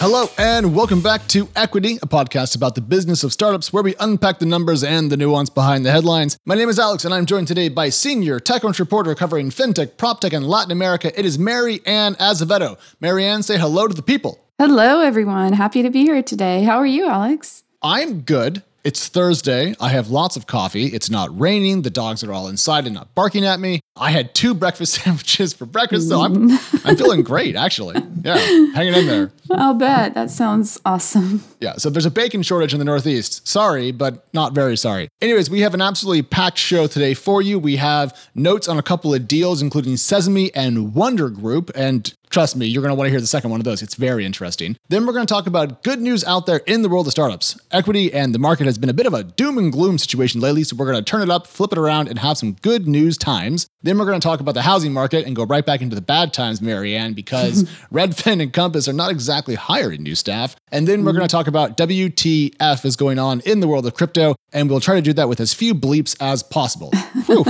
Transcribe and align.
Hello, 0.00 0.28
and 0.38 0.74
welcome 0.74 1.02
back 1.02 1.28
to 1.28 1.46
Equity, 1.54 1.96
a 1.96 2.06
podcast 2.06 2.56
about 2.56 2.74
the 2.74 2.80
business 2.80 3.22
of 3.22 3.34
startups 3.34 3.70
where 3.70 3.82
we 3.82 3.94
unpack 4.00 4.38
the 4.38 4.46
numbers 4.46 4.82
and 4.82 5.12
the 5.12 5.16
nuance 5.18 5.50
behind 5.50 5.84
the 5.84 5.90
headlines. 5.90 6.38
My 6.46 6.54
name 6.54 6.70
is 6.70 6.78
Alex, 6.78 7.04
and 7.04 7.12
I'm 7.12 7.26
joined 7.26 7.48
today 7.48 7.68
by 7.68 7.90
senior 7.90 8.40
TechCrunch 8.40 8.78
reporter 8.78 9.14
covering 9.14 9.50
fintech, 9.50 9.96
proptech, 9.96 10.34
and 10.34 10.48
Latin 10.48 10.72
America. 10.72 11.12
It 11.20 11.26
is 11.26 11.38
Mary 11.38 11.82
Ann 11.84 12.14
Azevedo. 12.14 12.78
Mary 12.98 13.26
Ann, 13.26 13.42
say 13.42 13.58
hello 13.58 13.88
to 13.88 13.92
the 13.92 14.00
people. 14.00 14.42
Hello, 14.58 15.02
everyone. 15.02 15.52
Happy 15.52 15.82
to 15.82 15.90
be 15.90 16.04
here 16.04 16.22
today. 16.22 16.62
How 16.62 16.78
are 16.78 16.86
you, 16.86 17.06
Alex? 17.06 17.64
I'm 17.82 18.22
good. 18.22 18.62
It's 18.82 19.08
Thursday. 19.08 19.74
I 19.78 19.90
have 19.90 20.08
lots 20.08 20.36
of 20.36 20.46
coffee. 20.46 20.86
It's 20.86 21.10
not 21.10 21.38
raining. 21.38 21.82
The 21.82 21.90
dogs 21.90 22.24
are 22.24 22.32
all 22.32 22.48
inside 22.48 22.86
and 22.86 22.94
not 22.94 23.14
barking 23.14 23.44
at 23.44 23.60
me. 23.60 23.80
I 23.94 24.10
had 24.10 24.34
two 24.34 24.54
breakfast 24.62 24.94
sandwiches 24.94 25.52
for 25.52 25.66
breakfast, 25.66 26.08
so 26.08 26.22
I'm 26.22 26.48
mm. 26.48 26.80
I'm 26.86 26.96
feeling 26.96 27.22
great 27.22 27.56
actually. 27.56 28.00
Yeah, 28.22 28.36
hanging 28.72 28.94
in 28.94 29.06
there. 29.06 29.32
I'll 29.50 29.74
bet. 29.74 30.14
That 30.14 30.30
sounds 30.30 30.80
awesome. 30.86 31.44
Yeah, 31.60 31.74
so 31.74 31.90
there's 31.90 32.06
a 32.06 32.10
bacon 32.10 32.42
shortage 32.42 32.72
in 32.72 32.78
the 32.78 32.84
Northeast. 32.84 33.46
Sorry, 33.46 33.92
but 33.92 34.26
not 34.32 34.54
very 34.54 34.76
sorry. 34.76 35.08
Anyways, 35.20 35.50
we 35.50 35.60
have 35.60 35.74
an 35.74 35.82
absolutely 35.82 36.22
packed 36.22 36.58
show 36.58 36.86
today 36.86 37.12
for 37.12 37.42
you. 37.42 37.58
We 37.58 37.76
have 37.76 38.18
notes 38.34 38.66
on 38.66 38.78
a 38.78 38.82
couple 38.82 39.12
of 39.12 39.28
deals, 39.28 39.60
including 39.60 39.98
Sesame 39.98 40.54
and 40.54 40.94
Wonder 40.94 41.28
Group, 41.28 41.70
and 41.74 42.14
Trust 42.30 42.54
me, 42.54 42.66
you're 42.66 42.80
going 42.80 42.90
to 42.90 42.94
want 42.94 43.06
to 43.06 43.10
hear 43.10 43.20
the 43.20 43.26
second 43.26 43.50
one 43.50 43.60
of 43.60 43.64
those. 43.64 43.82
It's 43.82 43.96
very 43.96 44.24
interesting. 44.24 44.76
Then 44.88 45.04
we're 45.04 45.12
going 45.12 45.26
to 45.26 45.32
talk 45.32 45.48
about 45.48 45.82
good 45.82 46.00
news 46.00 46.22
out 46.22 46.46
there 46.46 46.58
in 46.58 46.82
the 46.82 46.88
world 46.88 47.08
of 47.08 47.10
startups. 47.10 47.60
Equity 47.72 48.12
and 48.12 48.32
the 48.32 48.38
market 48.38 48.66
has 48.66 48.78
been 48.78 48.88
a 48.88 48.94
bit 48.94 49.06
of 49.06 49.14
a 49.14 49.24
doom 49.24 49.58
and 49.58 49.72
gloom 49.72 49.98
situation 49.98 50.40
lately, 50.40 50.62
so 50.62 50.76
we're 50.76 50.90
going 50.90 51.02
to 51.02 51.02
turn 51.02 51.22
it 51.22 51.30
up, 51.30 51.48
flip 51.48 51.72
it 51.72 51.78
around, 51.78 52.06
and 52.06 52.20
have 52.20 52.38
some 52.38 52.52
good 52.52 52.86
news 52.86 53.18
times. 53.18 53.66
Then 53.82 53.98
we're 53.98 54.04
going 54.04 54.20
to 54.20 54.24
talk 54.24 54.38
about 54.38 54.54
the 54.54 54.62
housing 54.62 54.92
market 54.92 55.26
and 55.26 55.34
go 55.34 55.44
right 55.44 55.66
back 55.66 55.82
into 55.82 55.96
the 55.96 56.02
bad 56.02 56.32
times, 56.32 56.62
Mary 56.62 56.96
Ann, 56.96 57.14
because 57.14 57.64
Redfin 57.92 58.40
and 58.40 58.52
Compass 58.52 58.86
are 58.86 58.92
not 58.92 59.10
exactly 59.10 59.56
hiring 59.56 60.04
new 60.04 60.14
staff. 60.14 60.54
And 60.70 60.86
then 60.86 61.04
we're 61.04 61.10
mm-hmm. 61.10 61.18
going 61.18 61.28
to 61.28 61.32
talk 61.32 61.48
about 61.48 61.76
WTF 61.76 62.84
is 62.84 62.94
going 62.94 63.18
on 63.18 63.40
in 63.40 63.58
the 63.58 63.66
world 63.66 63.86
of 63.86 63.94
crypto, 63.94 64.36
and 64.52 64.70
we'll 64.70 64.78
try 64.78 64.94
to 64.94 65.02
do 65.02 65.12
that 65.14 65.28
with 65.28 65.40
as 65.40 65.52
few 65.52 65.74
bleeps 65.74 66.16
as 66.20 66.44
possible. 66.44 66.92
Whew. 67.26 67.44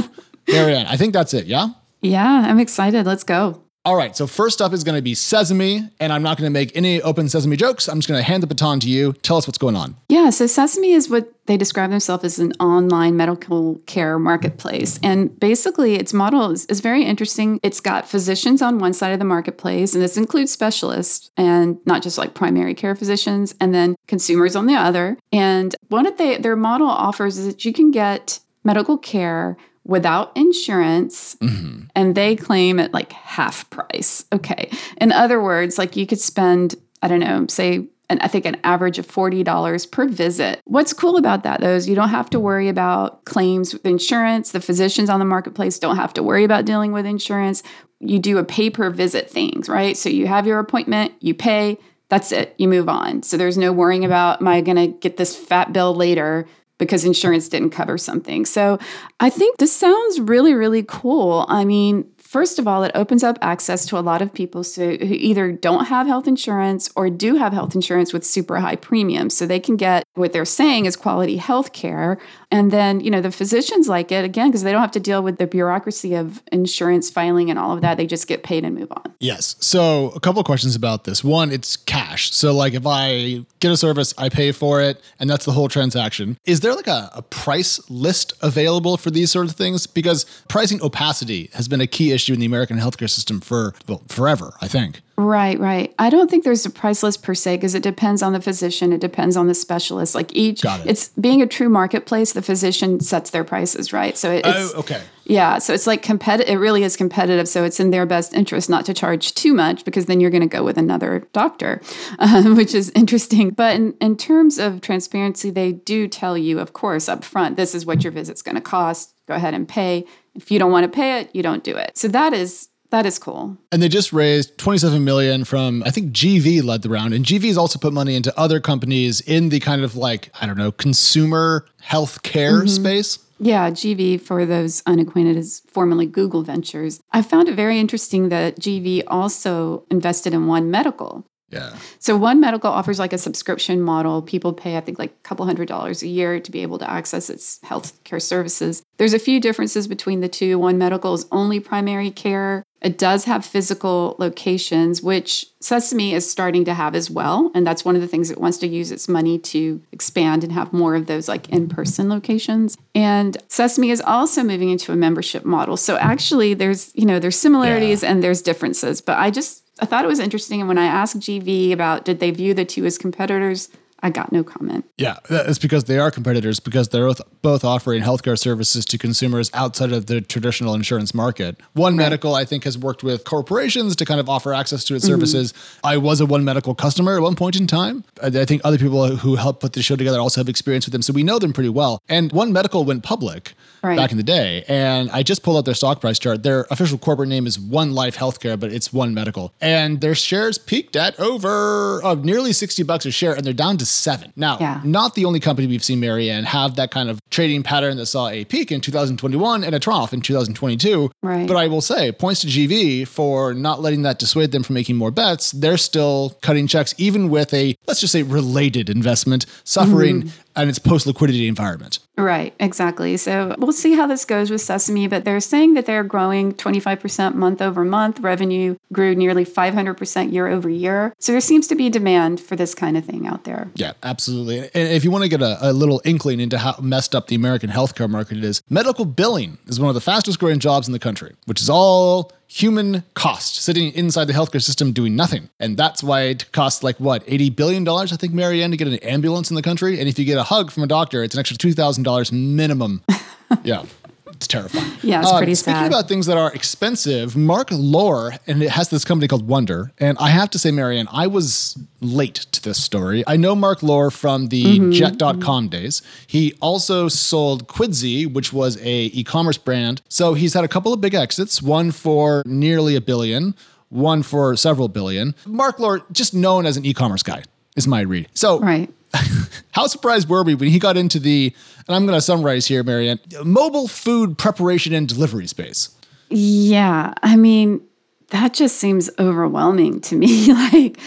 Mary 0.49 0.75
Ann, 0.75 0.87
I 0.87 0.97
think 0.97 1.13
that's 1.13 1.35
it, 1.35 1.45
yeah? 1.45 1.69
Yeah, 2.01 2.47
I'm 2.49 2.59
excited. 2.59 3.05
Let's 3.05 3.25
go. 3.25 3.63
All 3.83 3.97
right, 3.97 4.15
so 4.15 4.27
first 4.27 4.61
up 4.61 4.75
is 4.75 4.85
going 4.85 4.97
to 4.97 5.03
be 5.03 5.15
Sesame, 5.15 5.89
and 5.99 6.13
I'm 6.13 6.23
not 6.23 6.37
going 6.37 6.47
to 6.47 6.53
make 6.53 6.77
any 6.77 7.01
open 7.01 7.31
Sesame 7.31 7.57
jokes. 7.57 7.89
I'm 7.89 7.99
just 7.99 8.09
going 8.09 8.21
to 8.21 8.23
hand 8.23 8.43
the 8.43 8.47
baton 8.47 8.79
to 8.81 8.91
you. 8.91 9.15
Tell 9.23 9.39
us 9.39 9.47
what's 9.47 9.57
going 9.57 9.75
on. 9.75 9.97
Yeah, 10.11 10.29
so 10.29 10.47
Sesame 10.47 10.93
is 10.93 11.09
what 11.09 11.33
they 11.47 11.57
describe 11.57 11.89
themselves 11.89 12.25
as 12.25 12.39
an 12.39 12.53
online 12.61 13.17
medical 13.17 13.81
care 13.87 14.19
marketplace. 14.19 15.01
And 15.03 15.39
basically, 15.41 15.95
its 15.95 16.13
model 16.13 16.51
is, 16.51 16.67
is 16.67 16.81
very 16.81 17.05
interesting. 17.05 17.59
It's 17.63 17.81
got 17.81 18.07
physicians 18.07 18.61
on 18.61 18.81
one 18.81 18.93
side 18.93 19.15
of 19.15 19.19
the 19.19 19.25
marketplace, 19.25 19.95
and 19.95 20.03
this 20.05 20.19
includes 20.19 20.53
specialists 20.53 21.31
and 21.39 21.79
not 21.87 22.03
just 22.03 22.19
like 22.19 22.35
primary 22.35 22.75
care 22.75 22.95
physicians, 22.95 23.55
and 23.63 23.75
then 23.75 23.97
consumers 24.07 24.57
on 24.57 24.67
the 24.67 24.75
other. 24.75 25.17
And 25.33 25.75
what 25.89 26.19
they, 26.19 26.37
their 26.37 26.55
model 26.55 26.89
offers 26.89 27.39
is 27.39 27.47
that 27.47 27.65
you 27.65 27.73
can 27.73 27.91
get 27.91 28.41
medical 28.63 28.99
care 28.99 29.57
without 29.85 30.37
insurance 30.37 31.37
mm-hmm. 31.37 31.85
and 31.95 32.15
they 32.15 32.37
claim 32.37 32.79
at 32.79 32.93
like 32.93 33.13
half 33.13 33.69
price. 33.71 34.25
Okay. 34.33 34.71
In 35.01 35.13
other 35.13 35.43
words, 35.43 35.79
like 35.79 35.97
you 35.97 36.07
could 36.07 36.21
spend, 36.21 36.75
I 37.03 37.09
don't 37.09 37.21
know, 37.21 37.47
say, 37.49 37.89
and 38.09 38.21
I 38.23 38.29
think 38.29 38.45
an 38.45 38.57
average 38.65 38.99
of 38.99 39.07
$40 39.07 39.91
per 39.91 40.09
visit. 40.09 40.61
What's 40.65 40.93
cool 40.93 41.17
about 41.17 41.45
that 41.45 41.61
though 41.61 41.75
is 41.75 41.89
you 41.89 41.95
don't 41.95 42.09
have 42.09 42.29
to 42.31 42.41
worry 42.41 42.69
about 42.69 43.25
claims 43.25 43.73
with 43.73 43.87
insurance. 43.87 44.51
The 44.51 44.61
physicians 44.61 45.09
on 45.09 45.19
the 45.21 45.25
marketplace 45.25 45.79
don't 45.79 45.97
have 45.97 46.13
to 46.15 46.23
worry 46.23 46.45
about 46.45 46.65
dealing 46.65 46.93
with 46.93 47.07
insurance. 47.07 47.63
You 48.01 48.19
do 48.19 48.39
a 48.39 48.45
pay 48.45 48.69
per 48.69 48.91
visit 48.91 49.31
things, 49.31 49.69
right? 49.69 49.97
So 49.97 50.09
you 50.09 50.27
have 50.27 50.47
your 50.47 50.59
appointment, 50.59 51.15
you 51.21 51.35
pay, 51.35 51.79
that's 52.09 52.33
it, 52.33 52.55
you 52.59 52.67
move 52.67 52.89
on. 52.89 53.23
So 53.23 53.37
there's 53.37 53.57
no 53.57 53.73
worrying 53.73 54.05
about, 54.05 54.41
am 54.41 54.49
I 54.49 54.61
going 54.61 54.77
to 54.77 54.89
get 54.99 55.17
this 55.17 55.37
fat 55.37 55.73
bill 55.73 55.95
later? 55.95 56.47
Because 56.81 57.05
insurance 57.05 57.49
didn't 57.49 57.71
cover 57.71 57.97
something. 57.97 58.45
So 58.45 58.79
I 59.21 59.31
think 59.31 59.59
this 59.59 59.73
sounds 59.73 60.19
really, 60.21 60.55
really 60.55 60.83
cool. 60.83 61.47
I 61.49 61.65
mean, 61.65 62.11
First 62.31 62.61
of 62.61 62.69
all, 62.69 62.85
it 62.85 62.93
opens 62.95 63.25
up 63.25 63.41
access 63.43 63.85
to 63.87 63.99
a 63.99 64.07
lot 64.07 64.23
of 64.23 64.33
people 64.33 64.63
so, 64.63 64.91
who 64.91 65.15
either 65.15 65.51
don't 65.51 65.87
have 65.87 66.07
health 66.07 66.29
insurance 66.29 66.89
or 66.95 67.11
do 67.11 67.35
have 67.35 67.53
health 67.53 67.75
insurance 67.75 68.13
with 68.13 68.25
super 68.25 68.61
high 68.61 68.77
premiums. 68.77 69.37
So 69.37 69.49
they 69.49 69.59
can 69.59 69.75
get 69.75 70.05
what 70.15 70.33
they're 70.33 70.45
saying 70.45 70.87
is 70.87 70.95
quality 70.95 71.39
health 71.39 71.73
care. 71.73 72.21
And 72.53 72.71
then, 72.71 73.01
you 73.01 73.11
know, 73.11 73.21
the 73.21 73.33
physicians 73.33 73.89
like 73.89 74.13
it 74.13 74.25
again 74.25 74.47
because 74.47 74.63
they 74.63 74.71
don't 74.71 74.81
have 74.81 74.93
to 74.93 75.01
deal 75.01 75.25
with 75.25 75.39
the 75.39 75.49
bureaucracy 75.49 76.15
of 76.15 76.41
insurance 76.53 77.11
filing 77.11 77.51
and 77.51 77.59
all 77.59 77.73
of 77.73 77.81
that. 77.81 77.97
They 77.97 78.07
just 78.07 78.29
get 78.29 78.45
paid 78.45 78.65
and 78.65 78.77
move 78.77 78.93
on. 78.93 79.13
Yes. 79.19 79.57
So, 79.59 80.11
a 80.11 80.21
couple 80.21 80.39
of 80.39 80.47
questions 80.47 80.77
about 80.77 81.03
this. 81.03 81.25
One, 81.25 81.51
it's 81.51 81.77
cash. 81.77 82.33
So, 82.33 82.55
like 82.55 82.75
if 82.75 82.87
I 82.87 83.45
get 83.59 83.73
a 83.73 83.77
service, 83.77 84.15
I 84.17 84.29
pay 84.29 84.53
for 84.53 84.81
it, 84.81 85.03
and 85.19 85.29
that's 85.29 85.47
the 85.47 85.53
whole 85.53 85.69
transaction. 85.69 86.39
Is 86.45 86.61
there 86.61 86.77
like 86.77 86.87
a, 86.87 87.11
a 87.13 87.23
price 87.23 87.81
list 87.91 88.35
available 88.41 88.97
for 88.97 89.11
these 89.11 89.33
sort 89.33 89.49
of 89.49 89.57
things? 89.57 89.89
Because 89.89 90.27
pricing 90.49 90.81
opacity 90.81 91.51
has 91.55 91.67
been 91.67 91.81
a 91.81 91.89
key 91.89 92.13
issue 92.13 92.20
issue 92.21 92.35
in 92.35 92.41
the 92.41 92.47
American 92.47 92.79
healthcare 92.79 93.11
system 93.11 93.41
for 93.41 93.75
well, 93.89 94.03
forever, 94.09 94.53
I 94.61 94.69
think. 94.69 95.01
Right, 95.17 95.59
right. 95.59 95.95
I 95.99 96.09
don't 96.09 96.31
think 96.31 96.45
there's 96.45 96.65
a 96.65 96.71
price 96.71 97.03
list 97.03 97.23
per 97.23 97.35
se 97.35 97.57
because 97.57 97.75
it 97.75 97.83
depends 97.83 98.23
on 98.23 98.33
the 98.33 98.41
physician, 98.41 98.93
it 98.93 99.01
depends 99.01 99.37
on 99.37 99.49
the 99.49 99.55
specialist. 99.55 100.15
Like 100.15 100.35
each, 100.35 100.65
it. 100.65 100.87
it's 100.87 101.09
being 101.11 101.43
a 101.43 101.47
true 101.47 101.69
marketplace. 101.69 102.33
The 102.33 102.43
physician 102.43 103.01
sets 103.01 103.31
their 103.31 103.45
prices, 103.45 103.93
right? 103.93 104.17
So 104.17 104.31
it's 104.33 104.47
oh, 104.47 104.73
okay. 104.81 105.03
Yeah, 105.25 105.59
so 105.59 105.75
it's 105.75 105.87
like 105.87 106.03
competitive. 106.03 106.53
It 106.53 106.59
really 106.59 106.83
is 106.83 106.97
competitive. 106.97 107.49
So 107.49 107.65
it's 107.65 107.79
in 107.79 107.91
their 107.91 108.07
best 108.07 108.35
interest 108.35 108.69
not 108.69 108.85
to 108.87 108.95
charge 108.95 109.35
too 109.35 109.55
much 109.55 109.85
because 109.85 110.07
then 110.07 110.21
you're 110.21 110.31
going 110.31 110.41
to 110.41 110.49
go 110.49 110.65
with 110.65 110.77
another 110.79 111.29
doctor, 111.33 111.81
um, 112.19 112.57
which 112.57 112.75
is 112.75 112.91
interesting. 112.97 113.51
But 113.51 113.77
in, 113.77 113.95
in 114.01 114.17
terms 114.17 114.59
of 114.59 114.81
transparency, 114.81 115.51
they 115.51 115.73
do 115.73 116.09
tell 116.09 116.37
you, 116.37 116.59
of 116.59 116.73
course, 116.73 117.09
up 117.09 117.25
front, 117.25 117.57
this 117.57 117.75
is 117.75 117.87
what 117.87 118.03
your 118.03 118.13
visit's 118.13 118.43
going 118.43 118.57
to 118.57 118.61
cost. 118.61 119.15
Go 119.29 119.35
ahead 119.35 119.55
and 119.55 119.69
pay. 119.69 120.07
If 120.35 120.51
you 120.51 120.59
don't 120.59 120.73
want 120.73 120.85
to 120.85 120.89
pay 120.89 121.21
it, 121.21 121.35
you 121.35 121.43
don't 121.43 121.65
do 121.65 121.77
it. 121.77 121.97
So 121.97 122.09
that 122.09 122.33
is 122.33 122.69
that 122.91 123.07
is 123.07 123.19
cool. 123.19 123.57
And 123.71 123.81
they 123.81 123.89
just 123.89 124.13
raised 124.13 124.59
27 124.59 125.05
million 125.05 125.45
from 125.45 125.83
I 125.85 125.91
think 125.91 126.13
GV 126.13 126.63
led 126.63 126.83
the 126.83 126.89
round 126.89 127.15
and 127.15 127.25
GV 127.25 127.47
has 127.47 127.57
also 127.57 127.79
put 127.79 127.93
money 127.93 128.15
into 128.15 128.37
other 128.39 128.61
companies 128.61 129.21
in 129.21 129.49
the 129.49 129.61
kind 129.61 129.83
of 129.83 129.97
like 129.97 130.31
I 130.41 130.47
don't 130.47 130.59
know, 130.59 130.73
consumer 130.73 131.67
healthcare 131.83 132.59
mm-hmm. 132.61 132.67
space. 132.67 133.19
Yeah, 133.43 133.71
GV, 133.71 134.21
for 134.21 134.45
those 134.45 134.83
unacquainted, 134.85 135.39
is 135.39 135.63
formerly 135.67 136.05
Google 136.05 136.43
Ventures. 136.43 137.01
I 137.11 137.23
found 137.23 137.49
it 137.49 137.55
very 137.55 137.81
interesting 137.81 138.29
that 138.29 138.61
GV 138.61 139.05
also 139.07 139.87
invested 139.91 140.35
in 140.35 140.47
One 140.47 140.71
Medical. 140.71 141.25
Yeah. 141.51 141.77
So 141.99 142.17
One 142.17 142.41
Medical 142.41 142.71
offers 142.71 142.99
like 142.99 143.13
a 143.13 143.19
subscription 143.19 143.81
model. 143.81 144.23
People 144.23 144.53
pay, 144.53 144.77
I 144.77 144.81
think, 144.81 144.99
like 144.99 145.11
a 145.11 145.23
couple 145.29 145.45
hundred 145.47 145.69
dollars 145.69 146.03
a 146.03 146.09
year 146.09 146.41
to 146.41 146.51
be 146.51 146.63
able 146.63 146.79
to 146.79 146.89
access 146.91 147.29
its 147.29 147.59
healthcare 147.61 148.23
services. 148.23 148.83
There's 148.99 149.15
a 149.15 149.19
few 149.19 149.41
differences 149.41 149.89
between 149.89 150.21
the 150.21 150.29
two. 150.29 150.59
One 150.59 150.79
Medical 150.79 151.13
is 151.15 151.27
only 151.33 151.59
primary 151.59 152.11
care. 152.11 152.65
It 152.81 152.97
does 152.97 153.25
have 153.25 153.45
physical 153.45 154.17
locations, 154.19 155.03
which 155.03 155.47
Sesame 155.61 156.15
is 156.15 156.31
starting 156.31 156.65
to 156.65 156.73
have 156.73 156.95
as 156.95 157.11
well. 157.11 157.51
And 157.55 157.67
that's 157.67 157.85
one 157.85 157.95
of 157.95 158.01
the 158.01 158.09
things 158.09 158.31
it 158.31 158.41
wants 158.41 158.57
to 158.59 158.67
use 158.67 158.91
its 158.91 159.07
money 159.07 159.39
to 159.39 159.83
expand 159.93 160.45
and 160.45 160.53
have 160.53 160.73
more 160.73 160.95
of 160.95 161.07
those 161.07 161.29
like 161.29 161.49
in 161.51 161.69
person 161.69 162.09
locations. 162.09 162.79
And 162.95 163.37
Sesame 163.49 163.91
is 163.91 164.01
also 164.01 164.43
moving 164.43 164.71
into 164.71 164.93
a 164.93 164.97
membership 164.97 165.45
model. 165.45 165.77
So 165.77 165.97
actually, 165.97 166.55
there's, 166.55 166.91
you 166.95 167.05
know, 167.05 167.19
there's 167.19 167.39
similarities 167.39 168.03
yeah. 168.03 168.13
and 168.13 168.23
there's 168.23 168.41
differences. 168.41 169.03
But 169.03 169.19
I 169.19 169.31
just, 169.31 169.63
I 169.81 169.87
thought 169.87 170.05
it 170.05 170.09
was 170.09 170.21
interesting. 170.21 170.61
And 170.61 170.69
when 170.69 170.79
I 170.79 170.87
asked 170.87 171.19
GV 171.19 171.73
about 171.73 172.05
did 172.05 172.21
they 172.21 172.31
view 172.31 172.55
the 172.55 172.65
two 172.65 172.85
as 172.85 172.99
competitors, 172.99 173.69
I 174.03 174.11
got 174.11 174.33
no 174.33 174.43
comment. 174.43 174.85
Yeah, 174.97 175.17
it's 175.29 175.59
because 175.59 175.85
they 175.85 175.99
are 175.99 176.11
competitors 176.11 176.59
because 176.61 176.89
they're 176.89 177.07
both, 177.07 177.21
both 177.43 177.65
offering 177.65 178.03
healthcare 178.03 178.39
services 178.39 178.85
to 178.87 178.99
consumers 178.99 179.51
outside 179.53 179.93
of 179.93 180.07
the 180.07 180.21
traditional 180.21 180.75
insurance 180.75 181.13
market. 181.15 181.61
One 181.75 181.97
right. 181.97 182.05
Medical, 182.05 182.35
I 182.35 182.45
think, 182.45 182.65
has 182.65 182.79
worked 182.79 183.03
with 183.03 183.25
corporations 183.25 183.97
to 183.97 184.05
kind 184.05 184.21
of 184.21 184.29
offer 184.29 184.55
access 184.55 184.85
to 184.85 184.95
its 184.95 185.05
mm-hmm. 185.05 185.13
services. 185.13 185.55
I 185.85 185.97
was 185.99 186.21
a 186.21 186.27
One 186.27 186.45
Medical 186.45 186.75
customer 186.75 187.17
at 187.17 187.23
one 187.23 187.37
point 187.37 187.57
in 187.57 187.67
time. 187.67 188.05
I 188.23 188.31
think 188.45 188.63
other 188.65 188.79
people 188.79 189.17
who 189.17 189.37
helped 189.37 189.61
put 189.61 189.75
the 189.75 189.83
show 189.83 189.97
together 189.97 190.19
also 190.19 190.41
have 190.41 190.49
experience 190.49 190.87
with 190.87 190.93
them, 190.93 191.03
so 191.03 191.13
we 191.13 191.23
know 191.23 191.39
them 191.39 191.53
pretty 191.53 191.69
well. 191.69 192.01
And 192.09 192.33
One 192.33 192.53
Medical 192.53 192.85
went 192.85 193.03
public 193.03 193.55
right. 193.83 193.97
back 193.97 194.11
in 194.11 194.17
the 194.17 194.23
day, 194.23 194.65
and 194.69 195.11
I 195.11 195.23
just 195.23 195.43
pulled 195.43 195.57
out 195.57 195.65
their 195.65 195.75
stock 195.75 196.01
price 196.01 196.19
chart. 196.19 196.43
Their 196.43 196.67
official 196.71 196.99
corporate 196.99 197.29
name 197.29 197.47
is 197.47 197.59
One 197.59 197.93
Life 197.93 198.17
Healthcare, 198.17 198.59
but 198.59 198.73
it's 198.73 198.93
One 198.93 199.13
Medical, 199.13 199.53
and 199.61 200.01
their 200.01 200.15
shares 200.15 200.57
peaked 200.59 200.97
at 200.97 201.19
over 201.21 202.03
of 202.03 202.25
nearly 202.25 202.53
sixty 202.53 202.83
bucks 202.83 203.05
a 203.05 203.11
share, 203.11 203.35
and 203.35 203.45
they're 203.45 203.53
down 203.53 203.77
to 203.79 203.90
seven. 203.91 204.33
Now, 204.37 204.59
yeah. 204.61 204.81
not 204.85 205.15
the 205.15 205.25
only 205.25 205.41
company 205.41 205.67
we've 205.67 205.85
seen, 205.85 206.01
Mary 206.01 206.31
Ann, 206.31 206.45
have 206.45 206.77
that 206.77 206.91
kind 206.91 207.09
of 207.11 207.21
trading 207.31 207.63
pattern 207.63 207.97
that 207.97 208.07
saw 208.07 208.29
a 208.29 208.45
peak 208.45 208.73
in 208.73 208.81
2021 208.81 209.65
and 209.65 209.75
a 209.75 209.79
trough 209.79 210.13
in 210.13 210.21
2022. 210.21 211.11
Right. 211.23 211.47
But 211.47 211.57
I 211.57 211.67
will 211.69 211.81
say, 211.81 212.13
points 212.13 212.41
to 212.43 212.47
GV 212.47 213.07
for 213.07 213.55
not 213.55 213.81
letting 213.81 214.03
that 214.03 214.19
dissuade 214.19 214.53
them 214.53 214.63
from 214.63 214.75
making 214.75 214.97
more 214.97 215.11
bets. 215.11 215.53
They're 215.53 215.77
still 215.77 216.37
cutting 216.43 216.67
checks, 216.67 216.95
even 216.99 217.29
with 217.29 217.53
a, 217.53 217.77
let's 217.87 218.01
just 218.01 218.13
say, 218.13 218.23
related 218.23 218.89
investment 218.89 219.47
suffering 219.65 220.23
mm-hmm. 220.23 220.41
and 220.57 220.69
its 220.71 220.79
post 220.79 221.07
liquidity 221.07 221.49
environment. 221.49 221.99
Right, 222.21 222.55
exactly. 222.61 223.17
So 223.17 223.55
we'll 223.59 223.73
see 223.73 223.95
how 223.95 224.07
this 224.07 224.25
goes 224.25 224.51
with 224.51 224.61
Sesame, 224.61 225.07
but 225.07 225.25
they're 225.25 225.41
saying 225.41 225.75
that 225.75 225.87
they're 225.87 226.05
growing 226.05 226.53
25% 226.53 227.35
month 227.35 227.63
over 227.63 227.85
month. 227.85 228.21
Revenue 228.21 228.77
grew 228.93 229.15
nearly 229.15 229.45
500% 229.45 230.33
year 230.33 230.49
over 230.49 230.69
year. 230.69 231.15
So 231.19 231.33
there 231.33 231.41
seems 231.41 231.67
to 231.69 231.75
be 231.75 231.89
demand 231.89 232.41
for 232.41 232.57
this 232.57 232.75
kind 232.75 232.97
of 232.97 233.05
thing 233.05 233.27
out 233.27 233.45
there. 233.45 233.71
Yeah, 233.75 233.93
absolutely. 234.03 234.59
And 234.59 234.89
if 234.93 235.05
you 235.05 235.11
want 235.11 235.23
to 235.23 235.31
get 235.31 235.43
a, 235.43 235.71
a 235.71 235.73
little 235.73 236.03
inkling 236.05 236.41
into 236.41 236.59
how 236.59 236.77
messed 236.81 237.15
up 237.15 237.29
the 237.29 237.35
American 237.35 237.71
healthcare 237.71 238.09
market 238.09 238.45
is, 238.45 238.63
medical 238.69 239.05
billing 239.05 239.59
is 239.67 239.81
one 239.81 239.89
of 239.89 239.95
the 239.95 240.01
fastest 240.01 240.39
growing 240.39 240.59
jobs 240.59 240.87
in 240.87 240.93
the 240.93 240.99
country, 240.99 241.35
which 241.47 241.61
is 241.61 241.71
all 241.71 242.33
human 242.53 243.05
cost 243.15 243.55
sitting 243.55 243.93
inside 243.93 244.25
the 244.25 244.33
healthcare 244.33 244.61
system 244.61 244.91
doing 244.93 245.15
nothing. 245.15 245.49
And 245.61 245.77
that's 245.77 246.03
why 246.03 246.23
it 246.23 246.51
costs 246.51 246.83
like 246.83 246.99
what, 246.99 247.25
$80 247.27 247.55
billion, 247.55 247.89
I 247.89 248.07
think, 248.07 248.33
Mary 248.33 248.61
Ann, 248.63 248.73
to 248.73 248.77
get 248.77 248.89
an 248.89 248.95
ambulance 248.95 249.51
in 249.51 249.57
the 249.57 249.63
country. 249.63 250.01
And 250.01 250.09
if 250.09 250.19
you 250.19 250.25
get 250.25 250.37
a 250.37 250.43
hug 250.43 250.73
from 250.73 250.83
a 250.83 250.89
doctor, 250.89 251.23
it's 251.23 251.35
an 251.35 251.39
extra 251.39 251.57
$2,000 251.57 252.33
minimum. 252.33 253.03
yeah. 253.63 253.85
It's 254.35 254.47
terrifying. 254.47 254.93
Yeah, 255.03 255.21
it's 255.21 255.31
Uh, 255.31 255.37
pretty 255.39 255.55
Speaking 255.55 255.75
sad. 255.75 255.81
Speaking 255.81 255.93
about 255.95 256.09
things 256.09 256.27
that 256.27 256.37
are 256.39 256.53
expensive, 256.53 257.37
Marc 257.37 257.69
Lore, 257.71 258.35
and 258.47 258.63
it 258.63 258.71
has 258.71 258.89
this 258.89 259.05
company 259.05 259.29
called 259.29 259.47
Wonder. 259.47 259.93
And 259.99 260.17
I 260.19 260.31
have 260.31 260.51
to 260.51 260.59
say, 260.59 260.71
Mary 260.71 260.99
Ann, 260.99 261.09
I 261.13 261.27
was 261.27 261.77
late 262.01 262.35
to 262.53 262.63
this 262.63 262.83
story. 262.83 263.23
I 263.27 263.37
know 263.37 263.55
Marc 263.55 263.83
Lore 263.83 264.11
from 264.11 264.49
the 264.49 264.65
Mm-hmm. 264.65 264.91
Jet.com 264.93 265.69
days. 265.69 266.03
He 266.27 266.55
also 266.61 267.09
sold 267.09 267.67
Quidsi, 267.69 268.31
which 268.33 268.53
was 268.53 268.77
a 268.79 269.05
e-commerce 269.13 269.59
brand. 269.59 270.01
So 270.09 270.35
he's 270.35 270.55
had 270.55 270.65
a 270.65 270.69
couple 270.69 270.93
of 270.93 271.01
big 271.01 271.15
exits, 271.15 271.61
one 271.63 271.91
for 271.91 272.43
nearly 272.47 272.97
a 272.97 273.01
billion, 273.01 273.55
one 273.89 274.23
for 274.23 274.57
several 274.57 274.89
billion. 274.89 275.35
Marc 275.47 275.79
Lore, 275.79 276.03
just 276.13 276.33
known 276.33 276.65
as 276.67 276.77
an 276.77 276.85
e-commerce 276.85 277.23
guy, 277.25 277.43
is 277.77 277.87
my 277.87 278.01
read. 278.01 278.29
So 278.35 278.61
Right. 278.61 278.93
how 279.73 279.87
surprised 279.87 280.29
were 280.29 280.43
we 280.43 280.55
when 280.55 280.69
he 280.71 280.79
got 280.79 280.97
into 280.97 281.19
the, 281.19 281.55
and 281.89 281.97
I'm 281.97 282.07
going 282.07 282.17
to 282.17 282.21
summarize 282.23 282.67
here, 282.67 282.83
Mary 282.83 283.09
Ann, 283.09 283.19
mobile 283.45 283.89
food 283.89 284.39
preparation 284.39 284.93
and 284.95 285.09
delivery 285.09 285.47
space? 285.49 285.89
Yeah. 286.29 287.13
I 287.23 287.35
mean, 287.37 287.81
that 288.29 288.55
just 288.55 288.77
seems 288.77 289.11
overwhelming 289.19 290.01
to 290.03 290.15
me. 290.17 290.53
like, 290.73 290.99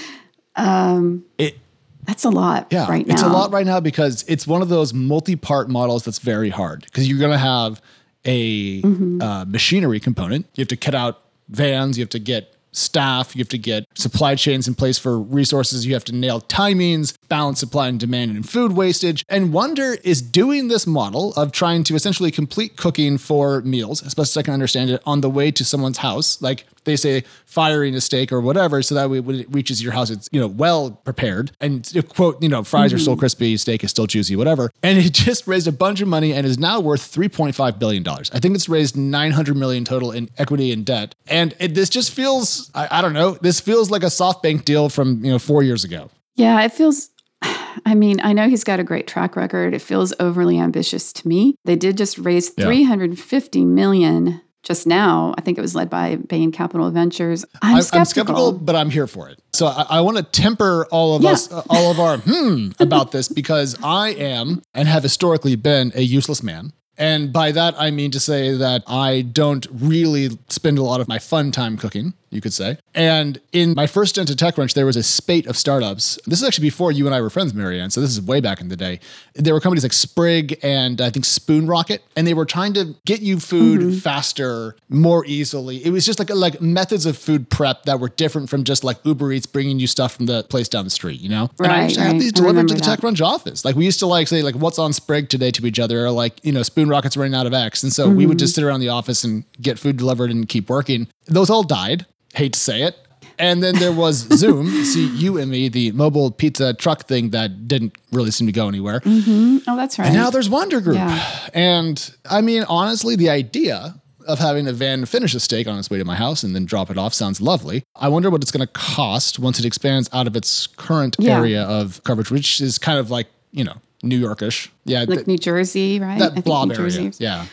um, 0.55 1.23
It, 1.37 1.57
that's 2.03 2.25
a 2.25 2.29
lot 2.29 2.67
yeah, 2.69 2.87
right 2.89 3.07
now. 3.07 3.13
it's 3.13 3.23
a 3.23 3.29
lot 3.29 3.53
right 3.53 3.65
now 3.65 3.79
because 3.79 4.25
it's 4.27 4.45
one 4.45 4.61
of 4.61 4.67
those 4.67 4.93
multi-part 4.93 5.69
models 5.69 6.03
that's 6.03 6.19
very 6.19 6.49
hard 6.49 6.83
because 6.83 7.07
you're 7.07 7.19
going 7.19 7.31
to 7.31 7.37
have 7.37 7.81
a 8.25 8.81
Mm-hmm. 8.81 9.21
uh, 9.21 9.45
machinery 9.45 9.99
component. 10.01 10.45
You 10.55 10.61
have 10.61 10.67
to 10.69 10.77
cut 10.77 10.95
out 10.95 11.21
vans. 11.49 11.97
You 11.97 12.03
have 12.03 12.09
to 12.11 12.19
get 12.19 12.52
staff. 12.73 13.35
You 13.35 13.39
have 13.39 13.49
to 13.49 13.57
get 13.57 13.85
supply 13.95 14.35
chains 14.35 14.67
in 14.67 14.75
place 14.75 14.97
for 14.97 15.19
resources. 15.19 15.85
You 15.85 15.93
have 15.93 16.03
to 16.05 16.15
nail 16.15 16.41
timings, 16.41 17.15
balance 17.29 17.59
supply 17.59 17.87
and 17.87 17.99
demand, 17.99 18.31
and 18.31 18.47
food 18.47 18.73
wastage. 18.73 19.23
And 19.29 19.53
Wonder 19.53 19.97
is 20.03 20.21
doing 20.21 20.67
this 20.67 20.85
model 20.85 21.33
of 21.33 21.51
trying 21.51 21.83
to 21.85 21.95
essentially 21.95 22.31
complete 22.31 22.75
cooking 22.75 23.17
for 23.17 23.61
meals, 23.61 24.05
as 24.05 24.13
best 24.13 24.31
as 24.33 24.37
I 24.37 24.43
can 24.43 24.53
understand 24.53 24.89
it, 24.89 25.01
on 25.05 25.21
the 25.21 25.29
way 25.29 25.51
to 25.51 25.63
someone's 25.63 25.99
house. 25.99 26.41
Like 26.41 26.65
they 26.85 26.95
say, 26.95 27.23
firing 27.45 27.95
a 27.95 28.01
steak 28.01 28.31
or 28.31 28.41
whatever, 28.41 28.81
so 28.81 28.95
that 28.95 29.09
way 29.09 29.19
when 29.19 29.39
it 29.41 29.47
reaches 29.53 29.83
your 29.83 29.93
house, 29.93 30.09
it's 30.09 30.29
you 30.31 30.39
know 30.39 30.47
well 30.47 30.91
prepared. 30.91 31.51
And 31.59 31.83
to 31.85 32.03
quote, 32.03 32.41
you 32.41 32.49
know, 32.49 32.63
fries 32.63 32.93
are 32.93 32.99
still 32.99 33.13
mm-hmm. 33.13 33.19
crispy, 33.19 33.57
steak 33.57 33.83
is 33.83 33.91
still 33.91 34.07
juicy, 34.07 34.35
whatever. 34.35 34.71
And 34.81 34.97
it 34.97 35.13
just 35.13 35.47
raised 35.47 35.67
a 35.67 35.71
bunch 35.71 36.01
of 36.01 36.07
money 36.07 36.33
and 36.33 36.45
is 36.45 36.57
now 36.57 36.79
worth 36.79 37.01
3.5 37.01 37.79
billion 37.79 38.03
dollars. 38.03 38.29
I 38.33 38.39
think 38.39 38.55
it's 38.55 38.69
raised 38.69 38.95
900 38.97 39.55
million 39.55 39.85
total 39.85 40.11
in 40.11 40.29
equity 40.37 40.71
and 40.71 40.85
debt. 40.85 41.15
And 41.27 41.55
it, 41.59 41.75
this 41.75 41.89
just 41.89 42.11
feels, 42.11 42.71
I, 42.73 42.99
I 42.99 43.01
don't 43.01 43.13
know, 43.13 43.31
this 43.41 43.59
feels 43.59 43.89
like 43.89 44.03
a 44.03 44.07
SoftBank 44.07 44.65
deal 44.65 44.89
from 44.89 45.23
you 45.23 45.31
know 45.31 45.39
four 45.39 45.63
years 45.63 45.83
ago. 45.83 46.09
Yeah, 46.35 46.61
it 46.61 46.73
feels. 46.73 47.09
I 47.85 47.95
mean, 47.95 48.19
I 48.21 48.33
know 48.33 48.47
he's 48.47 48.63
got 48.63 48.79
a 48.79 48.83
great 48.83 49.07
track 49.07 49.35
record. 49.35 49.73
It 49.73 49.81
feels 49.81 50.13
overly 50.19 50.59
ambitious 50.59 51.11
to 51.13 51.27
me. 51.27 51.55
They 51.65 51.75
did 51.75 51.97
just 51.97 52.17
raise 52.17 52.51
Yeah. 52.57 52.65
350 52.65 53.65
million 53.65 54.41
just 54.63 54.87
now. 54.87 55.35
I 55.37 55.41
think 55.41 55.57
it 55.57 55.61
was 55.61 55.75
led 55.75 55.89
by 55.89 56.15
Bain 56.15 56.51
Capital 56.51 56.89
Ventures. 56.89 57.45
I'm, 57.61 57.75
I'm, 57.75 57.81
skeptical. 57.81 57.99
I'm 57.99 58.05
skeptical, 58.05 58.51
but 58.53 58.75
I'm 58.75 58.89
here 58.89 59.07
for 59.07 59.29
it. 59.29 59.39
So 59.53 59.67
I, 59.67 59.85
I 59.89 60.01
want 60.01 60.17
to 60.17 60.23
temper 60.23 60.87
all 60.89 61.15
of 61.15 61.21
Yeah. 61.21 61.31
us, 61.31 61.51
uh, 61.51 61.61
all 61.69 61.91
of 61.91 61.99
our 61.99 62.17
hmm 62.17 62.69
about 62.79 63.11
this 63.11 63.27
because 63.27 63.75
I 63.83 64.09
am 64.09 64.61
and 64.73 64.87
have 64.87 65.03
historically 65.03 65.55
been 65.55 65.91
a 65.95 66.01
useless 66.01 66.41
man. 66.41 66.73
And 66.97 67.33
by 67.33 67.51
that, 67.51 67.73
I 67.77 67.89
mean 67.91 68.11
to 68.11 68.19
say 68.19 68.55
that 68.55 68.83
I 68.87 69.21
don't 69.21 69.65
really 69.71 70.29
spend 70.49 70.77
a 70.77 70.83
lot 70.83 71.01
of 71.01 71.07
my 71.07 71.17
fun 71.19 71.51
time 71.51 71.75
cooking, 71.75 72.13
you 72.33 72.41
could 72.41 72.53
say. 72.53 72.77
And 72.95 73.39
in 73.51 73.73
my 73.75 73.87
first 73.87 74.11
stint 74.15 74.29
at 74.29 74.37
TechCrunch, 74.37 74.73
there 74.73 74.85
was 74.85 74.95
a 74.95 75.03
spate 75.03 75.47
of 75.47 75.57
startups. 75.57 76.19
This 76.25 76.41
is 76.41 76.47
actually 76.47 76.63
before 76.67 76.91
you 76.91 77.05
and 77.05 77.13
I 77.15 77.21
were 77.21 77.29
friends, 77.29 77.53
Mary 77.53 77.79
Ann. 77.79 77.89
So 77.89 78.01
this 78.01 78.09
is 78.11 78.21
way 78.21 78.39
back 78.41 78.61
in 78.61 78.67
the 78.69 78.75
day. 78.75 78.99
There 79.35 79.53
were 79.53 79.59
companies 79.59 79.83
like 79.83 79.93
Sprig 79.93 80.59
and 80.63 80.99
I 81.01 81.09
think 81.09 81.25
Spoon 81.25 81.67
Rocket, 81.67 82.03
and 82.15 82.25
they 82.27 82.33
were 82.33 82.45
trying 82.45 82.73
to 82.73 82.95
get 83.05 83.21
you 83.21 83.39
food 83.39 84.01
faster, 84.01 84.75
more 84.89 85.25
easily. 85.25 85.83
It 85.85 85.89
was 85.91 86.05
just 86.05 86.19
like 86.19 86.29
like 86.29 86.61
methods 86.61 87.05
of 87.05 87.17
food 87.17 87.49
prep 87.49 87.83
that 87.83 87.99
were 87.99 88.09
different 88.09 88.49
from 88.49 88.63
just 88.63 88.83
like 88.83 88.97
Uber 89.03 89.31
Eats 89.31 89.45
bringing 89.45 89.79
you 89.79 89.87
stuff 89.87 90.13
from 90.15 90.25
the 90.27 90.43
place 90.43 90.67
down 90.69 90.83
the 90.85 90.89
street, 90.91 91.19
you 91.19 91.29
know? 91.29 91.49
and 91.59 91.67
I 91.71 91.79
Right, 91.79 91.83
used 91.85 91.95
to 91.95 92.01
have 92.01 92.19
these 92.19 92.31
delivered 92.31 92.67
to 92.69 92.73
the 92.75 92.81
that. 92.81 92.99
TechCrunch 92.99 93.21
office. 93.25 93.65
Like 93.65 93.75
we 93.75 93.85
used 93.85 93.99
to 93.99 94.05
like 94.07 94.27
say 94.27 94.41
like 94.43 94.55
what's 94.55 94.79
on 94.79 94.93
Sprig 94.93 95.29
today 95.29 95.51
to 95.51 95.65
each 95.65 95.79
other, 95.79 96.05
or 96.05 96.11
like 96.11 96.43
you 96.45 96.51
know 96.51 96.63
Spoon 96.63 96.89
Rocket's 96.89 97.17
running 97.17 97.33
out 97.35 97.45
of 97.47 97.53
X, 97.53 97.83
and 97.83 97.91
so 97.91 98.07
we 98.09 98.23
Mm-hmm. 98.23 98.29
would 98.29 98.39
just 98.39 98.55
sit 98.55 98.63
around 98.63 98.79
the 98.79 98.89
office 98.89 99.23
and 99.23 99.43
get 99.61 99.77
food 99.79 99.97
delivered 99.97 100.29
and 100.31 100.47
keep 100.47 100.69
working. 100.69 101.07
Those 101.25 101.49
all 101.49 101.63
died. 101.63 102.05
Hate 102.33 102.53
to 102.53 102.59
say 102.59 102.83
it. 102.83 102.97
And 103.39 103.63
then 103.63 103.75
there 103.79 103.91
was 103.91 104.25
Zume, 104.41 104.83
see 104.85 105.07
you 105.07 105.37
and 105.39 105.49
me, 105.49 105.67
the 105.67 105.91
mobile 105.93 106.29
pizza 106.31 106.73
truck 106.73 107.07
thing 107.07 107.31
that 107.31 107.67
didn't 107.67 107.97
really 108.11 108.29
seem 108.31 108.45
to 108.47 108.53
go 108.53 108.67
anywhere. 108.67 108.99
Mm-hmm. 108.99 109.57
Oh, 109.67 109.75
that's 109.75 109.97
right. 109.97 110.05
And 110.07 110.15
now 110.15 110.29
there's 110.29 110.49
Wonder 110.49 110.79
Group. 110.81 110.97
Yeah. 110.97 111.49
And 111.53 112.15
I 112.29 112.41
mean, 112.41 112.63
honestly, 112.69 113.15
the 113.15 113.29
idea 113.31 113.95
of 114.27 114.39
having 114.39 114.67
a 114.67 114.71
van 114.71 115.05
finish 115.05 115.33
a 115.33 115.39
steak 115.39 115.67
on 115.67 115.77
its 115.79 115.89
way 115.89 115.97
to 115.97 116.05
my 116.05 116.15
house 116.15 116.43
and 116.43 116.55
then 116.55 116.65
drop 116.65 116.89
it 116.91 116.97
off 116.97 117.13
sounds 117.13 117.41
lovely. 117.41 117.83
I 117.95 118.07
wonder 118.07 118.29
what 118.29 118.41
it's 118.41 118.51
going 118.51 118.65
to 118.65 118.71
cost 118.71 119.39
once 119.39 119.59
it 119.59 119.65
expands 119.65 120.09
out 120.13 120.27
of 120.27 120.35
its 120.35 120.67
current 120.67 121.15
Yeah. 121.19 121.39
area 121.39 121.63
of 121.63 122.01
coverage, 122.03 122.29
which 122.31 122.61
is 122.61 122.77
kind 122.77 122.99
of 122.99 123.09
like, 123.11 123.27
you 123.51 123.63
know, 123.63 123.75
New 124.03 124.21
Yorkish. 124.21 124.69
Yeah. 124.85 124.99
like 125.01 125.09
th- 125.09 125.27
New 125.27 125.37
Jersey, 125.37 125.99
right? 125.99 126.15
I 126.15 126.19
that 126.19 126.33
think 126.33 126.45
blob 126.45 126.69
New 126.69 126.75
area. 126.75 126.89
Jersey. 126.91 127.11
Yeah. 127.23 127.45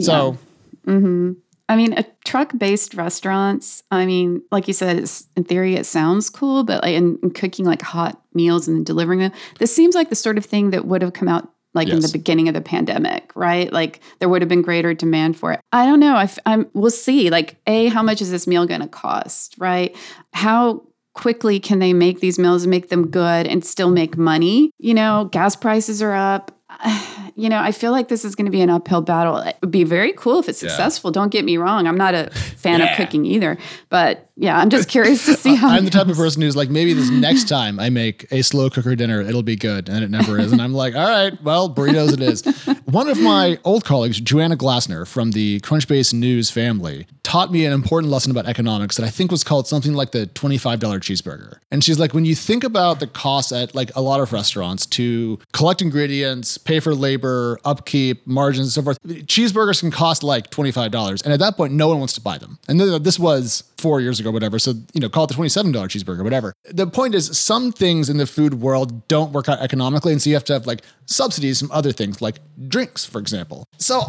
So 0.00 0.38
mm-hmm. 0.86 1.32
I 1.68 1.76
mean, 1.76 1.92
a 1.98 2.04
truck-based 2.24 2.94
restaurants. 2.94 3.82
I 3.90 4.06
mean, 4.06 4.42
like 4.50 4.68
you 4.68 4.74
said, 4.74 4.98
it's, 4.98 5.26
in 5.36 5.44
theory, 5.44 5.74
it 5.74 5.84
sounds 5.84 6.30
cool, 6.30 6.64
but 6.64 6.82
like 6.82 6.94
in, 6.94 7.18
in 7.22 7.30
cooking 7.30 7.66
like 7.66 7.82
hot 7.82 8.20
meals 8.32 8.68
and 8.68 8.86
delivering 8.86 9.18
them, 9.18 9.32
this 9.58 9.74
seems 9.74 9.94
like 9.94 10.08
the 10.08 10.16
sort 10.16 10.38
of 10.38 10.44
thing 10.44 10.70
that 10.70 10.86
would 10.86 11.02
have 11.02 11.12
come 11.12 11.28
out 11.28 11.52
like 11.74 11.88
in 11.88 12.00
the 12.00 12.08
beginning 12.08 12.48
of 12.48 12.54
the 12.54 12.60
pandemic, 12.60 13.30
right? 13.34 13.72
Like 13.72 14.00
there 14.18 14.28
would 14.28 14.42
have 14.42 14.48
been 14.48 14.62
greater 14.62 14.94
demand 14.94 15.36
for 15.36 15.52
it. 15.52 15.60
I 15.70 15.86
don't 15.86 16.00
know. 16.00 16.16
I 16.16 16.24
f- 16.24 16.38
I'm. 16.46 16.68
We'll 16.72 16.90
see. 16.90 17.30
Like, 17.30 17.56
a, 17.66 17.86
how 17.86 18.02
much 18.02 18.22
is 18.22 18.30
this 18.30 18.46
meal 18.46 18.66
going 18.66 18.80
to 18.80 18.88
cost, 18.88 19.54
right? 19.58 19.94
How 20.32 20.82
quickly 21.14 21.60
can 21.60 21.78
they 21.78 21.92
make 21.92 22.20
these 22.20 22.38
meals 22.38 22.64
and 22.64 22.70
make 22.70 22.88
them 22.88 23.10
good 23.10 23.46
and 23.46 23.64
still 23.64 23.90
make 23.90 24.16
money? 24.16 24.70
You 24.78 24.94
know, 24.94 25.28
gas 25.30 25.56
prices 25.56 26.00
are 26.00 26.14
up. 26.14 26.57
You 27.36 27.48
know, 27.48 27.60
I 27.60 27.70
feel 27.70 27.92
like 27.92 28.08
this 28.08 28.24
is 28.24 28.34
going 28.34 28.46
to 28.46 28.50
be 28.50 28.62
an 28.62 28.68
uphill 28.68 29.00
battle. 29.00 29.36
It 29.36 29.56
would 29.60 29.70
be 29.70 29.84
very 29.84 30.12
cool 30.14 30.40
if 30.40 30.48
it's 30.48 30.58
successful. 30.58 31.12
Don't 31.12 31.30
get 31.30 31.44
me 31.44 31.56
wrong. 31.56 31.86
I'm 31.86 31.96
not 31.96 32.12
a 32.12 32.30
fan 32.56 32.80
of 32.80 32.88
cooking 32.96 33.24
either. 33.24 33.56
But 33.90 34.27
yeah, 34.40 34.56
I'm 34.56 34.70
just 34.70 34.88
curious 34.88 35.26
to 35.26 35.34
see 35.34 35.54
how. 35.56 35.68
I'm 35.68 35.84
the 35.84 35.90
type 35.90 36.06
of 36.06 36.16
person 36.16 36.42
who's 36.42 36.54
like, 36.54 36.70
maybe 36.70 36.92
this 36.92 37.10
next 37.10 37.48
time 37.48 37.80
I 37.80 37.90
make 37.90 38.30
a 38.30 38.42
slow 38.42 38.70
cooker 38.70 38.94
dinner, 38.94 39.20
it'll 39.20 39.42
be 39.42 39.56
good. 39.56 39.88
And 39.88 40.04
it 40.04 40.10
never 40.10 40.38
is. 40.38 40.52
And 40.52 40.62
I'm 40.62 40.72
like, 40.72 40.94
all 40.94 41.08
right, 41.08 41.40
well, 41.42 41.68
burritos 41.68 42.12
it 42.12 42.20
is. 42.20 42.44
One 42.84 43.08
of 43.08 43.20
my 43.20 43.58
old 43.64 43.84
colleagues, 43.84 44.20
Joanna 44.20 44.56
Glasner 44.56 45.06
from 45.06 45.32
the 45.32 45.58
Crunchbase 45.60 46.14
News 46.14 46.52
family, 46.52 47.08
taught 47.24 47.50
me 47.52 47.66
an 47.66 47.72
important 47.72 48.10
lesson 48.10 48.30
about 48.30 48.46
economics 48.46 48.96
that 48.96 49.04
I 49.04 49.10
think 49.10 49.30
was 49.30 49.44
called 49.44 49.66
something 49.66 49.92
like 49.92 50.12
the 50.12 50.28
$25 50.28 50.78
cheeseburger. 50.78 51.58
And 51.70 51.84
she's 51.84 51.98
like, 51.98 52.14
when 52.14 52.24
you 52.24 52.34
think 52.34 52.64
about 52.64 53.00
the 53.00 53.06
cost 53.06 53.52
at 53.52 53.74
like 53.74 53.94
a 53.96 54.00
lot 54.00 54.20
of 54.20 54.32
restaurants 54.32 54.86
to 54.86 55.38
collect 55.52 55.82
ingredients, 55.82 56.56
pay 56.56 56.80
for 56.80 56.94
labor, 56.94 57.58
upkeep, 57.64 58.26
margins, 58.26 58.68
and 58.68 58.72
so 58.72 58.82
forth, 58.82 58.98
cheeseburgers 59.26 59.80
can 59.80 59.90
cost 59.90 60.22
like 60.22 60.50
$25. 60.50 61.22
And 61.24 61.32
at 61.34 61.40
that 61.40 61.56
point, 61.56 61.74
no 61.74 61.88
one 61.88 61.98
wants 61.98 62.14
to 62.14 62.20
buy 62.20 62.38
them. 62.38 62.58
And 62.66 62.80
this 62.80 63.18
was 63.18 63.64
four 63.76 64.00
years 64.00 64.20
ago, 64.20 64.27
whatever. 64.30 64.58
So, 64.58 64.72
you 64.92 65.00
know, 65.00 65.08
call 65.08 65.24
it 65.24 65.28
the 65.28 65.34
$27 65.34 65.72
cheeseburger, 65.72 66.22
whatever. 66.22 66.52
The 66.70 66.86
point 66.86 67.14
is, 67.14 67.38
some 67.38 67.72
things 67.72 68.08
in 68.08 68.16
the 68.16 68.26
food 68.26 68.54
world 68.54 69.06
don't 69.08 69.32
work 69.32 69.48
out 69.48 69.60
economically. 69.60 70.12
And 70.12 70.20
so 70.20 70.30
you 70.30 70.36
have 70.36 70.44
to 70.44 70.52
have 70.52 70.66
like 70.66 70.82
subsidies 71.06 71.60
from 71.60 71.70
other 71.72 71.92
things, 71.92 72.20
like 72.20 72.38
drinks, 72.68 73.04
for 73.04 73.18
example. 73.18 73.64
So 73.78 74.00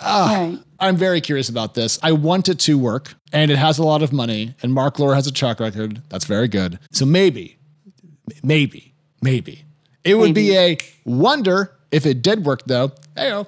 uh, 0.00 0.28
right. 0.30 0.58
I'm 0.80 0.96
very 0.96 1.20
curious 1.20 1.48
about 1.48 1.74
this. 1.74 1.98
I 2.02 2.12
want 2.12 2.48
it 2.48 2.58
to 2.60 2.78
work, 2.78 3.14
and 3.32 3.50
it 3.50 3.56
has 3.56 3.78
a 3.78 3.84
lot 3.84 4.02
of 4.02 4.12
money, 4.12 4.54
and 4.62 4.72
Marc 4.72 4.98
Lore 4.98 5.14
has 5.14 5.26
a 5.26 5.32
track 5.32 5.60
record. 5.60 6.02
That's 6.08 6.24
very 6.24 6.48
good. 6.48 6.78
So 6.92 7.04
maybe, 7.06 7.58
maybe, 8.42 8.94
maybe. 9.22 9.64
It 10.04 10.16
would 10.16 10.34
be 10.34 10.56
a 10.56 10.76
wonder 11.04 11.74
if 11.90 12.04
it 12.04 12.20
did 12.20 12.44
work, 12.44 12.62
though. 12.66 12.92
Heyo. 13.16 13.46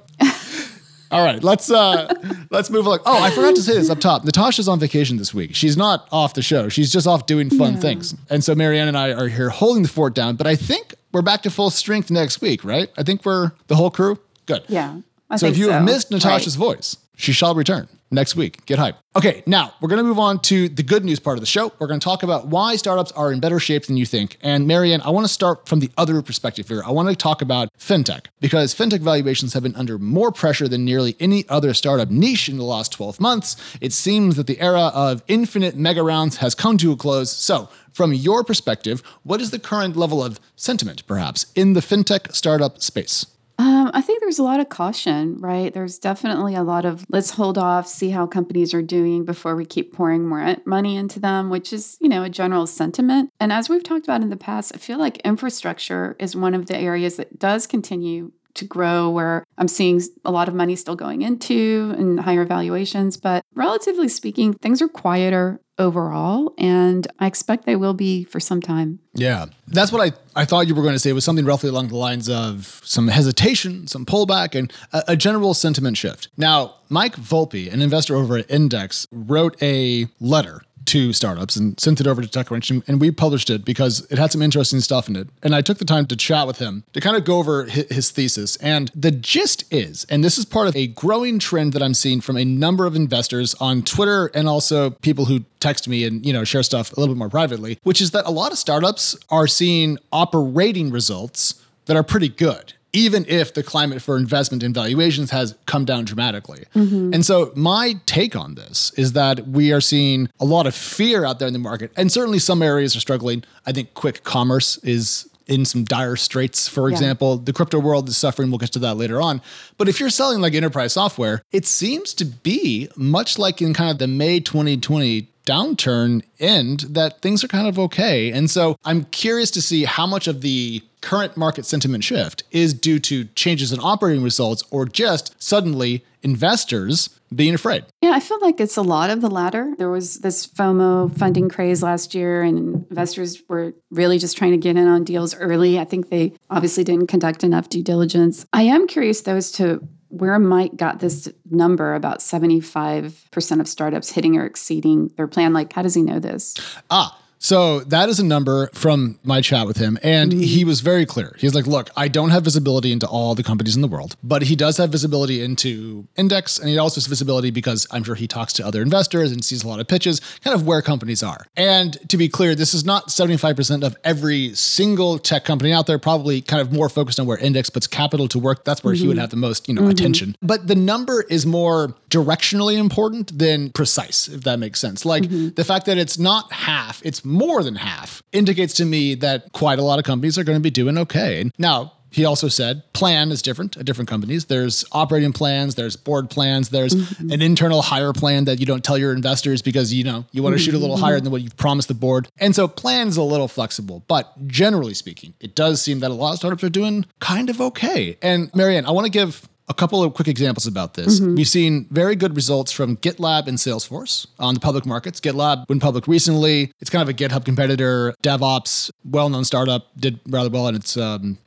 All 1.11 1.25
right, 1.25 1.43
let's 1.43 1.71
uh 1.71 2.13
let's 2.51 2.71
move 2.71 2.87
along. 2.87 3.01
Oh, 3.07 3.23
I 3.23 3.31
forgot 3.31 3.55
to 3.57 3.63
say 3.63 3.75
this 3.75 3.91
up 3.91 4.01
top. 4.01 4.25
Natasha's 4.25 4.69
on 4.69 4.79
vacation 4.81 5.17
this 5.17 5.33
week. 5.33 5.55
She's 5.55 5.77
not 5.77 6.09
off 6.11 6.35
the 6.35 6.43
show. 6.43 6.69
She's 6.69 6.93
just 6.93 7.07
off 7.07 7.27
doing 7.27 7.51
fun 7.51 7.77
things. 7.77 8.15
And 8.31 8.43
so 8.43 8.55
Mary 8.55 8.79
Ann 8.79 8.89
and 8.89 8.97
I 8.99 9.13
are 9.13 9.29
here 9.29 9.51
holding 9.51 9.83
the 9.83 9.89
fort 9.89 10.15
down, 10.15 10.37
but 10.37 10.47
I 10.47 10.57
think 10.57 10.95
we're 11.13 11.23
back 11.23 11.43
to 11.43 11.51
full 11.51 11.71
strength 11.71 12.11
next 12.11 12.41
week, 12.41 12.65
right? 12.65 12.91
I 12.97 13.03
think 13.03 13.25
we're 13.25 13.53
the 13.69 13.77
whole 13.77 13.91
crew. 13.91 14.19
Good. 14.47 14.65
Yeah. 14.69 14.99
I 15.31 15.37
So 15.37 15.47
if 15.47 15.57
you 15.57 15.71
have 15.71 15.85
missed 15.85 16.11
Natasha's 16.11 16.57
Right. 16.59 16.77
voice, 16.77 16.97
she 17.17 17.33
shall 17.33 17.55
return 17.55 17.89
next 18.11 18.37
week. 18.37 18.65
Get 18.67 18.79
hype. 18.79 18.97
Okay, 19.17 19.43
now 19.47 19.73
we're 19.81 19.89
going 19.89 19.99
to 19.99 20.05
move 20.05 20.19
on 20.19 20.41
to 20.41 20.69
the 20.69 20.83
good 20.83 21.05
news 21.05 21.19
part 21.19 21.37
of 21.37 21.41
the 21.41 21.47
show. 21.47 21.73
We're 21.79 21.87
going 21.87 22.01
to 22.01 22.05
talk 22.05 22.23
about 22.23 22.49
why 22.49 22.77
startups 22.77 23.13
are 23.13 23.33
in 23.33 23.41
better 23.41 23.59
shape 23.59 23.87
than 23.87 23.97
you 23.97 24.07
think. 24.07 24.37
And 24.43 24.67
Mary 24.67 24.93
Ann, 24.93 25.01
I 25.01 25.11
want 25.11 25.27
to 25.27 25.33
start 25.33 25.67
from 25.67 25.81
the 25.81 25.91
other 25.97 26.21
perspective 26.23 26.69
here. 26.69 26.83
I 26.85 26.91
want 26.91 27.09
to 27.09 27.17
talk 27.17 27.43
about 27.43 27.71
fintech 27.79 28.27
because 28.41 28.75
fintech 28.75 29.01
valuations 29.01 29.55
have 29.55 29.63
been 29.63 29.75
under 29.75 29.99
more 29.99 30.31
pressure 30.31 30.69
than 30.69 30.85
nearly 30.85 31.17
any 31.19 31.49
other 31.49 31.73
startup 31.73 32.11
niche 32.11 32.49
in 32.49 32.59
the 32.59 32.65
last 32.65 32.93
12 32.93 33.19
months. 33.21 33.57
It 33.81 33.93
seems 33.93 34.37
that 34.37 34.47
the 34.47 34.61
era 34.61 34.91
of 34.95 35.23
infinite 35.29 35.77
mega 35.77 36.03
rounds 36.03 36.37
has 36.37 36.55
come 36.55 36.77
to 36.79 36.93
a 36.93 36.97
close. 36.97 37.33
So, 37.33 37.69
from 37.93 38.13
your 38.13 38.45
perspective, 38.45 39.03
what 39.23 39.41
is 39.41 39.51
the 39.51 39.59
current 39.59 39.97
level 39.97 40.23
of 40.23 40.39
sentiment, 40.55 41.07
perhaps, 41.07 41.47
in 41.55 41.73
the 41.73 41.81
fintech 41.81 42.35
startup 42.35 42.83
space? 42.83 43.25
Um, 43.59 43.91
I 43.95 44.03
think 44.03 44.21
there's 44.21 44.39
a 44.39 44.43
lot 44.43 44.61
of 44.61 44.69
caution, 44.69 45.39
right? 45.39 45.73
There's 45.73 45.99
definitely 45.99 46.55
a 46.55 46.63
lot 46.63 46.85
of 46.85 47.07
let's 47.09 47.31
hold 47.31 47.57
off, 47.57 47.87
see 47.87 48.11
how 48.11 48.27
companies 48.27 48.75
are 48.75 48.83
doing 48.83 49.25
before 49.25 49.57
we 49.57 49.65
keep 49.65 49.95
pouring 49.95 50.27
more 50.27 50.57
money 50.67 50.97
into 50.97 51.21
them, 51.21 51.49
which 51.49 51.73
is, 51.73 51.97
you 52.01 52.09
know, 52.09 52.23
a 52.23 52.29
general 52.29 52.67
sentiment. 52.67 53.31
And 53.41 53.53
as 53.53 53.69
we've 53.69 53.83
talked 53.83 54.05
about 54.05 54.23
in 54.23 54.31
the 54.31 54.37
past, 54.37 54.73
I 54.75 54.79
feel 54.79 54.99
like 54.99 55.19
infrastructure 55.19 56.17
is 56.19 56.37
one 56.37 56.55
of 56.55 56.67
the 56.67 56.77
areas 56.77 57.17
that 57.17 57.39
does 57.39 57.67
continue 57.67 58.33
to 58.57 58.65
grow 58.65 59.11
where 59.11 59.45
I'm 59.59 59.69
seeing 59.69 60.01
a 60.25 60.31
lot 60.31 60.49
of 60.49 60.55
money 60.55 60.77
still 60.77 60.97
going 60.97 61.23
into 61.23 61.95
and 61.97 62.19
higher 62.21 62.45
valuations. 62.45 63.17
But 63.17 63.45
relatively 63.55 64.09
speaking, 64.09 64.55
things 64.55 64.83
are 64.83 64.89
quieter 64.89 65.61
overall, 65.79 66.55
and 66.59 67.07
I 67.19 67.27
expect 67.27 67.67
they 67.67 67.77
will 67.77 67.95
be 67.95 68.25
for 68.25 68.41
some 68.41 68.61
time. 68.61 68.99
Yeah. 69.15 69.47
That's 69.69 69.93
what 69.93 70.01
I, 70.01 70.41
I 70.41 70.45
thought 70.45 70.67
you 70.67 70.75
were 70.75 70.83
going 70.83 70.95
to 70.95 70.99
say 70.99 71.13
was 71.13 71.25
something 71.25 71.45
roughly 71.45 71.69
along 71.69 71.89
the 71.89 71.97
lines 71.97 72.29
of 72.29 72.81
some 72.85 73.09
hesitation, 73.09 73.87
some 73.87 74.07
pullback, 74.07 74.59
and 74.59 74.73
a, 74.93 75.05
a 75.09 75.17
general 75.17 75.55
sentiment 75.55 75.97
shift. 75.97 76.29
Now, 76.37 76.77
Mike 76.89 77.17
Volpi, 77.17 77.73
an 77.73 77.83
investor 77.83 78.17
over 78.17 78.37
at 78.39 78.51
Index, 78.51 79.07
wrote 79.11 79.61
a 79.63 80.07
letter 80.21 80.63
to 80.87 81.13
startups 81.13 81.57
and 81.57 81.79
sent 81.79 82.01
it 82.01 82.07
over 82.07 82.23
to 82.23 82.29
TechCrunch, 82.29 82.71
and, 82.71 82.83
and 82.87 83.01
we 83.01 83.11
published 83.11 83.51
it 83.51 83.65
because 83.65 84.07
it 84.11 84.19
had 84.19 84.33
some 84.33 84.43
interesting 84.43 84.81
stuff 84.81 85.09
in 85.09 85.17
it. 85.17 85.29
And 85.43 85.55
I 85.55 85.61
took 85.61 85.79
the 85.79 85.85
time 85.85 86.07
to 86.07 86.17
chat 86.17 86.47
with 86.47 86.59
him 86.59 86.85
to 86.93 87.01
kind 87.01 87.17
of 87.17 87.25
go 87.25 87.39
over 87.39 87.65
his, 87.65 87.87
his 87.91 88.11
thesis. 88.11 88.57
And 88.57 88.91
the 88.95 89.11
gist 89.11 89.65
is, 89.73 90.07
and 90.09 90.25
this 90.25 90.39
is 90.39 90.45
part 90.45 90.69
of 90.69 90.77
a 90.77 90.87
growing 90.89 91.39
trend 91.39 91.73
that 91.73 91.83
I'm 91.83 91.95
seeing 91.95 92.21
from 92.21 92.37
a 92.37 92.45
number 92.45 92.87
of 92.87 92.97
investors 92.97 93.55
on 93.57 93.83
Twitter 93.83 94.31
and 94.35 94.49
also 94.49 94.91
people 94.91 95.27
who 95.27 95.45
text 95.61 95.89
me 95.89 96.05
and 96.05 96.25
you 96.25 96.33
know 96.33 96.45
share 96.45 96.63
stuff 96.63 96.97
a 96.97 97.01
little 97.01 97.15
bit 97.15 97.19
more 97.19 97.31
privately, 97.31 97.79
which 97.83 98.01
is 98.01 98.13
that 98.13 98.27
a 98.27 98.31
lot 98.31 98.53
of 98.53 98.59
startups 98.59 99.17
are 99.31 99.47
seeing 99.47 99.99
operating 100.13 100.91
results 100.91 101.63
that 101.87 101.97
are 101.97 102.03
pretty 102.03 102.29
good 102.29 102.75
even 102.97 103.27
if 103.29 103.53
the 103.53 103.63
climate 103.63 104.01
for 104.01 104.17
investment 104.17 104.63
and 104.63 104.75
valuations 104.75 105.31
has 105.31 105.55
come 105.67 105.85
down 105.85 106.07
dramatically. 106.07 106.65
Mm-hmm. 106.75 107.13
And 107.13 107.27
so, 107.27 107.53
my 107.55 107.97
take 108.07 108.35
on 108.35 108.55
this 108.55 108.91
is 108.97 109.13
that 109.13 109.47
we 109.49 109.71
are 109.71 109.83
seeing 109.83 110.31
a 110.41 110.47
lot 110.47 110.67
of 110.67 110.75
fear 110.75 111.27
out 111.27 111.39
there 111.39 111.47
in 111.47 111.53
the 111.53 111.61
market, 111.61 111.93
and 111.95 112.11
certainly 112.11 112.39
some 112.39 112.63
areas 112.63 112.97
are 112.97 113.01
struggling. 113.01 113.45
I 113.67 113.73
think 113.73 113.93
quick 113.93 114.25
commerce 114.25 114.79
is 114.79 115.29
in 115.47 115.67
some 115.67 115.85
dire 115.85 116.17
straits, 116.17 116.69
for 116.69 116.89
example. 116.89 117.37
The 117.37 117.53
crypto 117.53 117.79
world 117.79 118.09
is 118.09 118.17
suffering. 118.17 118.51
We'll 118.51 118.59
get 118.59 118.73
to 118.73 118.79
that 118.81 118.97
later 118.97 119.21
on. 119.21 119.43
But 119.77 119.89
if 119.89 120.01
you're 120.01 120.11
selling 120.11 120.41
like 120.41 120.55
enterprise 120.55 120.95
software, 120.95 121.43
it 121.53 121.67
seems 121.67 122.15
to 122.15 122.25
be 122.25 122.89
much 122.97 123.39
like 123.39 123.63
in 123.63 123.75
kind 123.75 123.91
of 123.91 123.99
the 123.99 124.09
May 124.09 124.41
2020 124.41 125.29
downturn 125.47 126.23
end 126.39 126.81
that 126.81 127.23
things 127.23 127.43
are 127.43 127.49
kind 127.49 127.67
of 127.67 127.79
okay. 127.79 128.31
And 128.31 128.51
so 128.51 128.77
I'm 128.85 129.05
curious 129.05 129.51
to 129.53 129.63
see 129.63 129.85
how 129.85 130.07
much 130.07 130.27
of 130.27 130.43
the 130.43 130.83
current 131.01 131.37
market 131.37 131.65
sentiment 131.65 132.05
shift 132.05 132.43
is 132.51 132.75
due 132.75 132.99
to 132.99 133.25
changes 133.37 133.73
in 133.73 133.79
operating 133.81 134.23
results 134.23 134.65
or 134.71 134.85
just 134.85 135.41
suddenly 135.43 136.05
investors 136.23 137.11
being 137.35 137.55
afraid. 137.55 137.85
Yeah, 138.03 138.11
I 138.13 138.21
feel 138.21 138.41
like 138.41 138.61
it's 138.61 138.77
a 138.77 138.83
lot 138.83 139.11
of 139.11 139.21
the 139.21 139.31
latter. 139.31 139.75
There 139.79 139.91
was 139.91 140.19
this 140.19 140.47
FOMO 140.47 141.17
funding 141.17 141.49
craze 141.49 141.83
last 141.83 142.15
year, 142.15 142.43
and 142.43 142.87
investors 142.91 143.43
were 143.49 143.75
really 143.91 144.19
just 144.19 144.37
trying 144.37 144.53
to 144.53 144.57
get 144.57 144.77
in 144.77 144.87
on 144.87 145.05
deals 145.05 145.35
early. 145.35 145.79
I 145.79 145.85
think 145.85 146.09
they 146.09 146.33
obviously 146.51 146.85
didn't 146.85 147.09
conduct 147.09 147.45
enough 147.45 147.69
due 147.69 147.83
diligence. 147.83 148.47
I 148.53 148.63
am 148.63 148.87
curious, 148.87 149.23
though, 149.23 149.37
as 149.37 149.51
to 149.53 149.87
where 150.09 150.39
Mike 150.39 150.77
got 150.77 151.01
this 151.01 151.29
number 151.51 151.95
about 151.95 152.21
75% 152.21 153.61
of 153.61 153.69
startups 153.69 154.11
hitting 154.11 154.37
or 154.37 154.45
exceeding 154.45 155.09
their 155.17 155.27
plan. 155.27 155.53
Like, 155.53 155.73
how 155.73 155.83
does 155.83 155.95
he 155.95 156.03
know 156.03 156.19
this? 156.19 156.55
Ah, 156.91 157.19
so 157.39 157.81
that 157.81 158.09
is 158.09 158.19
a 158.19 158.25
number 158.25 158.71
from 158.73 159.19
my 159.23 159.41
chat 159.41 159.67
with 159.67 159.77
him. 159.77 159.99
And 160.03 160.33
mm-hmm. 160.33 160.41
he 160.41 160.65
was 160.65 160.81
very 160.81 161.07
clear. 161.07 161.37
He's 161.39 161.55
like, 161.55 161.67
look, 161.67 161.91
I 161.97 162.09
don't 162.09 162.31
have 162.31 162.45
visibility 162.45 162.93
into 162.93 163.07
all 163.07 163.35
the 163.35 163.43
companies 163.43 163.77
in 163.77 163.83
the 163.83 163.89
world, 163.89 164.17
but 164.23 164.43
he 164.43 164.57
does 164.57 164.77
have 164.79 164.91
visibility 164.91 165.43
into 165.43 166.07
Index. 166.17 166.59
And 166.59 166.69
he 166.69 166.79
also 166.79 166.97
has 166.97 167.07
visibility 167.07 167.51
because 167.51 167.87
I'm 167.91 168.05
sure 168.05 168.15
he 168.15 168.27
talks 168.27 168.53
to 168.55 168.67
other 168.67 168.83
investors 168.83 169.33
and 169.33 169.45
sees 169.45 169.65
a 169.65 169.69
lot 169.69 169.81
of 169.81 169.89
pitches, 169.89 170.21
kind 170.43 170.55
of 170.55 170.67
where 170.67 170.83
companies 170.83 171.23
are. 171.23 171.47
And 171.57 171.99
to 172.09 172.17
be 172.17 172.29
clear, 172.29 172.55
this 172.55 172.75
is 172.75 172.85
not 172.85 173.09
75% 173.09 173.85
of 173.85 173.97
every 174.03 174.55
single 174.55 175.19
tech 175.19 175.45
company 175.45 175.73
out 175.73 175.87
there, 175.87 175.99
probably 175.99 176.41
kind 176.41 176.61
of 176.61 176.73
more 176.73 176.89
focused 176.89 177.21
on 177.21 177.27
where 177.27 177.39
Index 177.39 177.71
puts 177.71 177.87
capital 177.87 178.29
to 178.29 178.39
work. 178.39 178.65
That's 178.65 178.83
where 178.83 178.95
he 178.95 179.07
would 179.07 179.15
mm-hmm. 179.15 179.21
have 179.21 179.31
the 179.31 179.37
most, 179.37 179.69
you 179.69 179.75
know, 179.75 179.83
mm-hmm. 179.83 179.91
attention. 179.91 180.37
But 180.43 180.67
the 180.67 180.75
number 180.75 181.23
is 181.29 181.45
more 181.45 181.95
directionally 182.11 182.79
important 182.79 183.39
than 183.39 183.71
precise, 183.71 184.29
if 184.29 184.43
that 184.45 184.59
makes 184.59 184.81
sense. 184.81 185.05
Like 185.05 185.29
the 185.29 185.65
fact 185.65 185.87
that 185.87 185.99
it's 185.99 186.19
not 186.19 186.53
half, 186.53 187.05
it's 187.05 187.25
more 187.27 187.63
than 187.63 187.77
half, 187.77 188.23
indicates 188.33 188.75
to 188.75 188.85
me 188.85 189.15
that 189.17 189.53
quite 189.53 189.79
a 189.79 189.83
lot 189.83 189.99
of 189.99 190.05
companies 190.05 190.39
are 190.39 190.45
going 190.45 190.57
to 190.57 190.63
be 190.63 190.71
doing 190.71 190.97
okay. 190.99 191.51
Now, 191.59 191.93
he 192.17 192.25
also 192.25 192.49
said 192.49 192.83
plan 192.95 193.31
is 193.31 193.43
different 193.43 193.77
at 193.77 193.85
different 193.85 194.09
companies. 194.09 194.47
There's 194.47 194.87
operating 194.93 195.35
plans, 195.35 195.75
there's 195.75 195.97
board 195.97 196.31
plans, 196.31 196.71
there's 196.71 196.95
mm-hmm. 196.95 197.31
an 197.31 197.43
internal 197.43 197.83
hire 197.83 198.15
plan 198.15 198.47
that 198.47 198.59
you 198.59 198.65
don't 198.65 198.83
tell 198.83 198.97
your 198.97 199.13
investors 199.13 199.61
because 199.61 199.93
you 199.93 200.03
know 200.03 200.25
you 200.33 200.43
want 200.43 200.55
to 200.55 200.59
shoot 200.59 200.75
a 200.75 200.79
little 200.79 200.97
higher 200.97 201.17
mm-hmm. 201.17 201.25
than 201.25 201.33
what 201.33 201.43
you've 201.43 201.57
promised 201.59 201.89
the 201.89 201.95
board. 201.95 202.29
And 202.39 202.55
so 202.55 202.69
plans 202.69 203.19
a 203.19 203.23
little 203.23 203.49
flexible, 203.49 204.03
but 204.09 204.47
generally 204.47 204.95
speaking, 204.95 205.35
it 205.41 205.55
does 205.55 205.83
seem 205.83 206.01
that 206.01 206.11
a 206.11 206.15
lot 206.15 206.33
of 206.33 206.39
startups 206.39 206.65
are 206.65 206.71
doing 206.71 207.05
kind 207.21 207.51
of 207.51 207.61
okay. 207.61 208.17
And 208.23 208.51
Mary 208.55 208.79
Ann, 208.79 208.87
I 208.87 208.93
want 208.93 209.05
to 209.05 209.13
give 209.13 209.47
a 209.69 209.75
couple 209.75 210.03
of 210.03 210.15
quick 210.15 210.29
examples 210.29 210.67
about 210.67 210.95
this. 210.95 211.21
We've 211.21 211.49
seen 211.49 211.87
very 211.91 212.17
good 212.17 212.37
results 212.37 212.73
from 212.73 212.97
GitLab 212.99 213.49
and 213.49 213.59
Salesforce 213.59 214.27
on 214.39 214.55
the 214.55 214.61
public 214.61 214.87
markets. 214.87 215.21
GitLab 215.21 215.69
went 215.69 215.83
public 215.83 216.07
recently. 216.07 216.73
It's 216.81 216.91
kind 216.91 217.03
of 217.03 217.09
a 217.09 217.15
GitHub 217.15 217.45
competitor, 217.45 218.15
DevOps, 218.23 218.91
well-known 219.05 219.45
startup, 219.45 219.89
did 219.99 220.21
rather 220.29 220.51
well 220.51 220.69
in 220.69 220.77
its 220.77 220.97
um, 220.97 221.39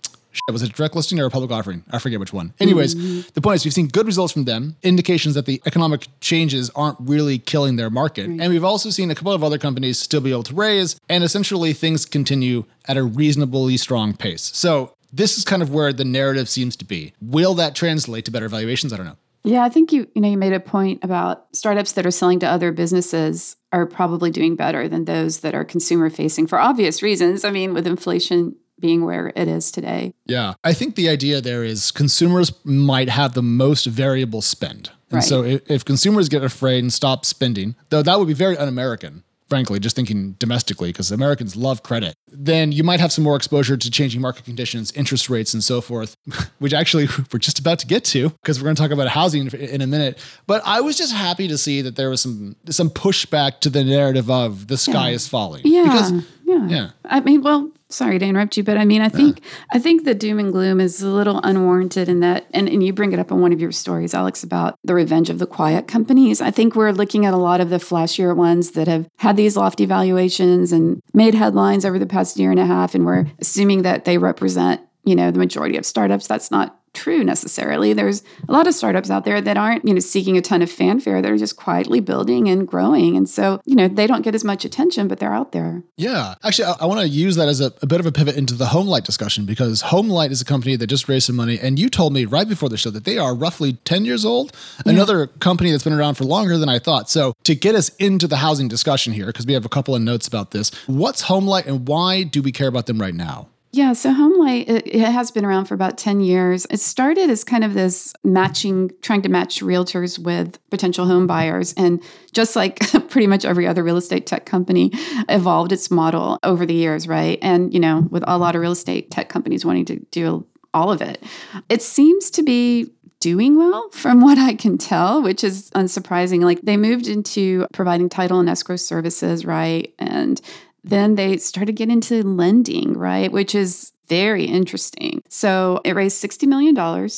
was 0.52 0.62
it 0.64 0.70
a 0.70 0.74
direct 0.74 0.96
listing 0.96 1.20
or 1.20 1.26
a 1.26 1.30
public 1.30 1.52
offering? 1.52 1.84
I 1.92 2.00
forget 2.00 2.20
which 2.20 2.34
one. 2.34 2.54
Anyways, 2.60 3.32
the 3.32 3.42
point 3.42 3.58
is 3.58 3.66
we've 3.66 3.74
seen 3.74 3.88
good 3.88 4.06
results 4.06 4.34
from 4.34 4.46
them, 4.46 4.76
indications 4.84 5.36
that 5.36 5.46
the 5.46 5.62
economic 5.66 6.08
changes 6.22 6.70
aren't 6.72 6.98
really 7.00 7.40
killing 7.40 7.76
their 7.76 7.90
market. 7.90 8.28
And 8.28 8.50
we've 8.50 8.64
also 8.64 8.90
seen 8.90 9.12
a 9.12 9.16
couple 9.16 9.34
of 9.34 9.44
other 9.44 9.58
companies 9.58 10.00
still 10.00 10.22
be 10.22 10.32
able 10.32 10.44
to 10.44 10.54
raise, 10.54 11.00
and 11.10 11.24
essentially 11.24 11.74
things 11.74 12.06
continue 12.06 12.66
at 12.88 12.98
a 12.98 13.04
reasonably 13.04 13.78
strong 13.78 14.16
pace. 14.16 14.52
So 14.54 14.96
this 15.12 15.38
is 15.38 15.44
kind 15.44 15.62
of 15.62 15.72
where 15.72 15.92
the 15.94 16.06
narrative 16.06 16.50
seems 16.50 16.76
to 16.78 16.86
be. 16.86 17.14
Will 17.22 17.54
that 17.56 17.76
translate 17.76 18.26
to 18.26 18.32
better 18.32 18.48
valuations? 18.50 18.94
I 18.94 18.98
don't 18.98 19.06
know. 19.06 19.18
Yeah, 19.44 19.64
I 19.64 19.70
think 19.70 19.94
you 19.94 20.08
you 20.16 20.22
know 20.22 20.30
you 20.30 20.38
made 20.38 20.54
a 20.54 20.60
point 20.60 21.04
about 21.04 21.48
startups 21.56 21.94
that 21.94 22.06
are 22.06 22.12
selling 22.12 22.40
to 22.40 22.48
other 22.48 22.72
businesses 22.72 23.56
are 23.72 23.86
probably 23.86 24.32
doing 24.32 24.56
better 24.56 24.88
than 24.90 25.06
those 25.06 25.40
that 25.40 25.56
are 25.56 25.64
consumer 25.64 26.10
facing 26.10 26.46
for 26.48 26.60
obvious 26.60 27.02
reasons. 27.02 27.46
I 27.46 27.52
mean, 27.52 27.74
with 27.74 27.88
inflation 27.88 28.56
being 28.80 29.06
where 29.06 29.32
it 29.36 29.48
is 29.48 29.72
today. 29.72 30.14
Yeah. 30.26 30.54
I 30.64 30.74
think 30.74 30.96
the 30.96 31.10
idea 31.10 31.42
there 31.42 31.64
is 31.66 31.92
consumers 31.92 32.54
might 32.64 33.10
have 33.10 33.34
the 33.34 33.42
most 33.44 33.86
variable 33.86 34.42
spend. 34.42 34.90
And 35.10 35.16
Right. 35.16 35.24
so 35.24 35.44
if, 35.44 35.70
if 35.70 35.84
consumers 35.86 36.30
get 36.30 36.44
afraid 36.44 36.80
and 36.80 36.92
stop 36.94 37.26
spending, 37.26 37.76
though 37.90 38.02
that 38.02 38.18
would 38.20 38.28
be 38.28 38.34
very 38.34 38.58
un 38.58 38.68
American, 38.70 39.24
frankly, 39.50 39.80
just 39.80 39.96
thinking 39.96 40.34
domestically, 40.34 40.90
because 40.90 41.12
Americans 41.12 41.56
love 41.56 41.84
credit, 41.84 42.16
then 42.28 42.72
you 42.72 42.84
might 42.84 43.00
have 43.00 43.12
some 43.12 43.24
more 43.24 43.36
exposure 43.36 43.76
to 43.76 43.92
changing 43.92 44.22
market 44.22 44.46
conditions, 44.46 44.92
interest 44.94 45.30
rates, 45.30 45.54
and 45.54 45.64
so 45.64 45.82
forth, 45.82 46.16
which 46.60 46.74
actually 46.74 47.08
we're 47.34 47.40
just 47.40 47.60
about 47.60 47.80
to 47.80 47.88
get 47.88 48.04
to 48.06 48.30
because 48.30 48.60
we're 48.60 48.66
going 48.66 48.76
to 48.76 48.82
talk 48.82 48.92
about 48.92 49.08
housing 49.08 49.48
in 49.48 49.82
a 49.82 49.88
minute. 49.88 50.24
But 50.48 50.62
I 50.66 50.82
was 50.82 50.98
just 50.98 51.14
happy 51.14 51.48
to 51.48 51.58
see 51.58 51.82
that 51.82 51.96
there 51.96 52.10
was 52.10 52.22
some 52.22 52.56
some 52.70 52.90
pushback 52.90 53.60
to 53.62 53.70
the 53.70 53.84
narrative 53.84 54.30
of 54.30 54.68
the 54.68 54.78
sky 54.78 55.10
is 55.10 55.28
falling. 55.28 55.62
Yeah. 55.66 55.84
Because, 55.84 56.12
yeah. 56.46 56.68
yeah. 56.68 56.90
I 57.06 57.20
mean, 57.20 57.42
well, 57.42 57.72
sorry 57.90 58.20
to 58.20 58.26
interrupt 58.26 58.56
you, 58.56 58.64
but 58.64 58.78
I 58.78 58.86
mean, 58.86 59.02
I 59.02 59.10
think 59.10 59.42
I 59.74 59.80
think 59.80 60.04
the 60.04 60.14
doom 60.14 60.40
and 60.40 60.52
gloom 60.52 60.80
is 60.80 61.02
a 61.02 61.08
little 61.08 61.40
unwarranted 61.44 62.08
in 62.08 62.20
that, 62.20 62.46
and, 62.54 62.70
and 62.70 62.84
you 62.84 62.94
bring 62.94 63.12
it 63.12 63.20
up 63.20 63.32
in 63.32 63.42
one 63.42 63.52
of 63.52 63.60
your 63.60 63.72
stories, 63.72 64.14
Alex, 64.14 64.44
about 64.44 64.78
the 64.84 64.94
revenge 64.94 65.30
of 65.30 65.40
the 65.40 65.48
quiet 65.48 65.88
companies. 65.88 66.42
I 66.42 66.52
think 66.52 66.76
we're 66.76 66.92
looking 66.92 67.26
at 67.26 67.34
a 67.34 67.38
lot 67.38 67.62
of 67.62 67.70
the 67.70 67.78
flashier 67.78 68.36
ones 68.36 68.72
that 68.72 68.88
have 68.88 69.08
had 69.18 69.38
these 69.38 69.58
lofty 69.58 69.86
valuations 69.86 70.72
and 70.72 71.02
made 71.14 71.34
headlines 71.34 71.86
over 71.86 72.00
the 72.00 72.06
past 72.06 72.38
year 72.38 72.52
and 72.52 72.60
a 72.60 72.66
half, 72.66 72.96
and 72.96 73.06
we're 73.06 73.26
assuming 73.40 73.82
that 73.82 74.06
they 74.06 74.18
represent, 74.18 74.82
you 75.04 75.16
know, 75.16 75.32
the 75.32 75.40
majority 75.40 75.78
of 75.78 75.86
startups. 75.86 76.28
That's 76.28 76.52
not 76.52 76.79
true 77.00 77.24
necessarily. 77.24 77.94
There's 77.94 78.24
a 78.48 78.52
lot 78.52 78.68
of 78.68 78.74
startups 78.74 79.10
out 79.10 79.24
there 79.24 79.40
that 79.40 79.56
aren't, 79.56 79.88
you 79.88 79.94
know, 79.94 80.00
seeking 80.00 80.38
a 80.38 80.42
ton 80.42 80.62
of 80.62 80.70
fanfare. 80.70 81.22
They're 81.22 81.38
just 81.38 81.56
quietly 81.56 82.02
building 82.02 82.50
and 82.50 82.68
growing. 82.68 83.16
And 83.16 83.30
so, 83.30 83.62
you 83.66 83.76
know, 83.76 83.88
they 83.88 84.06
don't 84.06 84.22
get 84.22 84.36
as 84.36 84.44
much 84.44 84.66
attention, 84.66 85.08
but 85.08 85.20
they're 85.20 85.34
out 85.34 85.54
there. 85.54 85.82
Yeah. 85.96 86.36
Actually, 86.44 86.66
I, 86.66 86.76
I 86.82 86.86
want 86.86 87.00
to 87.00 87.08
use 87.08 87.38
that 87.38 87.48
as 87.48 87.62
a, 87.62 87.72
a, 87.82 87.88
bit 87.88 88.02
of 88.02 88.06
a 88.06 88.12
pivot 88.12 88.36
into 88.36 88.54
the 88.54 88.66
Homelight 88.66 89.04
discussion 89.04 89.46
because 89.46 89.82
Homelight 89.82 90.32
is 90.32 90.42
a 90.42 90.46
company 90.46 90.76
that 90.76 90.88
just 90.88 91.08
raised 91.08 91.28
some 91.28 91.38
money. 91.38 91.58
And 91.60 91.80
you 91.80 91.90
told 91.90 92.12
me 92.14 92.26
right 92.26 92.48
before 92.48 92.68
the 92.68 92.78
show 92.78 92.90
that 92.90 93.06
they 93.06 93.18
are 93.18 93.34
roughly 93.34 93.74
10 93.74 94.04
years 94.04 94.26
old, 94.26 94.52
yeah. 94.86 94.92
another 94.92 95.28
company 95.28 95.72
that's 95.72 95.86
been 95.86 95.94
around 95.94 96.16
for 96.16 96.26
longer 96.26 96.58
than 96.58 96.68
I 96.68 96.80
thought. 96.80 97.10
So, 97.10 97.34
to 97.44 97.56
get 97.56 97.76
us 97.76 97.90
into 97.96 98.28
the 98.28 98.38
housing 98.38 98.68
discussion 98.68 99.14
here, 99.14 99.28
because 99.28 99.46
we 99.46 99.54
have 99.54 99.66
a 99.66 99.70
couple 99.70 99.96
of 99.96 100.02
notes 100.02 100.28
about 100.28 100.52
this, 100.52 100.72
what's 100.88 101.24
Homelight 101.24 101.66
and 101.66 101.88
why 101.88 102.24
do 102.24 102.42
we 102.42 102.52
care 102.52 102.68
about 102.68 102.86
them 102.86 103.00
right 103.00 103.16
now? 103.16 103.48
Yeah, 103.72 103.94
so 103.94 104.12
Homelight 104.12 104.68
it, 104.68 104.88
it, 104.88 105.00
has 105.00 105.30
been 105.30 105.46
around 105.46 105.66
for 105.66 105.76
about 105.76 105.98
10 105.98 106.22
years. 106.22 106.66
It 106.72 106.80
started 106.80 107.30
as 107.30 107.44
kind 107.44 107.64
of 107.64 107.76
this 107.76 108.16
matching 108.24 108.90
trying 109.02 109.22
to 109.22 109.30
match 109.30 109.62
realtors 109.62 110.18
with 110.18 110.58
potential 110.72 111.06
home 111.06 111.28
buyers 111.28 111.74
and 111.78 112.02
just 112.32 112.56
like 112.56 112.80
pretty 113.10 113.28
much 113.28 113.46
every 113.46 113.68
other 113.68 113.84
real 113.84 113.98
estate 113.98 114.26
tech 114.26 114.48
company 114.48 114.90
evolved 115.30 115.72
its 115.72 115.92
model 115.92 116.40
over 116.42 116.66
the 116.66 116.74
years, 116.74 117.08
right? 117.08 117.38
And 117.44 117.72
you 117.72 117.80
know, 117.80 118.08
with 118.10 118.24
a 118.28 118.40
lot 118.40 118.56
of 118.56 118.62
real 118.62 118.72
estate 118.72 119.12
tech 119.12 119.30
companies 119.30 119.64
wanting 119.64 119.86
to 119.86 120.00
do 120.12 120.48
all 120.74 120.92
of 120.92 121.02
it. 121.02 121.24
It 121.68 121.82
seems 121.82 122.30
to 122.32 122.44
be 122.44 122.92
doing 123.20 123.58
well 123.58 123.90
from 123.92 124.22
what 124.22 124.38
I 124.38 124.56
can 124.56 124.78
tell, 124.78 125.22
which 125.22 125.44
is 125.44 125.70
unsurprising. 125.72 126.42
Like 126.42 126.62
they 126.62 126.78
moved 126.78 127.08
into 127.08 127.68
providing 127.74 128.10
title 128.10 128.40
and 128.40 128.50
escrow 128.50 128.78
services, 128.78 129.46
right? 129.46 129.94
And 130.00 130.42
then 130.84 131.16
they 131.16 131.38
started 131.38 131.76
getting 131.76 131.94
into 131.94 132.24
lending, 132.24 132.94
right? 132.94 133.32
Which 133.32 133.56
is 133.56 133.92
very 134.08 134.46
interesting. 134.46 135.22
So 135.30 135.82
it 135.86 135.96
raised 135.96 136.24
$60 136.24 136.48
million 136.48 137.10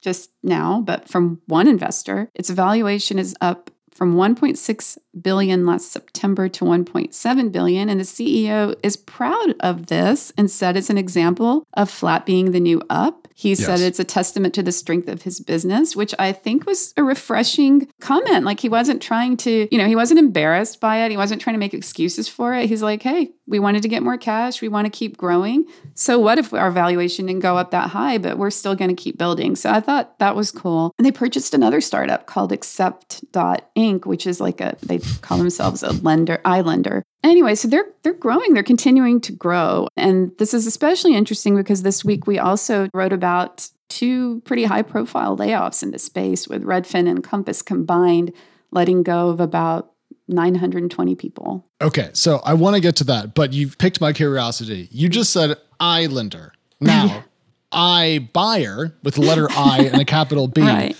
just 0.00 0.30
now, 0.42 0.80
but 0.80 1.08
from 1.08 1.40
one 1.46 1.68
investor. 1.68 2.30
Its 2.34 2.50
valuation 2.50 3.18
is 3.18 3.34
up 3.40 3.70
from 3.92 4.14
1.6 4.14 4.98
billion 5.20 5.66
last 5.66 5.90
September 5.90 6.48
to 6.48 6.64
1.7 6.64 7.52
billion 7.52 7.88
and 7.88 7.98
the 7.98 8.04
CEO 8.04 8.76
is 8.82 8.96
proud 8.96 9.54
of 9.58 9.86
this 9.86 10.32
and 10.38 10.48
said 10.50 10.76
it's 10.76 10.88
an 10.88 10.96
example 10.96 11.64
of 11.74 11.90
flat 11.90 12.24
being 12.24 12.52
the 12.52 12.60
new 12.60 12.80
up. 12.88 13.27
He 13.38 13.50
yes. 13.50 13.64
said 13.64 13.78
it's 13.78 14.00
a 14.00 14.04
testament 14.04 14.52
to 14.54 14.64
the 14.64 14.72
strength 14.72 15.08
of 15.08 15.22
his 15.22 15.38
business, 15.38 15.94
which 15.94 16.12
I 16.18 16.32
think 16.32 16.66
was 16.66 16.92
a 16.96 17.04
refreshing 17.04 17.88
comment. 18.00 18.44
Like 18.44 18.58
he 18.58 18.68
wasn't 18.68 19.00
trying 19.00 19.36
to, 19.36 19.68
you 19.70 19.78
know, 19.78 19.86
he 19.86 19.94
wasn't 19.94 20.18
embarrassed 20.18 20.80
by 20.80 21.04
it. 21.04 21.12
He 21.12 21.16
wasn't 21.16 21.40
trying 21.40 21.54
to 21.54 21.60
make 21.60 21.72
excuses 21.72 22.26
for 22.26 22.52
it. 22.52 22.68
He's 22.68 22.82
like, 22.82 23.00
hey, 23.00 23.30
we 23.46 23.60
wanted 23.60 23.82
to 23.82 23.88
get 23.88 24.02
more 24.02 24.18
cash. 24.18 24.60
We 24.60 24.66
want 24.66 24.86
to 24.86 24.90
keep 24.90 25.16
growing. 25.16 25.66
So 25.94 26.18
what 26.18 26.38
if 26.38 26.52
our 26.52 26.72
valuation 26.72 27.26
didn't 27.26 27.42
go 27.42 27.56
up 27.56 27.70
that 27.70 27.90
high, 27.90 28.18
but 28.18 28.38
we're 28.38 28.50
still 28.50 28.74
going 28.74 28.90
to 28.90 29.00
keep 29.00 29.16
building? 29.16 29.54
So 29.54 29.70
I 29.70 29.78
thought 29.78 30.18
that 30.18 30.34
was 30.34 30.50
cool. 30.50 30.92
And 30.98 31.06
they 31.06 31.12
purchased 31.12 31.54
another 31.54 31.80
startup 31.80 32.26
called 32.26 32.50
Accept.inc, 32.50 34.04
which 34.04 34.26
is 34.26 34.40
like 34.40 34.60
a, 34.60 34.76
they 34.82 34.98
call 35.20 35.38
themselves 35.38 35.84
a 35.84 35.92
lender, 35.92 36.40
iLender. 36.44 37.02
Anyway, 37.24 37.54
so 37.54 37.68
they're 37.68 37.88
they're 38.02 38.12
growing, 38.14 38.54
they're 38.54 38.62
continuing 38.62 39.20
to 39.22 39.32
grow. 39.32 39.88
And 39.96 40.36
this 40.38 40.54
is 40.54 40.66
especially 40.66 41.14
interesting 41.14 41.56
because 41.56 41.82
this 41.82 42.04
week 42.04 42.26
we 42.26 42.38
also 42.38 42.88
wrote 42.94 43.12
about 43.12 43.68
two 43.88 44.40
pretty 44.44 44.64
high 44.64 44.82
profile 44.82 45.36
layoffs 45.36 45.82
in 45.82 45.90
the 45.90 45.98
space 45.98 46.46
with 46.46 46.62
Redfin 46.62 47.08
and 47.08 47.24
Compass 47.24 47.62
combined 47.62 48.32
letting 48.70 49.02
go 49.02 49.30
of 49.30 49.40
about 49.40 49.92
920 50.28 51.14
people. 51.14 51.66
Okay, 51.80 52.10
so 52.12 52.40
I 52.44 52.54
want 52.54 52.76
to 52.76 52.80
get 52.80 52.96
to 52.96 53.04
that, 53.04 53.34
but 53.34 53.52
you've 53.52 53.78
picked 53.78 54.00
my 54.00 54.12
curiosity. 54.12 54.88
You 54.90 55.08
just 55.08 55.32
said 55.32 55.56
iLender. 55.80 56.50
Now, 56.80 57.24
iBuyer 57.72 58.94
with 59.02 59.16
the 59.16 59.20
letter 59.20 59.48
I 59.50 59.90
and 59.92 60.00
a 60.00 60.04
capital 60.04 60.46
B 60.46 60.60
right. 60.62 60.96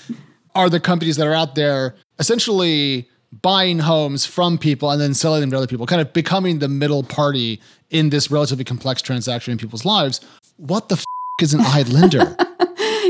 are 0.57 0.69
the 0.69 0.81
companies 0.81 1.17
that 1.19 1.27
are 1.29 1.33
out 1.33 1.55
there 1.55 1.95
essentially 2.19 3.09
buying 3.33 3.81
homes 3.81 4.25
from 4.25 4.59
people 4.59 4.91
and 4.91 5.01
then 5.01 5.15
selling 5.15 5.41
them 5.41 5.51
to 5.51 5.57
other 5.57 5.67
people, 5.67 5.87
kind 5.87 6.01
of 6.01 6.13
becoming 6.13 6.59
the 6.59 6.69
middle 6.69 7.03
party 7.03 7.61
in 7.91 8.11
this 8.11 8.31
relatively 8.31 8.65
complex 8.65 9.03
transaction 9.03 9.53
in 9.53 9.59
people's 9.59 9.85
lives. 9.85 10.21
What 10.57 10.89
the 10.89 10.97
f- 10.97 11.05
is 11.41 11.55
an 11.55 11.61
iLender? 11.61 12.35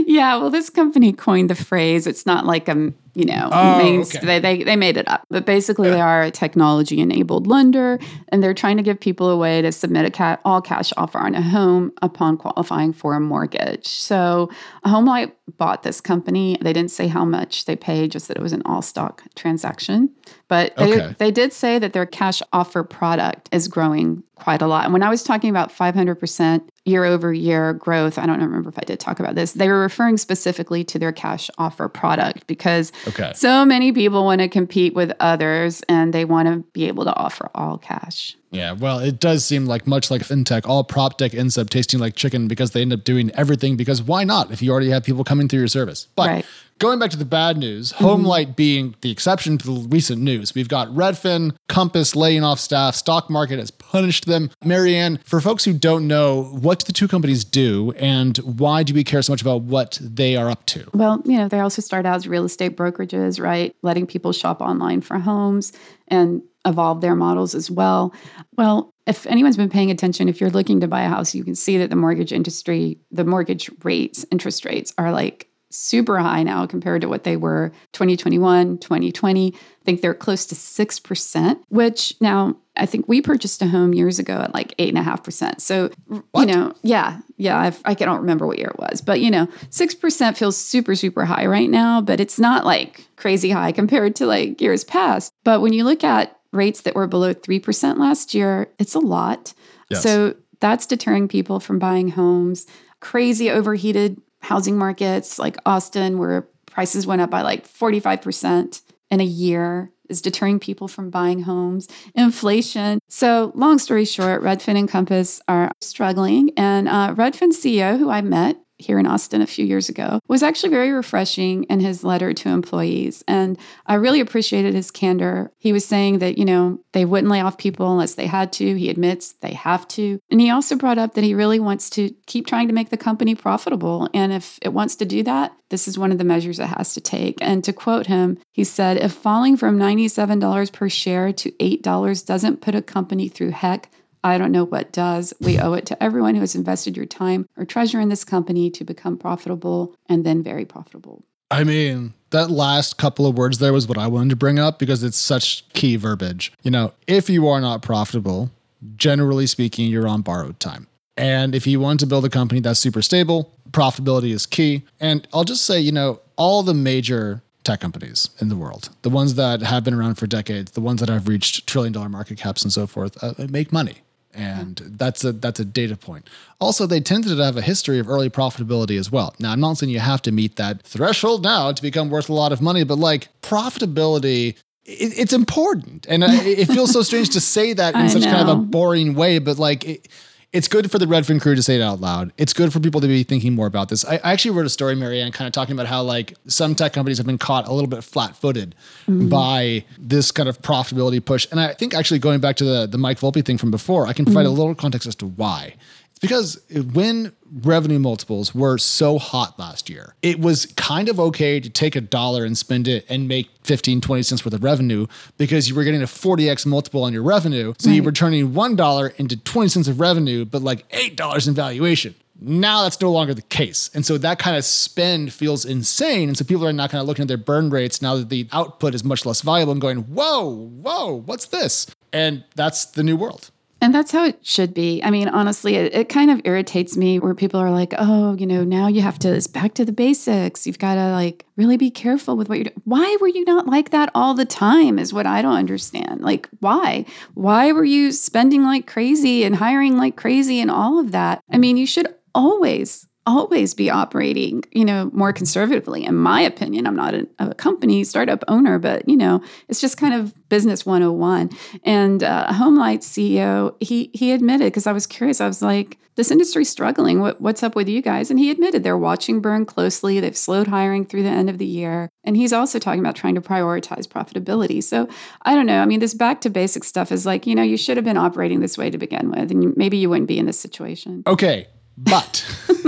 yeah, 0.06 0.36
well, 0.36 0.50
this 0.50 0.70
company 0.70 1.12
coined 1.12 1.50
the 1.50 1.54
phrase. 1.54 2.06
It's 2.06 2.26
not 2.26 2.46
like 2.46 2.68
a 2.68 2.92
you 3.18 3.24
know, 3.24 3.48
oh, 3.50 4.00
okay. 4.00 4.18
they, 4.22 4.38
they, 4.38 4.62
they 4.62 4.76
made 4.76 4.96
it 4.96 5.08
up. 5.08 5.24
But 5.28 5.44
basically, 5.44 5.88
yeah. 5.88 5.94
they 5.94 6.00
are 6.00 6.22
a 6.22 6.30
technology 6.30 7.00
enabled 7.00 7.48
lender, 7.48 7.98
and 8.28 8.40
they're 8.40 8.54
trying 8.54 8.76
to 8.76 8.82
give 8.84 9.00
people 9.00 9.28
a 9.28 9.36
way 9.36 9.60
to 9.60 9.72
submit 9.72 10.20
a 10.20 10.38
all 10.44 10.62
cash 10.62 10.92
offer 10.96 11.18
on 11.18 11.34
a 11.34 11.42
home 11.42 11.92
upon 12.00 12.36
qualifying 12.36 12.92
for 12.92 13.14
a 13.14 13.20
mortgage. 13.20 13.88
So, 13.88 14.50
Homelight 14.84 15.32
bought 15.56 15.82
this 15.82 16.00
company. 16.00 16.56
They 16.60 16.72
didn't 16.72 16.92
say 16.92 17.08
how 17.08 17.24
much 17.24 17.64
they 17.64 17.74
paid, 17.74 18.12
just 18.12 18.28
that 18.28 18.36
it 18.36 18.42
was 18.42 18.52
an 18.52 18.62
all 18.64 18.82
stock 18.82 19.24
transaction. 19.34 20.10
But 20.46 20.76
they, 20.76 20.94
okay. 20.94 21.14
they 21.18 21.30
did 21.32 21.52
say 21.52 21.80
that 21.80 21.92
their 21.92 22.06
cash 22.06 22.40
offer 22.52 22.84
product 22.84 23.48
is 23.52 23.66
growing 23.66 24.22
quite 24.38 24.62
a 24.62 24.66
lot. 24.66 24.84
And 24.84 24.92
when 24.92 25.02
I 25.02 25.10
was 25.10 25.22
talking 25.22 25.50
about 25.50 25.70
500% 25.70 26.68
year 26.84 27.04
over 27.04 27.32
year 27.32 27.74
growth, 27.74 28.18
I 28.18 28.26
don't 28.26 28.40
remember 28.40 28.68
if 28.68 28.78
I 28.78 28.84
did 28.86 29.00
talk 29.00 29.20
about 29.20 29.34
this, 29.34 29.52
they 29.52 29.68
were 29.68 29.80
referring 29.80 30.16
specifically 30.16 30.84
to 30.84 30.98
their 30.98 31.12
cash 31.12 31.50
offer 31.58 31.88
product 31.88 32.46
because 32.46 32.92
Okay. 33.08 33.32
So 33.34 33.64
many 33.64 33.92
people 33.92 34.24
want 34.24 34.40
to 34.40 34.48
compete 34.48 34.94
with 34.94 35.12
others 35.20 35.82
and 35.88 36.12
they 36.12 36.24
want 36.24 36.48
to 36.48 36.58
be 36.72 36.86
able 36.88 37.04
to 37.04 37.14
offer 37.14 37.50
all 37.54 37.78
cash. 37.78 38.37
Yeah, 38.50 38.72
well, 38.72 38.98
it 38.98 39.20
does 39.20 39.44
seem 39.44 39.66
like 39.66 39.86
much 39.86 40.10
like 40.10 40.22
fintech, 40.22 40.66
all 40.66 40.84
prop 40.84 41.18
tech 41.18 41.34
ends 41.34 41.58
up 41.58 41.68
tasting 41.68 42.00
like 42.00 42.14
chicken 42.14 42.48
because 42.48 42.70
they 42.70 42.82
end 42.82 42.92
up 42.92 43.04
doing 43.04 43.30
everything 43.34 43.76
because 43.76 44.02
why 44.02 44.24
not 44.24 44.50
if 44.50 44.62
you 44.62 44.70
already 44.70 44.90
have 44.90 45.04
people 45.04 45.24
coming 45.24 45.48
through 45.48 45.60
your 45.60 45.68
service? 45.68 46.08
But 46.16 46.28
right. 46.28 46.46
going 46.78 46.98
back 46.98 47.10
to 47.10 47.18
the 47.18 47.26
bad 47.26 47.58
news, 47.58 47.92
mm-hmm. 47.92 48.04
Homelight 48.04 48.56
being 48.56 48.94
the 49.02 49.10
exception 49.10 49.58
to 49.58 49.66
the 49.66 49.88
recent 49.88 50.22
news, 50.22 50.54
we've 50.54 50.68
got 50.68 50.88
Redfin, 50.88 51.56
Compass 51.68 52.16
laying 52.16 52.42
off 52.42 52.58
staff, 52.58 52.94
stock 52.94 53.28
market 53.28 53.58
has 53.58 53.70
punished 53.70 54.26
them. 54.26 54.50
Mary 54.64 54.96
Ann, 54.96 55.18
for 55.24 55.40
folks 55.40 55.64
who 55.64 55.74
don't 55.74 56.06
know, 56.06 56.44
what 56.44 56.78
do 56.78 56.86
the 56.86 56.92
two 56.92 57.08
companies 57.08 57.44
do 57.44 57.92
and 57.96 58.38
why 58.38 58.82
do 58.82 58.94
we 58.94 59.04
care 59.04 59.20
so 59.20 59.32
much 59.32 59.42
about 59.42 59.62
what 59.62 59.98
they 60.00 60.36
are 60.36 60.48
up 60.48 60.64
to? 60.66 60.88
Well, 60.94 61.22
you 61.26 61.36
know, 61.36 61.48
they 61.48 61.60
also 61.60 61.82
start 61.82 62.06
out 62.06 62.16
as 62.16 62.26
real 62.26 62.44
estate 62.44 62.76
brokerages, 62.76 63.40
right? 63.40 63.76
Letting 63.82 64.06
people 64.06 64.32
shop 64.32 64.62
online 64.62 65.02
for 65.02 65.18
homes 65.18 65.72
and 66.08 66.42
evolve 66.68 67.00
their 67.00 67.14
models 67.14 67.54
as 67.54 67.70
well. 67.70 68.14
Well, 68.56 68.92
if 69.06 69.26
anyone's 69.26 69.56
been 69.56 69.70
paying 69.70 69.90
attention, 69.90 70.28
if 70.28 70.40
you're 70.40 70.50
looking 70.50 70.80
to 70.80 70.88
buy 70.88 71.02
a 71.02 71.08
house, 71.08 71.34
you 71.34 71.42
can 71.42 71.54
see 71.54 71.78
that 71.78 71.90
the 71.90 71.96
mortgage 71.96 72.32
industry, 72.32 72.98
the 73.10 73.24
mortgage 73.24 73.70
rates, 73.82 74.26
interest 74.30 74.64
rates 74.64 74.92
are 74.98 75.12
like 75.12 75.48
super 75.70 76.18
high 76.18 76.42
now 76.42 76.66
compared 76.66 77.02
to 77.02 77.08
what 77.08 77.24
they 77.24 77.36
were 77.36 77.72
2021, 77.92 78.78
2020. 78.78 79.54
I 79.54 79.84
think 79.84 80.00
they're 80.00 80.14
close 80.14 80.46
to 80.46 80.54
6%, 80.54 81.60
which 81.68 82.14
now 82.20 82.56
I 82.76 82.86
think 82.86 83.08
we 83.08 83.20
purchased 83.20 83.60
a 83.62 83.66
home 83.66 83.92
years 83.92 84.18
ago 84.18 84.40
at 84.40 84.54
like 84.54 84.76
8.5%. 84.76 85.60
So, 85.60 85.90
what? 86.06 86.48
you 86.48 86.54
know, 86.54 86.74
yeah, 86.82 87.20
yeah, 87.36 87.58
I've, 87.58 87.80
I 87.84 87.94
can't 87.94 88.20
remember 88.20 88.46
what 88.46 88.58
year 88.58 88.68
it 88.68 88.78
was, 88.78 89.00
but 89.00 89.20
you 89.20 89.30
know, 89.30 89.46
6% 89.46 90.36
feels 90.36 90.56
super, 90.56 90.94
super 90.94 91.24
high 91.24 91.46
right 91.46 91.68
now, 91.68 92.00
but 92.00 92.20
it's 92.20 92.38
not 92.38 92.64
like 92.64 93.06
crazy 93.16 93.50
high 93.50 93.72
compared 93.72 94.16
to 94.16 94.26
like 94.26 94.60
years 94.60 94.84
past. 94.84 95.32
But 95.44 95.60
when 95.60 95.72
you 95.72 95.84
look 95.84 96.04
at 96.04 96.37
rates 96.58 96.82
that 96.82 96.94
were 96.94 97.06
below 97.06 97.32
3% 97.32 97.98
last 97.98 98.34
year, 98.34 98.68
it's 98.78 98.94
a 98.94 98.98
lot. 98.98 99.54
Yes. 99.88 100.02
So 100.02 100.34
that's 100.60 100.86
deterring 100.86 101.28
people 101.28 101.60
from 101.60 101.78
buying 101.78 102.10
homes. 102.10 102.66
Crazy 103.00 103.50
overheated 103.50 104.20
housing 104.40 104.76
markets 104.76 105.38
like 105.38 105.56
Austin, 105.64 106.18
where 106.18 106.48
prices 106.66 107.06
went 107.06 107.22
up 107.22 107.30
by 107.30 107.42
like 107.42 107.66
45% 107.66 108.82
in 109.10 109.20
a 109.20 109.24
year, 109.24 109.90
is 110.08 110.20
deterring 110.20 110.58
people 110.58 110.88
from 110.88 111.10
buying 111.10 111.42
homes. 111.42 111.88
Inflation. 112.14 112.98
So, 113.08 113.52
long 113.54 113.78
story 113.78 114.04
short, 114.04 114.42
Redfin 114.42 114.78
and 114.78 114.88
Compass 114.88 115.40
are 115.48 115.70
struggling. 115.80 116.50
And 116.56 116.88
uh, 116.88 117.14
Redfin 117.14 117.52
CEO, 117.52 117.98
who 117.98 118.10
I 118.10 118.20
met 118.20 118.56
here 118.78 118.98
in 118.98 119.06
Austin 119.06 119.42
a 119.42 119.46
few 119.46 119.66
years 119.66 119.88
ago 119.88 120.20
was 120.28 120.42
actually 120.42 120.70
very 120.70 120.92
refreshing 120.92 121.64
in 121.64 121.80
his 121.80 122.04
letter 122.04 122.32
to 122.32 122.48
employees. 122.48 123.24
And 123.26 123.58
I 123.86 123.94
really 123.94 124.20
appreciated 124.20 124.74
his 124.74 124.90
candor. 124.90 125.52
He 125.58 125.72
was 125.72 125.84
saying 125.84 126.20
that, 126.20 126.38
you 126.38 126.44
know, 126.44 126.78
they 126.92 127.04
wouldn't 127.04 127.30
lay 127.30 127.40
off 127.40 127.58
people 127.58 127.90
unless 127.90 128.14
they 128.14 128.26
had 128.26 128.52
to. 128.54 128.78
He 128.78 128.88
admits 128.88 129.32
they 129.32 129.54
have 129.54 129.86
to. 129.88 130.20
And 130.30 130.40
he 130.40 130.50
also 130.50 130.76
brought 130.76 130.98
up 130.98 131.14
that 131.14 131.24
he 131.24 131.34
really 131.34 131.60
wants 131.60 131.90
to 131.90 132.10
keep 132.26 132.46
trying 132.46 132.68
to 132.68 132.74
make 132.74 132.90
the 132.90 132.96
company 132.96 133.34
profitable. 133.34 134.08
And 134.14 134.32
if 134.32 134.58
it 134.62 134.72
wants 134.72 134.96
to 134.96 135.04
do 135.04 135.22
that, 135.24 135.52
this 135.70 135.86
is 135.86 135.98
one 135.98 136.12
of 136.12 136.18
the 136.18 136.24
measures 136.24 136.58
it 136.58 136.66
has 136.66 136.94
to 136.94 137.00
take. 137.00 137.38
And 137.40 137.62
to 137.64 137.72
quote 137.72 138.06
him, 138.06 138.38
he 138.52 138.64
said, 138.64 138.96
if 138.96 139.12
falling 139.12 139.56
from 139.56 139.78
$97 139.78 140.72
per 140.72 140.88
share 140.88 141.32
to 141.32 141.50
$8 141.50 142.26
doesn't 142.26 142.60
put 142.60 142.74
a 142.74 142.82
company 142.82 143.28
through 143.28 143.50
heck, 143.50 143.90
I 144.24 144.38
don't 144.38 144.52
know 144.52 144.64
what 144.64 144.92
does. 144.92 145.32
We 145.40 145.58
owe 145.58 145.74
it 145.74 145.86
to 145.86 146.02
everyone 146.02 146.34
who 146.34 146.40
has 146.40 146.54
invested 146.54 146.96
your 146.96 147.06
time 147.06 147.48
or 147.56 147.64
treasure 147.64 148.00
in 148.00 148.08
this 148.08 148.24
company 148.24 148.70
to 148.70 148.84
become 148.84 149.16
profitable 149.16 149.94
and 150.08 150.24
then 150.24 150.42
very 150.42 150.64
profitable. 150.64 151.24
I 151.50 151.64
mean, 151.64 152.14
that 152.30 152.50
last 152.50 152.98
couple 152.98 153.26
of 153.26 153.36
words 153.36 153.58
there 153.58 153.72
was 153.72 153.86
what 153.86 153.98
I 153.98 154.06
wanted 154.06 154.30
to 154.30 154.36
bring 154.36 154.58
up 154.58 154.78
because 154.78 155.02
it's 155.02 155.16
such 155.16 155.66
key 155.70 155.96
verbiage. 155.96 156.52
You 156.62 156.70
know, 156.70 156.92
if 157.06 157.30
you 157.30 157.48
are 157.48 157.60
not 157.60 157.82
profitable, 157.82 158.50
generally 158.96 159.46
speaking, 159.46 159.88
you're 159.88 160.08
on 160.08 160.22
borrowed 160.22 160.60
time. 160.60 160.88
And 161.16 161.54
if 161.54 161.66
you 161.66 161.80
want 161.80 162.00
to 162.00 162.06
build 162.06 162.24
a 162.24 162.28
company 162.28 162.60
that's 162.60 162.78
super 162.78 163.02
stable, 163.02 163.52
profitability 163.70 164.30
is 164.32 164.46
key. 164.46 164.84
And 165.00 165.26
I'll 165.32 165.44
just 165.44 165.64
say, 165.64 165.80
you 165.80 165.90
know, 165.90 166.20
all 166.36 166.62
the 166.62 166.74
major 166.74 167.42
tech 167.64 167.80
companies 167.80 168.30
in 168.40 168.48
the 168.48 168.56
world, 168.56 168.90
the 169.02 169.10
ones 169.10 169.34
that 169.34 169.60
have 169.62 169.84
been 169.84 169.94
around 169.94 170.14
for 170.14 170.26
decades, 170.26 170.72
the 170.72 170.80
ones 170.80 171.00
that 171.00 171.08
have 171.08 171.28
reached 171.28 171.66
trillion 171.66 171.92
dollar 171.92 172.08
market 172.08 172.38
caps 172.38 172.62
and 172.62 172.72
so 172.72 172.86
forth, 172.86 173.22
uh, 173.22 173.34
make 173.48 173.72
money. 173.72 173.96
And 174.34 174.76
that's 174.76 175.24
a 175.24 175.32
that's 175.32 175.58
a 175.58 175.64
data 175.64 175.96
point. 175.96 176.28
Also, 176.60 176.86
they 176.86 177.00
tended 177.00 177.36
to 177.36 177.44
have 177.44 177.56
a 177.56 177.62
history 177.62 177.98
of 177.98 178.08
early 178.08 178.30
profitability 178.30 178.98
as 178.98 179.10
well. 179.10 179.34
Now, 179.38 179.52
I'm 179.52 179.60
not 179.60 179.78
saying 179.78 179.90
you 179.90 180.00
have 180.00 180.22
to 180.22 180.32
meet 180.32 180.56
that 180.56 180.82
threshold 180.82 181.42
now 181.42 181.72
to 181.72 181.82
become 181.82 182.10
worth 182.10 182.28
a 182.28 182.34
lot 182.34 182.52
of 182.52 182.60
money, 182.60 182.84
but 182.84 182.98
like 182.98 183.28
profitability 183.42 184.56
it, 184.88 185.18
it's 185.18 185.32
important, 185.32 186.06
and 186.08 186.24
it 186.24 186.66
feels 186.66 186.92
so 186.92 187.02
strange 187.02 187.30
to 187.30 187.40
say 187.40 187.74
that 187.74 187.94
in 187.94 188.08
such 188.08 188.24
kind 188.24 188.48
of 188.48 188.58
a 188.58 188.60
boring 188.60 189.14
way. 189.14 189.38
But 189.38 189.58
like, 189.58 189.84
it, 189.84 190.08
it's 190.52 190.66
good 190.66 190.90
for 190.90 190.98
the 190.98 191.04
Redfin 191.04 191.40
crew 191.40 191.54
to 191.54 191.62
say 191.62 191.76
it 191.76 191.82
out 191.82 192.00
loud. 192.00 192.32
It's 192.38 192.54
good 192.54 192.72
for 192.72 192.80
people 192.80 193.02
to 193.02 193.06
be 193.06 193.22
thinking 193.22 193.54
more 193.54 193.66
about 193.66 193.90
this. 193.90 194.04
I, 194.04 194.14
I 194.24 194.32
actually 194.32 194.52
wrote 194.52 194.64
a 194.64 194.70
story, 194.70 194.94
Mary 194.94 195.20
Ann, 195.20 195.30
kind 195.30 195.46
of 195.46 195.52
talking 195.52 195.74
about 195.74 195.86
how 195.86 196.02
like 196.02 196.34
some 196.46 196.74
tech 196.74 196.94
companies 196.94 197.18
have 197.18 197.26
been 197.26 197.38
caught 197.38 197.68
a 197.68 197.72
little 197.72 197.88
bit 197.88 198.02
flat-footed 198.02 198.74
mm-hmm. 199.02 199.28
by 199.28 199.84
this 199.98 200.30
kind 200.30 200.48
of 200.48 200.60
profitability 200.62 201.22
push. 201.22 201.46
And 201.50 201.60
I 201.60 201.74
think 201.74 201.94
actually 201.94 202.18
going 202.18 202.40
back 202.40 202.56
to 202.56 202.64
the 202.64 202.86
the 202.86 202.98
Mike 202.98 203.18
Volpi 203.18 203.44
thing 203.44 203.58
from 203.58 203.70
before, 203.70 204.06
I 204.06 204.14
can 204.14 204.24
provide 204.24 204.46
mm-hmm. 204.46 204.54
a 204.54 204.58
little 204.58 204.74
context 204.74 205.06
as 205.06 205.14
to 205.16 205.26
why. 205.26 205.74
It's 206.18 206.20
because 206.20 206.60
when 206.94 207.32
revenue 207.62 208.00
multiples 208.00 208.52
were 208.52 208.76
so 208.76 209.20
hot 209.20 209.56
last 209.56 209.88
year, 209.88 210.16
it 210.20 210.40
was 210.40 210.66
kind 210.76 211.08
of 211.08 211.20
okay 211.20 211.60
to 211.60 211.70
take 211.70 211.94
a 211.94 212.00
dollar 212.00 212.44
and 212.44 212.58
spend 212.58 212.88
it 212.88 213.06
and 213.08 213.28
make 213.28 213.48
15, 213.62 214.00
20 214.00 214.22
cents 214.24 214.44
worth 214.44 214.52
of 214.52 214.64
revenue 214.64 215.06
because 215.36 215.68
you 215.68 215.76
were 215.76 215.84
getting 215.84 216.02
a 216.02 216.06
40x 216.06 216.66
multiple 216.66 217.04
on 217.04 217.12
your 217.12 217.22
revenue. 217.22 217.72
So 217.78 217.90
you 217.90 218.02
were 218.02 218.10
turning 218.10 218.50
$1 218.50 219.20
into 219.20 219.36
20 219.36 219.68
cents 219.68 219.86
of 219.86 220.00
revenue, 220.00 220.44
but 220.44 220.60
like 220.60 220.88
$8 220.88 221.46
in 221.46 221.54
valuation. 221.54 222.16
Now 222.40 222.82
that's 222.82 223.00
no 223.00 223.12
longer 223.12 223.32
the 223.32 223.42
case. 223.42 223.88
And 223.94 224.04
so 224.04 224.18
that 224.18 224.40
kind 224.40 224.56
of 224.56 224.64
spend 224.64 225.32
feels 225.32 225.64
insane. 225.64 226.28
And 226.28 226.36
so 226.36 226.44
people 226.44 226.66
are 226.66 226.72
not 226.72 226.90
kind 226.90 227.00
of 227.00 227.06
looking 227.06 227.22
at 227.22 227.28
their 227.28 227.36
burn 227.36 227.70
rates 227.70 228.02
now 228.02 228.16
that 228.16 228.28
the 228.28 228.48
output 228.50 228.92
is 228.92 229.04
much 229.04 229.24
less 229.24 229.40
valuable 229.42 229.70
and 229.70 229.80
going, 229.80 229.98
whoa, 229.98 230.50
whoa, 230.50 231.14
what's 231.14 231.46
this? 231.46 231.86
And 232.12 232.42
that's 232.56 232.86
the 232.86 233.04
new 233.04 233.16
world. 233.16 233.52
And 233.80 233.94
that's 233.94 234.10
how 234.10 234.24
it 234.24 234.44
should 234.44 234.74
be. 234.74 235.02
I 235.04 235.10
mean, 235.10 235.28
honestly, 235.28 235.76
it, 235.76 235.94
it 235.94 236.08
kind 236.08 236.30
of 236.30 236.40
irritates 236.44 236.96
me 236.96 237.18
where 237.18 237.34
people 237.34 237.60
are 237.60 237.70
like, 237.70 237.94
oh, 237.96 238.34
you 238.34 238.46
know, 238.46 238.64
now 238.64 238.88
you 238.88 239.02
have 239.02 239.18
to, 239.20 239.32
it's 239.32 239.46
back 239.46 239.74
to 239.74 239.84
the 239.84 239.92
basics. 239.92 240.66
You've 240.66 240.80
got 240.80 240.96
to 240.96 241.12
like 241.12 241.46
really 241.56 241.76
be 241.76 241.90
careful 241.90 242.36
with 242.36 242.48
what 242.48 242.58
you're 242.58 242.64
doing. 242.64 242.82
Why 242.84 243.16
were 243.20 243.28
you 243.28 243.44
not 243.44 243.68
like 243.68 243.90
that 243.90 244.10
all 244.14 244.34
the 244.34 244.44
time? 244.44 244.98
Is 244.98 245.14
what 245.14 245.26
I 245.26 245.42
don't 245.42 245.54
understand. 245.56 246.22
Like, 246.22 246.48
why? 246.58 247.06
Why 247.34 247.70
were 247.70 247.84
you 247.84 248.10
spending 248.10 248.64
like 248.64 248.86
crazy 248.86 249.44
and 249.44 249.54
hiring 249.54 249.96
like 249.96 250.16
crazy 250.16 250.60
and 250.60 250.70
all 250.70 250.98
of 250.98 251.12
that? 251.12 251.40
I 251.50 251.58
mean, 251.58 251.76
you 251.76 251.86
should 251.86 252.12
always 252.34 253.06
always 253.28 253.74
be 253.74 253.90
operating, 253.90 254.64
you 254.72 254.84
know, 254.84 255.10
more 255.12 255.32
conservatively. 255.32 256.04
In 256.04 256.14
my 256.14 256.40
opinion, 256.40 256.86
I'm 256.86 256.96
not 256.96 257.14
a, 257.14 257.26
a 257.38 257.54
company 257.54 258.02
startup 258.04 258.42
owner, 258.48 258.78
but 258.78 259.08
you 259.08 259.16
know, 259.16 259.42
it's 259.68 259.80
just 259.80 259.98
kind 259.98 260.14
of 260.14 260.34
business 260.48 260.86
101. 260.86 261.50
And 261.84 262.22
uh, 262.22 262.48
Homelight 262.48 263.00
CEO, 263.00 263.74
he 263.80 264.10
he 264.14 264.32
admitted 264.32 264.66
because 264.66 264.86
I 264.86 264.92
was 264.92 265.06
curious, 265.06 265.40
I 265.40 265.46
was 265.46 265.62
like, 265.62 265.98
this 266.18 266.32
industry's 266.32 266.68
struggling. 266.68 267.20
What, 267.20 267.40
what's 267.40 267.62
up 267.62 267.76
with 267.76 267.88
you 267.88 268.02
guys? 268.02 268.28
And 268.28 268.40
he 268.40 268.50
admitted 268.50 268.82
they're 268.82 268.98
watching 268.98 269.40
burn 269.40 269.64
closely. 269.64 270.18
They've 270.18 270.36
slowed 270.36 270.66
hiring 270.66 271.06
through 271.06 271.22
the 271.22 271.28
end 271.28 271.48
of 271.48 271.58
the 271.58 271.64
year. 271.64 272.10
And 272.24 272.36
he's 272.36 272.52
also 272.52 272.80
talking 272.80 272.98
about 272.98 273.14
trying 273.14 273.36
to 273.36 273.40
prioritize 273.40 274.08
profitability. 274.08 274.82
So 274.82 275.08
I 275.42 275.54
don't 275.54 275.66
know. 275.66 275.80
I 275.80 275.86
mean, 275.86 276.00
this 276.00 276.14
back 276.14 276.40
to 276.40 276.50
basic 276.50 276.82
stuff 276.82 277.12
is 277.12 277.24
like, 277.24 277.46
you 277.46 277.54
know, 277.54 277.62
you 277.62 277.76
should 277.76 277.96
have 277.96 278.04
been 278.04 278.16
operating 278.16 278.58
this 278.58 278.76
way 278.76 278.90
to 278.90 278.98
begin 278.98 279.30
with, 279.30 279.52
and 279.52 279.76
maybe 279.76 279.96
you 279.96 280.10
wouldn't 280.10 280.26
be 280.26 280.40
in 280.40 280.46
this 280.46 280.58
situation. 280.58 281.22
Okay, 281.24 281.68
but 281.96 282.44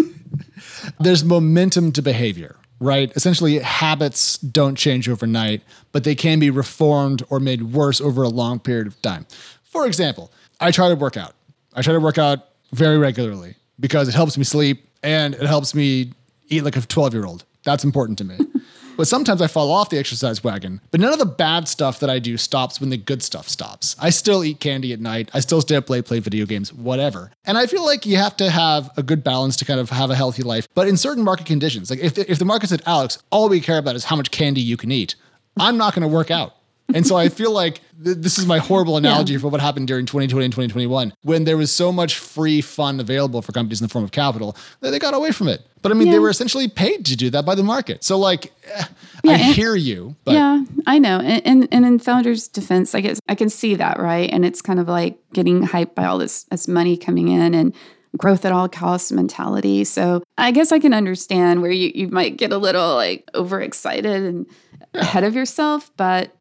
there's 1.01 1.25
momentum 1.25 1.93
to 1.93 2.03
behavior, 2.03 2.57
right? 2.79 3.11
Essentially, 3.17 3.59
habits 3.59 4.39
don't 4.39 4.77
change 4.77 5.09
overnight, 5.09 5.63
but 5.93 6.05
they 6.05 6.15
can 6.15 6.39
be 6.39 6.51
reformed 6.51 7.23
or 7.31 7.41
made 7.41 7.63
worse 7.73 8.01
over 8.01 8.23
a 8.23 8.29
long 8.29 8.61
period 8.61 8.87
of 8.87 9.01
time. 9.03 9.27
For 9.63 9.87
example, 9.87 10.31
I 10.61 10.71
try 10.71 10.89
to 10.89 10.95
work 10.95 11.17
out. 11.17 11.35
I 11.75 11.83
try 11.83 11.95
to 11.95 12.01
work 12.01 12.19
out 12.19 12.49
very 12.73 12.99
regularly 12.99 13.57
because 13.79 14.09
it 14.09 14.15
helps 14.15 14.37
me 14.37 14.45
sleep 14.45 14.87
and 15.03 15.35
it 15.35 15.47
helps 15.47 15.75
me 15.75 16.13
eat 16.49 16.65
like 16.65 16.77
a 16.77 16.83
12 16.83 17.15
year 17.15 17.25
old. 17.25 17.45
That's 17.65 17.85
important 17.85 18.19
to 18.19 18.25
me. 18.25 18.39
But 19.01 19.09
sometimes 19.09 19.41
I 19.41 19.47
fall 19.47 19.73
off 19.73 19.89
the 19.89 19.99
exercise 19.99 20.45
wagon. 20.45 20.83
But 20.91 21.01
none 21.01 21.15
of 21.15 21.19
the 21.19 21.25
bad 21.25 21.69
stuff 21.69 22.01
that 22.01 22.11
I 22.11 22.19
do 22.19 22.37
stops 22.37 22.83
when 22.83 22.91
the 22.91 22.99
good 22.99 23.23
stuff 23.23 23.49
stops. 23.49 23.97
I 23.99 24.11
still 24.11 24.45
eat 24.45 24.61
candy 24.61 24.93
at 24.93 25.01
night. 25.01 25.31
I 25.33 25.41
still 25.41 25.63
stay 25.63 25.77
up 25.77 25.89
late, 25.89 26.05
play 26.05 26.19
video 26.19 26.45
games, 26.45 26.71
whatever. 26.71 27.33
And 27.47 27.57
I 27.57 27.67
feel 27.67 27.83
like 27.83 28.05
you 28.05 28.19
have 28.19 28.37
to 28.37 28.51
have 28.51 28.91
a 28.99 29.03
good 29.03 29.25
balance 29.25 29.57
to 29.57 29.65
kind 29.65 29.81
of 29.81 29.89
have 29.89 30.11
a 30.11 30.15
healthy 30.15 30.43
life. 30.43 30.69
But 30.75 30.87
in 30.87 30.99
certain 30.99 31.25
market 31.25 31.47
conditions, 31.47 31.89
like 31.89 32.01
if 32.01 32.13
the, 32.13 32.31
if 32.31 32.39
the 32.39 32.45
market 32.45 32.69
said, 32.69 32.83
Alex, 32.85 33.17
all 33.31 33.49
we 33.49 33.63
care 33.63 33.79
about 33.79 33.97
is 33.97 34.05
how 34.05 34.17
much 34.17 34.31
candy 34.31 34.61
you 34.61 34.77
can 34.77 34.93
eat, 34.93 35.15
I'm 35.57 35.79
not 35.79 35.95
going 35.95 36.03
to 36.03 36.15
work 36.15 36.31
out. 36.31 36.57
And 36.95 37.07
so 37.07 37.17
I 37.17 37.29
feel 37.41 37.53
like 37.53 37.81
th- 38.03 38.17
this 38.19 38.39
is 38.39 38.47
my 38.47 38.59
horrible 38.59 38.97
analogy 38.97 39.37
for 39.37 39.49
what 39.49 39.61
happened 39.61 39.89
during 39.89 40.07
2020 40.07 40.45
and 40.45 40.53
2021 40.53 41.13
when 41.23 41.45
there 41.45 41.57
was 41.57 41.71
so 41.71 41.93
much 41.93 42.19
free 42.19 42.61
fun 42.61 43.01
available 43.01 43.43
for 43.43 43.53
companies 43.53 43.81
in 43.81 43.87
the 43.87 43.93
form 43.93 44.05
of 44.05 44.13
capital 44.13 44.57
that 44.81 44.91
they 44.91 44.99
got 44.99 45.15
away 45.15 45.33
from 45.33 45.49
it. 45.49 45.63
But 45.83 45.93
I 45.93 45.95
mean, 45.95 46.11
they 46.11 46.19
were 46.19 46.29
essentially 46.29 46.69
paid 46.69 47.07
to 47.07 47.17
do 47.17 47.31
that 47.31 47.47
by 47.47 47.55
the 47.55 47.63
market. 47.63 48.05
So 48.05 48.19
like, 48.19 48.53
eh, 48.65 48.85
Yeah, 49.25 49.33
I 49.33 49.37
hear 49.37 49.75
you, 49.75 50.15
but 50.25 50.33
yeah, 50.33 50.63
I 50.87 50.99
know. 50.99 51.21
And, 51.21 51.47
and 51.47 51.69
and 51.73 51.87
in 51.87 51.99
founders' 51.99 52.49
defense, 52.49 52.95
I 52.95 53.01
guess 53.01 53.19
I 53.29 53.35
can 53.35 53.49
see 53.49 53.75
that, 53.77 53.99
right? 53.99 54.29
And 54.31 54.45
it's 54.45 54.61
kind 54.61 54.79
of 54.79 54.89
like 54.89 55.19
getting 55.33 55.67
hyped 55.67 55.95
by 55.95 56.05
all 56.05 56.19
this, 56.19 56.45
this 56.45 56.69
money 56.69 56.97
coming 56.99 57.29
in 57.29 57.55
and 57.55 57.75
growth 58.17 58.45
at 58.45 58.53
all 58.53 58.69
costs 58.69 59.13
mentality. 59.13 59.85
So 59.85 60.23
I 60.37 60.51
guess 60.51 60.73
I 60.73 60.81
can 60.81 60.93
understand 60.93 61.63
where 61.63 61.71
you, 61.71 61.93
you 61.95 62.09
might 62.09 62.37
get 62.37 62.53
a 62.53 62.59
little 62.59 62.95
like 62.95 63.25
overexcited 63.35 64.23
and 64.23 64.47
ahead 64.95 65.25
of 65.25 65.35
yourself, 65.35 65.91
but 65.97 66.35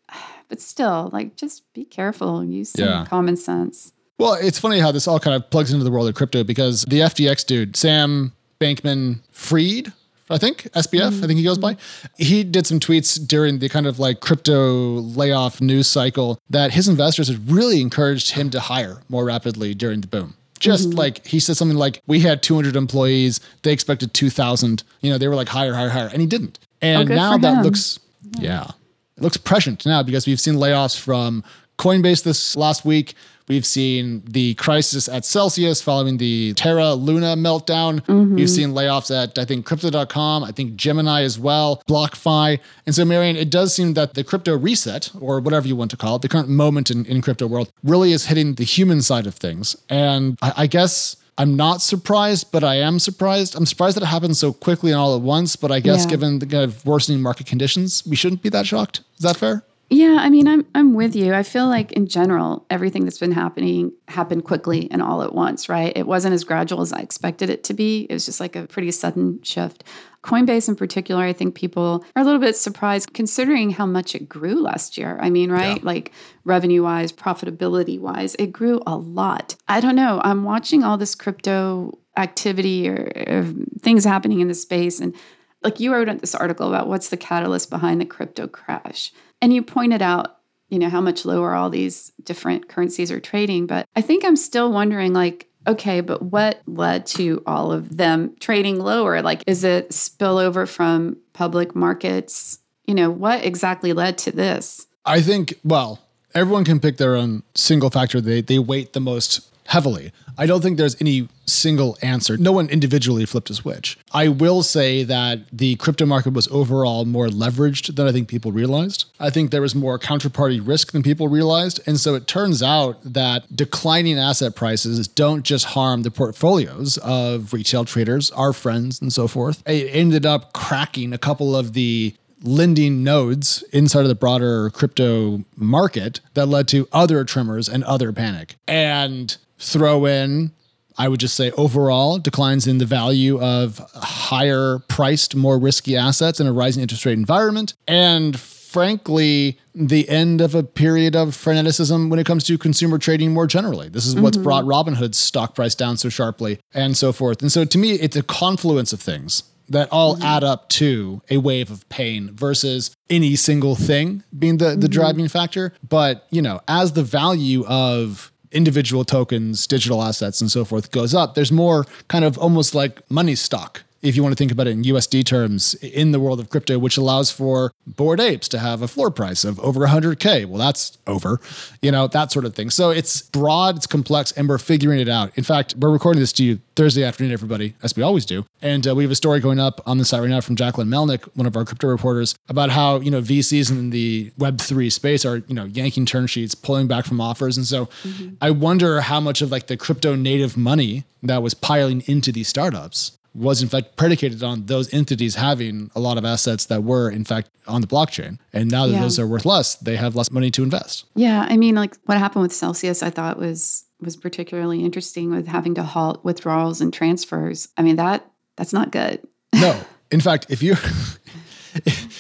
but 0.50 0.60
still, 0.60 1.10
like 1.14 1.36
just 1.36 1.64
be 1.74 1.86
careful, 1.86 2.44
use 2.44 2.72
some 2.72 2.86
Yeah. 2.86 3.06
common 3.06 3.38
sense. 3.38 3.94
Well, 4.18 4.34
it's 4.34 4.60
funny 4.60 4.80
how 4.80 4.92
this 4.92 5.08
all 5.08 5.20
kind 5.20 5.36
of 5.36 5.50
plugs 5.50 5.72
into 5.72 5.86
the 5.86 5.92
world 5.92 6.10
of 6.10 6.16
crypto 6.16 6.44
because 6.44 6.84
the 6.90 7.00
FTX 7.02 7.46
dude, 7.46 7.78
Sam 7.78 8.34
Bankman 8.60 9.22
Freed, 9.32 9.94
I 10.30 10.38
think, 10.38 10.64
SBF, 10.74 11.02
I 11.02 11.10
mm-hmm. 11.10 11.22
think 11.22 11.38
he 11.38 11.44
goes 11.44 11.58
by, 11.58 11.76
mm-hmm. 11.76 12.08
he 12.18 12.44
did 12.44 12.68
some 12.68 12.80
tweets 12.80 13.26
during 13.26 13.60
the 13.60 13.70
kind 13.70 13.88
of 13.88 13.98
like 13.98 14.20
crypto 14.20 14.96
layoff 15.00 15.62
news 15.62 15.88
cycle 15.88 16.38
that 16.50 16.72
his 16.72 16.88
investors 16.88 17.30
had 17.30 17.50
really 17.50 17.82
encouraged 17.82 18.32
him 18.32 18.50
to 18.52 18.60
hire 18.60 19.02
more 19.08 19.26
rapidly 19.26 19.74
during 19.74 20.02
the 20.02 20.08
boom. 20.08 20.36
Just 20.60 20.90
mm-hmm. 20.90 21.00
like 21.00 21.26
he 21.26 21.40
said 21.40 21.56
something 21.56 21.78
like, 21.78 22.02
we 22.06 22.20
had 22.20 22.44
200 22.44 22.76
employees, 22.76 23.40
they 23.64 23.72
expected 23.72 24.14
2,000. 24.14 24.84
You 25.02 25.12
know, 25.12 25.18
they 25.18 25.30
were 25.30 25.36
like, 25.36 25.48
hire, 25.48 25.74
hire, 25.74 25.90
hire. 25.90 26.10
And 26.12 26.22
he 26.22 26.28
didn't. 26.28 26.60
Oh, 26.62 26.88
and 26.88 27.08
good 27.08 27.16
now 27.16 27.38
that 27.38 27.58
him. 27.60 27.64
looks, 27.64 28.00
yeah, 28.38 28.72
it 29.20 29.24
looks 29.24 29.38
prescient 29.38 29.86
now 29.86 30.02
because 30.02 30.26
we've 30.26 30.40
seen 30.40 30.56
layoffs 30.56 30.98
from 30.98 31.44
Coinbase 31.78 32.24
this 32.24 32.56
last 32.56 32.86
week. 32.86 33.16
We've 33.50 33.66
seen 33.66 34.22
the 34.26 34.54
crisis 34.54 35.10
at 35.10 35.26
Celsius 35.26 35.82
following 35.82 36.18
the 36.18 36.54
Terra 36.54 36.94
Luna 36.94 37.36
meltdown. 37.36 38.02
Mm-hmm. 38.06 38.36
We've 38.36 38.50
seen 38.50 38.70
layoffs 38.70 39.12
at, 39.12 39.40
I 39.40 39.44
think, 39.44 39.66
Crypto.com, 39.66 40.44
I 40.44 40.52
think 40.52 40.76
Gemini 40.76 41.24
as 41.24 41.40
well, 41.40 41.82
BlockFi. 41.90 42.60
And 42.86 42.94
so, 42.94 43.04
Marion, 43.04 43.36
it 43.36 43.50
does 43.50 43.74
seem 43.74 43.96
that 43.96 44.14
the 44.14 44.24
crypto 44.24 44.56
reset, 44.56 45.10
or 45.20 45.40
whatever 45.40 45.68
you 45.68 45.76
want 45.76 45.90
to 45.92 45.98
call 45.98 46.18
it, 46.18 46.22
the 46.22 46.30
current 46.30 46.48
moment 46.48 46.92
in, 46.92 47.06
in 47.08 47.22
crypto 47.24 47.48
world, 47.48 47.72
really 47.84 48.12
is 48.12 48.28
hitting 48.28 48.54
the 48.54 48.64
human 48.64 49.02
side 49.02 49.26
of 49.26 49.34
things. 49.34 49.76
And 49.90 50.38
I, 50.44 50.54
I 50.58 50.68
guess 50.68 51.18
I'm 51.40 51.56
not 51.56 51.82
surprised, 51.82 52.52
but 52.52 52.64
I 52.64 52.76
am 52.76 53.00
surprised. 53.00 53.56
I'm 53.56 53.66
surprised 53.66 53.96
that 53.96 54.04
it 54.04 54.08
happened 54.08 54.36
so 54.38 54.52
quickly 54.54 54.92
and 54.92 55.00
all 55.00 55.16
at 55.16 55.22
once. 55.22 55.56
But 55.56 55.72
I 55.72 55.80
guess 55.80 56.04
Yeah. 56.04 56.10
given 56.12 56.40
the 56.40 56.46
kind 56.46 56.64
of 56.66 56.86
worsening 56.86 57.22
market 57.22 57.48
conditions, 57.48 58.04
we 58.06 58.16
shouldn't 58.18 58.42
be 58.44 58.50
that 58.50 58.68
shocked. 58.68 59.02
Is 59.18 59.24
that 59.24 59.38
fair? 59.38 59.64
Yeah, 59.92 60.18
I 60.20 60.30
mean, 60.30 60.48
I'm 60.48 60.66
I'm 60.76 60.94
with 60.94 61.16
you. 61.16 61.34
I 61.34 61.42
feel 61.42 61.68
like 61.68 61.92
in 61.94 62.06
general, 62.08 62.64
everything 62.70 63.06
that's 63.06 63.18
been 63.18 63.32
happening 63.32 63.92
happened 64.08 64.44
quickly 64.44 64.88
and 64.92 65.02
all 65.02 65.24
at 65.24 65.34
once, 65.34 65.68
right? 65.68 65.92
It 65.96 66.06
wasn't 66.06 66.36
as 66.36 66.44
gradual 66.44 66.82
as 66.82 66.94
I 66.94 67.00
expected 67.00 67.50
it 67.50 67.64
to 67.64 67.74
be. 67.74 68.06
It 68.10 68.14
was 68.14 68.26
just 68.26 68.40
like 68.40 68.56
a 68.56 68.68
pretty 68.68 68.92
sudden 68.92 69.40
shift. 69.42 69.84
Coinbase 70.24 70.68
in 70.68 70.76
particular, 70.76 71.24
I 71.24 71.34
think 71.34 71.56
people 71.56 72.04
are 72.16 72.22
a 72.22 72.26
little 72.26 72.42
bit 72.42 72.58
surprised 72.58 73.14
considering 73.14 73.70
how 73.70 73.86
much 73.86 74.16
it 74.16 74.28
grew 74.28 74.62
last 74.62 74.98
year. 74.98 75.18
I 75.22 75.30
mean, 75.30 75.52
right? 75.52 75.82
Like 75.84 76.12
revenue 76.44 76.84
wise, 76.84 77.14
profitability 77.14 78.00
wise, 78.00 78.36
it 78.36 78.52
grew 78.52 78.82
a 78.86 78.96
lot. 78.96 79.56
I 79.68 79.80
don't 79.80 79.96
know. 79.96 80.20
I'm 80.24 80.44
watching 80.44 80.84
all 80.84 80.98
this 80.98 81.16
crypto 81.16 81.98
activity 82.18 82.90
or, 82.90 83.12
or 83.28 83.46
things 83.80 84.04
happening 84.04 84.42
in 84.42 84.48
the 84.48 84.54
space 84.54 85.00
and 85.00 85.16
like 85.64 85.80
you 85.80 85.94
wrote 85.94 86.20
this 86.20 86.36
article 86.36 86.68
about 86.68 86.88
what's 86.88 87.10
the 87.10 87.18
catalyst 87.18 87.70
behind 87.70 88.02
the 88.02 88.06
crypto 88.06 88.48
crash 88.48 89.12
and 89.42 89.54
you 89.54 89.62
pointed 89.62 90.02
out 90.02 90.38
you 90.70 90.78
know 90.78 90.90
how 90.90 91.02
much 91.02 91.26
lower 91.26 91.54
all 91.54 91.70
these 91.70 92.12
different 92.24 92.68
currencies 92.68 93.12
are 93.12 93.20
trading 93.20 93.66
but 93.66 93.88
i 93.96 94.02
think 94.02 94.26
i'm 94.26 94.36
still 94.36 94.72
wondering 94.72 95.14
like 95.14 95.49
okay 95.70 96.02
but 96.02 96.22
what 96.22 96.62
led 96.68 97.06
to 97.06 97.42
all 97.46 97.72
of 97.72 97.98
them 97.98 98.36
trading 98.40 98.80
lower? 98.80 99.22
Like 99.22 99.44
is 99.48 99.64
it 99.64 99.90
spillover 99.90 100.68
from 100.68 101.18
public 101.34 101.76
markets? 101.76 102.60
You 102.86 102.96
know 102.96 103.10
what 103.10 103.46
exactly 103.46 103.94
led 103.94 104.18
to 104.20 104.32
this? 104.32 104.88
I 105.06 105.22
think, 105.22 105.54
well, 105.64 106.00
everyone 106.34 106.66
can 106.66 106.80
pick 106.80 106.98
their 106.98 107.16
own 107.16 107.44
single 107.56 107.90
factor 107.90 108.22
they, 108.22 108.42
they 108.42 108.60
weight 108.60 108.94
the 108.94 109.00
most 109.00 109.48
heavily. 109.70 110.12
I 110.36 110.48
don't 110.48 110.62
think 110.62 110.78
there's 110.78 111.00
any 111.00 111.30
single 111.46 111.96
answer. 112.02 112.38
No 112.38 112.52
one 112.52 112.70
individually 112.70 113.26
flipped 113.26 113.52
a 113.52 113.54
switch. 113.54 114.00
I 114.12 114.28
will 114.28 114.64
say 114.64 115.04
that 115.04 115.42
the 115.54 115.76
crypto 115.76 116.08
market 116.08 116.34
was 116.34 116.48
overall 116.48 117.06
more 117.06 117.28
leveraged 117.28 117.96
than 117.96 118.08
I 118.08 118.12
think 118.12 118.28
people 118.28 118.52
realized. 118.52 119.06
I 119.20 119.30
think 119.30 119.52
there 119.52 119.62
was 119.62 119.76
more 119.76 120.00
counterparty 120.00 120.60
risk 120.66 120.92
than 120.92 121.04
people 121.04 121.28
realized. 121.28 121.82
And 121.86 122.00
so 122.00 122.16
it 122.16 122.26
turns 122.26 122.64
out 122.64 122.98
that 123.04 123.56
declining 123.56 124.18
asset 124.18 124.56
prices 124.56 125.08
don't 125.08 125.44
just 125.44 125.66
harm 125.66 126.02
the 126.02 126.10
portfolios 126.10 126.98
of 126.98 127.54
retail 127.54 127.86
traders, 127.86 128.32
our 128.32 128.54
friends, 128.54 129.00
and 129.00 129.14
so 129.14 129.28
forth. 129.28 129.62
It 129.68 129.94
ended 129.94 130.26
up 130.26 130.52
cracking 130.54 131.14
a 131.14 131.20
couple 131.20 131.56
of 131.56 131.74
the 131.74 132.16
lending 132.42 133.04
nodes 133.04 133.64
inside 133.74 134.02
of 134.02 134.08
the 134.08 134.16
broader 134.16 134.70
crypto 134.70 135.44
market 135.56 136.22
that 136.34 136.46
led 136.46 136.68
to 136.70 136.88
other 136.92 137.24
tremors 137.24 137.68
and 137.68 137.84
other 137.84 138.12
panic. 138.12 138.56
And 138.68 139.36
throw 139.60 140.06
in 140.06 140.52
I 141.00 141.08
would 141.08 141.22
just 141.22 141.36
say 141.36 141.52
overall 141.52 142.20
declines 142.20 142.68
in 142.68 142.78
the 142.78 142.86
value 142.86 143.42
of 143.42 143.78
higher 143.96 144.80
priced, 144.90 145.34
more 145.34 145.58
risky 145.58 145.96
assets 145.96 146.42
in 146.42 146.46
a 146.46 146.52
rising 146.52 146.82
interest 146.82 147.06
rate 147.06 147.14
environment. 147.14 147.74
And 147.88 148.38
frankly, 148.38 149.58
the 149.74 150.08
end 150.10 150.42
of 150.42 150.54
a 150.54 150.62
period 150.62 151.16
of 151.16 151.30
freneticism 151.30 152.10
when 152.10 152.20
it 152.20 152.26
comes 152.26 152.44
to 152.44 152.58
consumer 152.58 152.98
trading 152.98 153.34
more 153.34 153.48
generally. 153.48 153.88
This 153.88 154.06
is 154.06 154.16
what's 154.16 154.36
mm-hmm. 154.36 154.44
brought 154.44 154.66
Robinhood's 154.66 155.18
stock 155.18 155.56
price 155.56 155.74
down 155.74 155.96
so 155.96 156.10
sharply 156.10 156.60
and 156.74 156.98
so 156.98 157.14
forth. 157.14 157.42
And 157.42 157.52
so 157.52 157.64
to 157.64 157.78
me, 157.78 157.94
it's 157.94 158.18
a 158.18 158.24
confluence 158.24 158.92
of 158.92 159.00
things 159.00 159.44
that 159.70 159.88
all 159.92 160.16
mm-hmm. 160.16 160.24
add 160.24 160.44
up 160.44 160.68
to 160.70 161.22
a 161.30 161.38
wave 161.38 161.72
of 161.72 161.88
pain 161.88 162.32
versus 162.34 162.92
any 163.10 163.38
single 163.38 163.76
thing 163.76 164.24
being 164.38 164.58
the, 164.58 164.72
the 164.72 164.76
mm-hmm. 164.76 164.88
driving 164.88 165.28
factor. 165.30 165.74
But, 165.88 166.28
you 166.30 166.42
know, 166.42 166.60
as 166.68 166.92
the 166.92 167.04
value 167.04 167.66
of 167.68 168.34
individual 168.52 169.06
tokens, 169.06 169.68
digital 169.68 170.02
assets, 170.02 170.42
and 170.42 170.52
so 170.52 170.66
forth 170.66 170.92
goes 170.92 171.14
up, 171.14 171.36
there's 171.36 171.52
more 171.52 171.86
kind 172.08 172.26
of 172.26 172.38
almost 172.38 172.74
like 172.76 173.02
money 173.10 173.36
stock 173.36 173.84
if 174.02 174.16
you 174.16 174.24
want 174.24 174.34
to 174.34 174.38
think 174.38 174.52
about 174.52 174.68
it 174.68 174.72
in 174.72 174.84
USD 174.84 175.26
terms, 175.26 175.74
in 175.76 176.12
the 176.12 176.20
world 176.20 176.40
of 176.40 176.50
crypto, 176.50 176.80
which 176.80 176.98
allows 176.98 177.32
for 177.32 177.72
Bored 177.86 178.20
Apes 178.20 178.48
to 178.50 178.60
have 178.60 178.82
a 178.82 178.88
floor 178.88 179.12
price 179.12 179.44
of 179.44 179.60
over 179.60 179.82
100K. 179.82 180.46
Well, 180.46 180.58
that's 180.58 180.98
over, 181.08 181.40
you 181.82 181.92
know, 181.92 182.08
that 182.08 182.32
sort 182.32 182.46
of 182.46 182.56
thing. 182.56 182.70
So 182.70 182.92
it's 182.92 183.22
broad, 183.22 183.78
it's 183.78 183.88
complex, 183.88 184.32
and 184.34 184.48
we're 184.48 184.58
figuring 184.58 185.00
it 185.00 185.10
out. 185.10 185.38
In 185.38 185.44
fact, 185.44 185.76
we're 185.78 185.92
recording 185.92 186.20
this 186.20 186.34
to 186.34 186.44
you 186.44 186.60
Thursday 186.76 187.04
afternoon, 187.04 187.34
everybody, 187.34 187.76
as 187.84 187.96
we 187.96 188.04
always 188.04 188.26
do. 188.26 188.46
And 188.62 188.88
uh, 188.88 188.96
we 188.96 189.04
have 189.04 189.12
a 189.12 189.16
story 189.16 189.40
going 189.40 189.60
up 189.60 189.82
on 189.86 189.98
the 189.98 190.06
site 190.06 190.22
right 190.22 190.30
now 190.30 190.42
from 190.42 190.56
Jacquelyn 190.56 190.88
Melinek, 190.88 191.28
one 191.36 191.46
of 191.46 191.56
our 191.56 191.66
crypto 191.66 191.88
reporters, 191.88 192.36
about 192.48 192.70
how, 192.70 193.00
you 193.00 193.12
know, 193.12 193.22
VCs 193.22 193.70
in 193.70 193.90
the 193.90 194.32
Web3 194.40 194.92
space 194.92 195.26
are, 195.26 195.38
you 195.38 195.56
know, 195.56 195.66
yanking 195.66 196.06
term 196.06 196.28
sheets, 196.28 196.56
pulling 196.56 196.88
back 196.88 197.06
from 197.06 197.20
offers. 197.20 197.58
And 197.58 197.66
so 197.66 197.88
mm-hmm. 197.88 198.36
I 198.42 198.52
wonder 198.52 199.02
how 199.02 199.20
much 199.20 199.42
of 199.42 199.52
like 199.52 199.68
the 199.68 199.78
crypto 199.78 200.16
native 200.16 200.56
money 200.56 201.04
that 201.24 201.44
was 201.44 201.54
piling 201.54 202.04
into 202.08 202.32
these 202.32 202.48
startups 202.48 203.19
was 203.34 203.62
in 203.62 203.70
fact 203.70 203.96
predicated 203.96 204.44
on 204.44 204.66
those 204.66 204.94
entities 204.94 205.36
having 205.36 205.92
a 205.96 206.00
lot 206.00 206.18
of 206.18 206.26
assets 206.26 206.66
that 206.66 206.84
were 206.84 207.10
in 207.10 207.24
fact 207.24 207.50
on 207.68 207.82
the 207.82 207.88
blockchain. 207.88 208.40
And 208.54 208.70
now 208.70 208.88
that 208.88 208.94
yeah. 208.94 209.02
those 209.02 209.20
are 209.20 209.28
worth 209.28 209.46
less, 209.46 209.76
they 209.76 209.96
have 209.96 210.16
less 210.16 210.32
money 210.32 210.52
to 210.52 210.64
invest. 210.64 211.06
Yeah, 211.16 211.46
I 211.50 211.58
mean 211.58 211.76
like 211.76 211.96
what 212.06 212.18
happened 212.18 212.44
with 212.44 212.54
Celsius 212.54 213.04
I 213.04 213.10
thought 213.10 213.38
was 213.38 213.86
was 214.02 214.16
particularly 214.16 214.84
interesting 214.84 215.32
with 215.32 215.48
having 215.48 215.76
to 215.76 215.84
halt 215.84 216.24
withdrawals 216.24 216.82
and 216.82 216.94
transfers. 216.94 217.68
I 217.78 217.82
mean 217.82 217.98
that 217.98 218.30
that's 218.56 218.74
not 218.74 218.92
good. 218.92 219.26
no. 219.56 219.80
In 220.12 220.22
fact, 220.22 220.48
if 220.50 220.64
you 220.64 220.76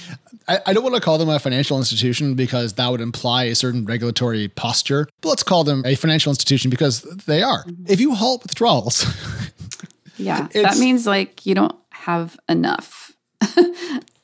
I, 0.65 0.73
don't 0.73 0.83
want 0.83 0.95
to 0.95 1.01
call 1.01 1.17
them 1.17 1.29
a 1.29 1.37
financial 1.39 1.77
institution 1.77 2.33
because 2.33 2.73
that 2.73 2.89
would 2.89 3.01
imply 3.01 3.45
a 3.45 3.55
certain 3.55 3.85
regulatory 3.85 4.47
posture, 4.47 5.07
but 5.21 5.29
let's 5.29 5.43
call 5.43 5.63
them 5.63 5.83
a 5.85 5.95
financial 5.95 6.31
institution 6.31 6.71
because 6.71 7.01
they 7.01 7.43
are. 7.43 7.65
Mm-hmm. 7.65 7.83
If 7.87 7.99
you 7.99 8.15
halt 8.15 8.43
withdrawals, 8.43 9.05
Yeah. 10.19 10.47
that 10.53 10.77
means 10.77 11.07
like 11.07 11.45
you 11.45 11.55
don't 11.55 11.75
have 11.91 12.39
enough. 12.47 13.13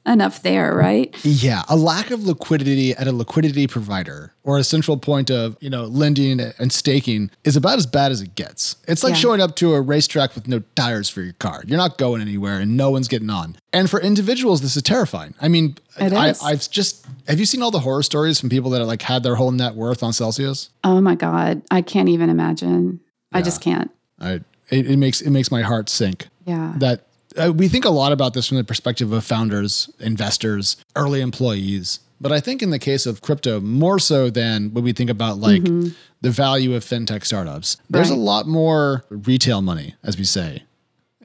enough 0.06 0.42
there, 0.44 0.76
right? 0.76 1.16
Yeah, 1.24 1.64
a 1.68 1.76
lack 1.76 2.12
of 2.12 2.24
liquidity 2.24 2.94
at 2.94 3.08
a 3.08 3.12
liquidity 3.12 3.68
provider 3.68 4.34
or 4.44 4.58
a 4.58 4.64
central 4.64 4.98
point 4.98 5.32
of, 5.32 5.58
you 5.60 5.70
know, 5.70 5.86
lending 5.86 6.40
and 6.40 6.72
staking 6.72 7.32
is 7.44 7.56
about 7.56 7.78
as 7.78 7.86
bad 7.86 8.12
as 8.12 8.22
it 8.22 8.36
gets. 8.36 8.76
It's 8.88 9.04
like 9.04 9.12
yeah. 9.12 9.20
showing 9.20 9.42
up 9.42 9.56
to 9.58 9.74
a 9.74 9.82
racetrack 9.82 10.36
with 10.36 10.48
no 10.48 10.62
tires 10.76 11.10
for 11.10 11.22
your 11.22 11.34
car. 11.34 11.64
You're 11.66 11.78
not 11.78 11.98
going 11.98 12.22
anywhere 12.22 12.60
and 12.60 12.78
no 12.78 12.92
one's 12.92 13.08
getting 13.08 13.30
on. 13.30 13.58
And 13.74 13.90
for 13.90 14.00
individuals, 14.00 14.62
this 14.62 14.76
is 14.76 14.84
terrifying. 14.84 15.34
I 15.42 15.48
mean, 15.48 15.78
I, 16.00 16.34
I've 16.44 16.70
just 16.70 17.06
have 17.28 17.40
you 17.40 17.46
seen 17.46 17.62
all 17.62 17.72
the 17.72 17.80
horror 17.80 18.04
stories 18.04 18.40
from 18.40 18.50
people 18.50 18.70
that 18.72 18.80
have 18.80 18.88
like 18.88 19.02
had 19.02 19.24
their 19.24 19.36
whole 19.36 19.52
net 19.52 19.76
worth 19.76 20.04
on 20.04 20.14
Celsius? 20.14 20.70
Oh 20.84 21.02
my 21.02 21.16
God. 21.16 21.62
I 21.72 21.82
can't 21.82 22.10
even 22.10 22.30
imagine. 22.30 23.00
Yeah. 23.32 23.40
I 23.40 23.42
just 23.42 23.62
can't. 23.62 23.92
I 24.20 24.42
it, 24.70 24.90
it 24.90 24.98
makes 24.98 25.22
it 25.22 25.30
makes 25.30 25.52
my 25.52 25.62
heart 25.62 25.90
sink. 25.90 26.28
Yeah. 26.46 26.74
That 26.78 27.08
uh, 27.38 27.52
we 27.54 27.68
think 27.68 27.86
a 27.86 27.90
lot 27.90 28.12
about 28.12 28.34
this 28.34 28.48
from 28.48 28.58
the 28.58 28.64
perspective 28.64 29.12
of 29.12 29.24
founders, 29.24 29.90
investors, 30.00 30.78
early 30.96 31.22
employees. 31.22 32.00
But 32.22 32.32
I 32.32 32.40
think 32.40 32.64
in 32.64 32.70
the 32.70 32.80
case 32.80 33.06
of 33.06 33.22
crypto, 33.22 33.60
more 33.60 34.00
so 34.00 34.30
than 34.30 34.74
when 34.74 34.84
we 34.84 34.94
think 34.94 35.10
about 35.10 35.38
like 35.38 35.64
mm-hmm. 35.64 35.90
the 36.22 36.32
value 36.32 36.74
of 36.74 36.84
fintech 36.84 37.26
startups, 37.26 37.78
there's 37.90 38.10
right. 38.10 38.18
a 38.18 38.22
lot 38.22 38.48
more 38.48 39.04
retail 39.10 39.62
money, 39.62 39.96
as 40.02 40.18
we 40.18 40.24
say, 40.24 40.64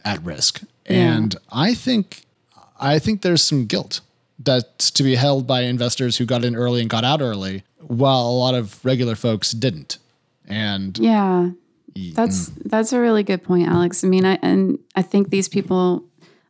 at 0.05 0.23
risk. 0.25 0.63
Yeah. 0.89 1.15
And 1.15 1.37
I 1.53 1.75
think 1.75 2.25
I 2.81 2.99
think 2.99 3.23
there's 3.23 3.43
some 3.43 3.67
guilt 3.67 4.01
that's 4.39 4.91
to 4.93 5.03
be 5.03 5.15
held 5.15 5.47
by 5.47 5.63
investors 5.63 6.17
who 6.17 6.25
got 6.25 6.45
in 6.45 6.57
early 6.57 6.81
and 6.81 6.91
got 6.91 7.05
out 7.05 7.21
early, 7.21 7.63
while 7.79 8.23
a 8.23 8.33
lot 8.33 8.55
of 8.55 8.83
regular 8.85 9.15
folks 9.15 9.53
didn't. 9.53 9.99
And 10.49 10.99
yeah, 10.99 11.51
that's 12.15 12.47
that's 12.65 12.93
a 12.93 13.01
really 13.01 13.23
good 13.23 13.43
point, 13.43 13.69
Alex. 13.69 14.05
I 14.05 14.09
mean, 14.09 14.25
I 14.25 14.39
and 14.43 14.79
I 14.95 15.03
think 15.03 15.31
these 15.31 15.49
people 15.49 16.05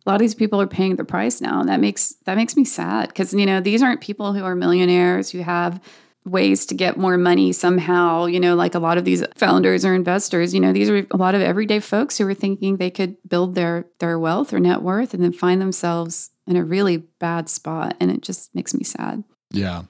a 0.07 0.09
lot 0.11 0.14
of 0.14 0.20
these 0.20 0.35
people 0.35 0.61
are 0.61 0.66
paying 0.66 0.96
the 0.96 1.05
price 1.05 1.40
now. 1.40 1.61
And 1.61 1.68
that 1.68 1.81
makes 1.81 2.14
that 2.24 2.37
makes 2.37 2.57
me 2.57 2.64
sad 2.64 3.09
because 3.09 3.33
you 3.35 3.46
know, 3.46 3.61
these 3.61 3.83
aren't 3.83 4.00
people 4.00 4.33
who 4.33 4.44
are 4.44 4.55
millionaires 4.55 5.31
who 5.31 5.40
have 5.40 5.81
ways 6.24 6.66
to 6.66 6.74
get 6.74 6.96
more 6.96 7.16
money 7.16 7.53
somehow, 7.53 8.26
you 8.26 8.40
know, 8.40 8.55
like 8.55 8.74
a 8.74 8.79
lot 8.79 8.98
of 8.98 9.05
these 9.05 9.24
founders 9.37 9.85
or 9.85 9.94
investors, 9.94 10.53
you 10.53 10.61
know, 10.61 10.72
these 10.72 10.90
are 10.90 11.07
a 11.11 11.16
lot 11.16 11.35
of 11.35 11.40
everyday 11.40 11.81
folks 11.81 12.18
who 12.18 12.26
are 12.26 12.35
thinking 12.35 12.76
they 12.76 12.90
could 12.90 13.16
build 13.29 13.55
their 13.55 13.87
their 13.98 14.18
wealth 14.18 14.53
or 14.53 14.61
net 14.61 14.83
worth 14.83 15.14
and 15.14 15.22
then 15.22 15.33
find 15.33 15.61
themselves 15.61 16.31
in 16.46 16.57
a 16.57 16.64
really 16.64 16.98
bad 17.18 17.48
spot 17.48 17.96
and 18.00 18.11
it 18.11 18.22
just 18.22 18.55
makes 18.55 18.74
me 18.74 18.85
sad. 18.85 19.22
Yeah. 19.50 19.83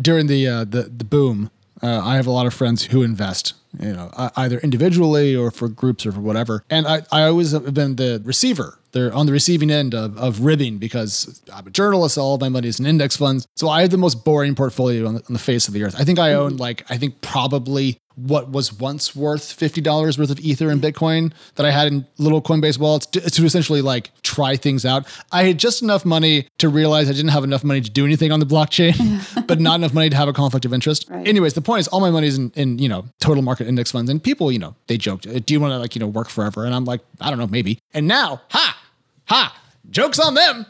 During 0.00 0.26
the 0.26 0.46
uh, 0.46 0.64
the 0.64 0.82
the 0.84 1.04
boom, 1.04 1.50
uh, 1.82 2.00
I 2.04 2.16
have 2.16 2.26
a 2.26 2.30
lot 2.30 2.46
of 2.46 2.54
friends 2.54 2.84
who 2.84 3.02
invest 3.02 3.54
you 3.78 3.92
know, 3.92 4.10
either 4.36 4.58
individually 4.58 5.36
or 5.36 5.50
for 5.50 5.68
groups 5.68 6.04
or 6.04 6.12
for 6.12 6.20
whatever. 6.20 6.64
And 6.70 6.86
I, 6.86 7.02
I 7.12 7.22
always 7.24 7.52
have 7.52 7.72
been 7.72 7.96
the 7.96 8.20
receiver. 8.24 8.78
They're 8.92 9.12
on 9.14 9.26
the 9.26 9.32
receiving 9.32 9.70
end 9.70 9.94
of, 9.94 10.18
of 10.18 10.40
ribbing 10.40 10.78
because 10.78 11.40
I'm 11.54 11.68
a 11.68 11.70
journalist. 11.70 12.18
All 12.18 12.34
of 12.34 12.40
my 12.40 12.48
money 12.48 12.66
is 12.66 12.80
in 12.80 12.86
index 12.86 13.16
funds. 13.16 13.46
So 13.54 13.68
I 13.68 13.82
have 13.82 13.90
the 13.90 13.96
most 13.96 14.24
boring 14.24 14.56
portfolio 14.56 15.06
on 15.06 15.14
the, 15.14 15.20
on 15.20 15.32
the 15.32 15.38
face 15.38 15.68
of 15.68 15.74
the 15.74 15.84
earth. 15.84 15.94
I 15.98 16.04
think 16.04 16.18
I 16.18 16.32
own 16.32 16.56
like, 16.56 16.84
I 16.90 16.96
think 16.96 17.20
probably 17.20 18.00
what 18.16 18.50
was 18.50 18.72
once 18.72 19.14
worth 19.14 19.56
$50 19.56 20.18
worth 20.18 20.30
of 20.30 20.40
ether 20.40 20.68
and 20.68 20.82
bitcoin 20.82 21.32
that 21.54 21.64
i 21.64 21.70
had 21.70 21.88
in 21.88 22.06
little 22.18 22.42
coinbase 22.42 22.78
wallets 22.78 23.06
to, 23.06 23.20
to, 23.20 23.44
essentially 23.44 23.80
like 23.82 24.10
try 24.22 24.56
things 24.56 24.84
out. 24.84 25.06
I 25.32 25.44
had 25.44 25.58
just 25.58 25.82
enough 25.82 26.04
money 26.04 26.48
to 26.58 26.68
realize 26.68 27.08
i 27.08 27.12
didn't 27.12 27.30
have 27.30 27.44
enough 27.44 27.64
money 27.64 27.80
to 27.80 27.90
do 27.90 28.04
anything 28.04 28.32
on 28.32 28.40
the 28.40 28.46
blockchain 28.46 28.96
but 29.46 29.60
not 29.60 29.76
enough 29.76 29.94
money 29.94 30.10
to 30.10 30.16
have 30.16 30.28
a 30.28 30.32
conflict 30.32 30.64
of 30.64 30.72
interest. 30.72 31.08
Right. 31.08 31.26
anyways 31.26 31.54
the 31.54 31.62
point 31.62 31.80
is 31.80 31.88
all 31.88 32.00
my 32.00 32.10
money 32.10 32.26
is 32.26 32.38
in, 32.38 32.50
in 32.54 32.78
you 32.78 32.88
know 32.88 33.06
total 33.20 33.42
market 33.42 33.66
index 33.66 33.90
funds 33.90 34.10
and 34.10 34.22
people 34.22 34.52
you 34.52 34.58
know 34.58 34.74
they 34.86 34.96
joked 34.96 35.26
uh, 35.26 35.38
do 35.44 35.54
you 35.54 35.60
want 35.60 35.72
to 35.72 35.78
like 35.78 35.94
you 35.94 36.00
know 36.00 36.08
work 36.08 36.28
forever? 36.28 36.64
And 36.64 36.74
i'm 36.74 36.84
like 36.84 37.00
i 37.20 37.30
don't 37.30 37.38
know 37.38 37.46
maybe. 37.46 37.78
And 37.94 38.06
now 38.06 38.42
ha 38.50 38.78
ha 39.26 39.56
jokes 39.90 40.18
on 40.18 40.34
them 40.34 40.66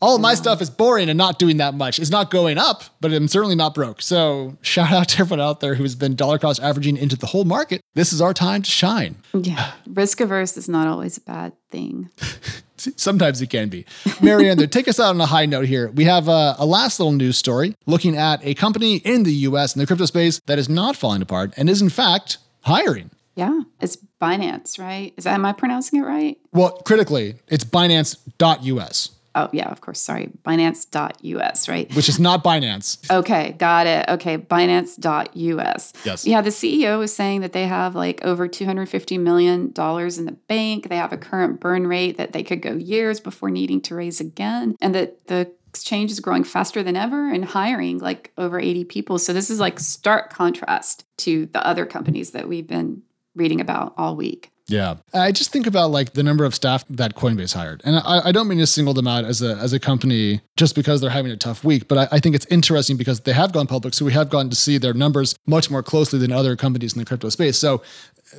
all 0.00 0.16
of 0.16 0.20
my 0.20 0.34
stuff 0.34 0.60
is 0.62 0.70
boring 0.70 1.08
and 1.08 1.18
not 1.18 1.38
doing 1.38 1.58
that 1.58 1.74
much. 1.74 1.98
It's 1.98 2.10
not 2.10 2.30
going 2.30 2.58
up, 2.58 2.84
but 3.00 3.12
I'm 3.12 3.28
certainly 3.28 3.54
not 3.54 3.74
broke. 3.74 4.02
So 4.02 4.56
shout 4.62 4.92
out 4.92 5.08
to 5.10 5.20
everyone 5.20 5.40
out 5.40 5.60
there 5.60 5.74
who's 5.74 5.94
been 5.94 6.14
dollar 6.14 6.38
cost 6.38 6.60
averaging 6.60 6.96
into 6.96 7.16
the 7.16 7.26
whole 7.26 7.44
market. 7.44 7.80
This 7.94 8.12
is 8.12 8.20
our 8.20 8.34
time 8.34 8.62
to 8.62 8.70
shine. 8.70 9.16
Yeah. 9.34 9.72
Risk 9.86 10.20
averse 10.20 10.56
is 10.56 10.68
not 10.68 10.86
always 10.86 11.18
a 11.18 11.20
bad 11.20 11.52
thing. 11.70 12.10
Sometimes 12.76 13.42
it 13.42 13.48
can 13.48 13.68
be. 13.68 13.84
Mary 14.22 14.48
Ann, 14.48 14.56
there, 14.56 14.66
take 14.66 14.88
us 14.88 14.98
out 14.98 15.10
on 15.10 15.20
a 15.20 15.26
high 15.26 15.44
note 15.44 15.66
here. 15.66 15.90
We 15.90 16.04
have 16.04 16.28
a, 16.28 16.56
a, 16.58 16.64
last 16.64 16.98
little 16.98 17.12
news 17.12 17.36
story 17.36 17.74
looking 17.86 18.16
at 18.16 18.40
a 18.42 18.54
company 18.54 18.96
in 18.96 19.24
the 19.24 19.32
US 19.32 19.76
in 19.76 19.80
the 19.80 19.86
crypto 19.86 20.06
space 20.06 20.40
that 20.46 20.58
is 20.58 20.68
not 20.68 20.96
falling 20.96 21.20
apart 21.20 21.52
and 21.58 21.68
is 21.68 21.82
in 21.82 21.90
fact 21.90 22.38
hiring. 22.62 23.10
Yeah, 23.36 23.60
it's 23.80 23.96
Binance, 24.20 24.78
right? 24.78 25.14
Is 25.16 25.24
that 25.24 25.34
am 25.34 25.46
I 25.46 25.52
pronouncing 25.52 26.00
it 26.00 26.02
right? 26.02 26.38
Well, 26.52 26.72
critically, 26.84 27.36
it's 27.48 27.64
binance.us. 27.64 29.10
Oh, 29.34 29.48
yeah, 29.52 29.70
of 29.70 29.80
course. 29.80 30.00
Sorry. 30.00 30.30
Binance.us, 30.44 31.68
right? 31.68 31.94
Which 31.94 32.08
is 32.08 32.18
not 32.18 32.42
Binance. 32.42 33.08
okay, 33.10 33.52
got 33.52 33.86
it. 33.86 34.08
Okay, 34.08 34.38
Binance.us. 34.38 35.92
Yes. 36.04 36.26
Yeah, 36.26 36.40
the 36.40 36.50
CEO 36.50 36.98
was 36.98 37.14
saying 37.14 37.42
that 37.42 37.52
they 37.52 37.66
have 37.66 37.94
like 37.94 38.24
over 38.24 38.48
$250 38.48 39.20
million 39.20 39.66
in 39.66 40.24
the 40.24 40.36
bank. 40.48 40.88
They 40.88 40.96
have 40.96 41.12
a 41.12 41.16
current 41.16 41.60
burn 41.60 41.86
rate 41.86 42.16
that 42.16 42.32
they 42.32 42.42
could 42.42 42.62
go 42.62 42.72
years 42.72 43.20
before 43.20 43.50
needing 43.50 43.80
to 43.82 43.94
raise 43.94 44.20
again, 44.20 44.76
and 44.80 44.94
that 44.94 45.26
the 45.28 45.50
exchange 45.68 46.10
is 46.10 46.18
growing 46.18 46.42
faster 46.42 46.82
than 46.82 46.96
ever 46.96 47.30
and 47.30 47.44
hiring 47.44 47.98
like 47.98 48.32
over 48.36 48.58
80 48.58 48.84
people. 48.84 49.18
So 49.18 49.32
this 49.32 49.50
is 49.50 49.60
like 49.60 49.78
stark 49.78 50.32
contrast 50.32 51.04
to 51.18 51.46
the 51.46 51.64
other 51.64 51.86
companies 51.86 52.32
that 52.32 52.48
we've 52.48 52.66
been 52.66 53.02
reading 53.36 53.60
about 53.60 53.94
all 53.96 54.16
week. 54.16 54.50
Yeah. 54.70 54.96
I 55.12 55.32
just 55.32 55.50
think 55.52 55.66
about 55.66 55.90
like 55.90 56.12
the 56.12 56.22
number 56.22 56.44
of 56.44 56.54
staff 56.54 56.84
that 56.88 57.14
Coinbase 57.14 57.54
hired. 57.54 57.82
And 57.84 57.96
I, 57.96 58.28
I 58.28 58.32
don't 58.32 58.48
mean 58.48 58.58
to 58.58 58.66
single 58.66 58.94
them 58.94 59.08
out 59.08 59.24
as 59.24 59.42
a 59.42 59.56
as 59.56 59.72
a 59.72 59.80
company 59.80 60.40
just 60.56 60.74
because 60.74 61.00
they're 61.00 61.10
having 61.10 61.32
a 61.32 61.36
tough 61.36 61.64
week, 61.64 61.88
but 61.88 61.98
I, 61.98 62.16
I 62.16 62.20
think 62.20 62.34
it's 62.34 62.46
interesting 62.46 62.96
because 62.96 63.20
they 63.20 63.32
have 63.32 63.52
gone 63.52 63.66
public. 63.66 63.94
So 63.94 64.04
we 64.04 64.12
have 64.12 64.30
gotten 64.30 64.50
to 64.50 64.56
see 64.56 64.78
their 64.78 64.94
numbers 64.94 65.34
much 65.46 65.70
more 65.70 65.82
closely 65.82 66.18
than 66.18 66.32
other 66.32 66.54
companies 66.56 66.92
in 66.92 66.98
the 66.98 67.04
crypto 67.04 67.28
space. 67.30 67.58
So 67.58 67.82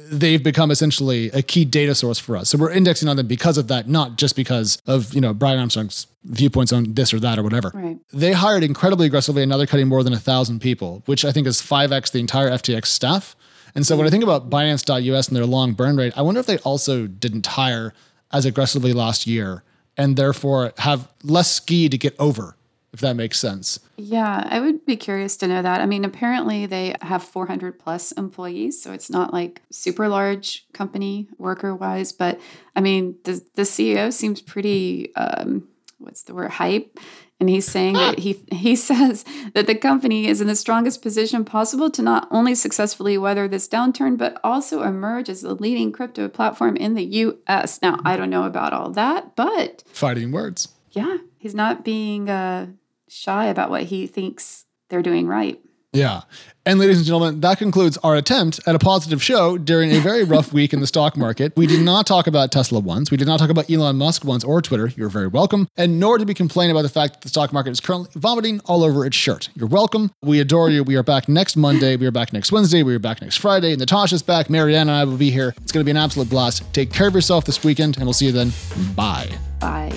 they've 0.09 0.41
become 0.41 0.71
essentially 0.71 1.29
a 1.31 1.41
key 1.41 1.65
data 1.65 1.95
source 1.95 2.19
for 2.19 2.37
us. 2.37 2.49
So 2.49 2.57
we're 2.57 2.71
indexing 2.71 3.09
on 3.09 3.17
them 3.17 3.27
because 3.27 3.57
of 3.57 3.67
that, 3.67 3.87
not 3.87 4.17
just 4.17 4.35
because 4.35 4.81
of, 4.87 5.13
you 5.13 5.21
know, 5.21 5.33
Brian 5.33 5.59
Armstrong's 5.59 6.07
viewpoints 6.23 6.71
on 6.71 6.93
this 6.93 7.13
or 7.13 7.19
that 7.19 7.37
or 7.37 7.43
whatever. 7.43 7.71
Right. 7.73 7.97
They 8.13 8.31
hired 8.31 8.63
incredibly 8.63 9.07
aggressively, 9.07 9.43
and 9.43 9.49
now 9.49 9.57
they're 9.57 9.67
cutting 9.67 9.87
more 9.87 10.03
than 10.03 10.13
a 10.13 10.19
thousand 10.19 10.61
people, 10.61 11.03
which 11.07 11.25
I 11.25 11.31
think 11.31 11.47
is 11.47 11.61
5x 11.61 12.11
the 12.11 12.19
entire 12.19 12.49
FTX 12.51 12.85
staff. 12.85 13.35
And 13.75 13.85
so 13.85 13.95
when 13.95 14.07
I 14.07 14.09
think 14.09 14.23
about 14.23 14.49
Binance.us 14.49 15.27
and 15.27 15.37
their 15.37 15.45
long 15.45 15.73
burn 15.73 15.97
rate, 15.97 16.13
I 16.17 16.21
wonder 16.21 16.39
if 16.39 16.45
they 16.45 16.57
also 16.59 17.07
didn't 17.07 17.45
hire 17.45 17.93
as 18.31 18.45
aggressively 18.45 18.93
last 18.93 19.27
year 19.27 19.63
and 19.97 20.15
therefore 20.15 20.73
have 20.79 21.07
less 21.23 21.51
ski 21.51 21.89
to 21.89 21.97
get 21.97 22.15
over, 22.17 22.55
if 22.93 23.01
that 23.01 23.15
makes 23.15 23.39
sense. 23.39 23.79
Yeah, 23.97 24.47
I 24.49 24.59
would 24.59 24.85
be 24.85 24.95
curious 24.95 25.37
to 25.37 25.47
know 25.47 25.61
that. 25.61 25.81
I 25.81 25.85
mean, 25.85 26.05
apparently 26.05 26.65
they 26.65 26.95
have 27.01 27.23
400 27.23 27.79
plus 27.79 28.11
employees, 28.13 28.81
so 28.81 28.93
it's 28.93 29.09
not 29.09 29.33
like 29.33 29.61
super 29.69 30.07
large 30.07 30.65
company 30.73 31.27
worker 31.37 31.75
wise. 31.75 32.11
But 32.11 32.39
I 32.75 32.81
mean, 32.81 33.15
the 33.23 33.43
the 33.55 33.63
CEO 33.63 34.11
seems 34.11 34.41
pretty 34.41 35.13
um, 35.15 35.67
what's 36.01 36.23
the 36.23 36.33
word 36.33 36.51
hype 36.51 36.97
and 37.39 37.49
he's 37.49 37.65
saying 37.65 37.93
that 37.93 38.19
he 38.19 38.33
he 38.51 38.75
says 38.75 39.25
that 39.53 39.67
the 39.67 39.75
company 39.75 40.27
is 40.27 40.41
in 40.41 40.47
the 40.47 40.55
strongest 40.55 41.01
position 41.01 41.43
possible 41.43 41.89
to 41.89 42.01
not 42.01 42.27
only 42.31 42.55
successfully 42.55 43.17
weather 43.17 43.47
this 43.47 43.67
downturn 43.67 44.17
but 44.17 44.39
also 44.43 44.83
emerge 44.83 45.29
as 45.29 45.41
the 45.41 45.55
leading 45.55 45.91
crypto 45.91 46.27
platform 46.27 46.77
in 46.77 46.93
the 46.93 47.03
US. 47.03 47.81
Now, 47.81 47.99
I 48.05 48.15
don't 48.15 48.29
know 48.29 48.43
about 48.43 48.73
all 48.73 48.91
that, 48.91 49.35
but 49.35 49.83
fighting 49.87 50.31
words. 50.31 50.69
Yeah, 50.91 51.17
he's 51.37 51.55
not 51.55 51.83
being 51.83 52.29
uh, 52.29 52.67
shy 53.07 53.45
about 53.45 53.69
what 53.69 53.83
he 53.83 54.07
thinks 54.07 54.65
they're 54.89 55.01
doing 55.01 55.27
right. 55.27 55.59
Yeah. 55.93 56.21
And 56.65 56.79
ladies 56.79 56.97
and 56.97 57.05
gentlemen, 57.05 57.41
that 57.41 57.57
concludes 57.57 57.97
our 57.97 58.15
attempt 58.15 58.59
at 58.67 58.75
a 58.75 58.79
positive 58.79 59.21
show 59.21 59.57
during 59.57 59.91
a 59.91 59.99
very 59.99 60.23
rough 60.23 60.53
week 60.53 60.73
in 60.73 60.79
the 60.79 60.85
stock 60.87 61.17
market. 61.17 61.53
We 61.57 61.65
did 61.65 61.81
not 61.81 62.05
talk 62.05 62.27
about 62.27 62.51
Tesla 62.51 62.79
once. 62.79 63.09
We 63.09 63.17
did 63.17 63.27
not 63.27 63.39
talk 63.39 63.49
about 63.49 63.69
Elon 63.69 63.97
Musk 63.97 64.23
once 64.23 64.43
or 64.43 64.61
Twitter. 64.61 64.91
You're 64.95 65.09
very 65.09 65.27
welcome. 65.27 65.67
And 65.75 65.99
nor 65.99 66.17
did 66.19 66.27
we 66.27 66.33
complain 66.33 66.69
about 66.69 66.83
the 66.83 66.89
fact 66.89 67.13
that 67.13 67.21
the 67.23 67.29
stock 67.29 67.51
market 67.51 67.71
is 67.71 67.79
currently 67.79 68.11
vomiting 68.15 68.61
all 68.65 68.83
over 68.83 69.05
its 69.05 69.17
shirt. 69.17 69.49
You're 69.55 69.67
welcome. 69.67 70.11
We 70.21 70.39
adore 70.39 70.69
you. 70.69 70.83
We 70.83 70.95
are 70.95 71.03
back 71.03 71.27
next 71.27 71.57
Monday. 71.57 71.95
We 71.95 72.05
are 72.05 72.11
back 72.11 72.31
next 72.31 72.51
Wednesday. 72.51 72.83
We 72.83 72.93
are 72.95 72.99
back 72.99 73.21
next 73.21 73.37
Friday. 73.37 73.75
Natasha's 73.75 74.21
back. 74.21 74.49
Mary 74.49 74.75
Ann 74.75 74.87
and 74.87 74.91
I 74.91 75.03
will 75.03 75.17
be 75.17 75.31
here. 75.31 75.53
It's 75.63 75.71
going 75.71 75.83
to 75.83 75.85
be 75.85 75.91
an 75.91 75.97
absolute 75.97 76.29
blast. 76.29 76.71
Take 76.73 76.93
care 76.93 77.07
of 77.07 77.15
yourself 77.15 77.45
this 77.45 77.63
weekend, 77.63 77.97
and 77.97 78.05
we'll 78.05 78.13
see 78.13 78.27
you 78.27 78.31
then. 78.31 78.51
Bye. 78.95 79.29
Bye. 79.59 79.91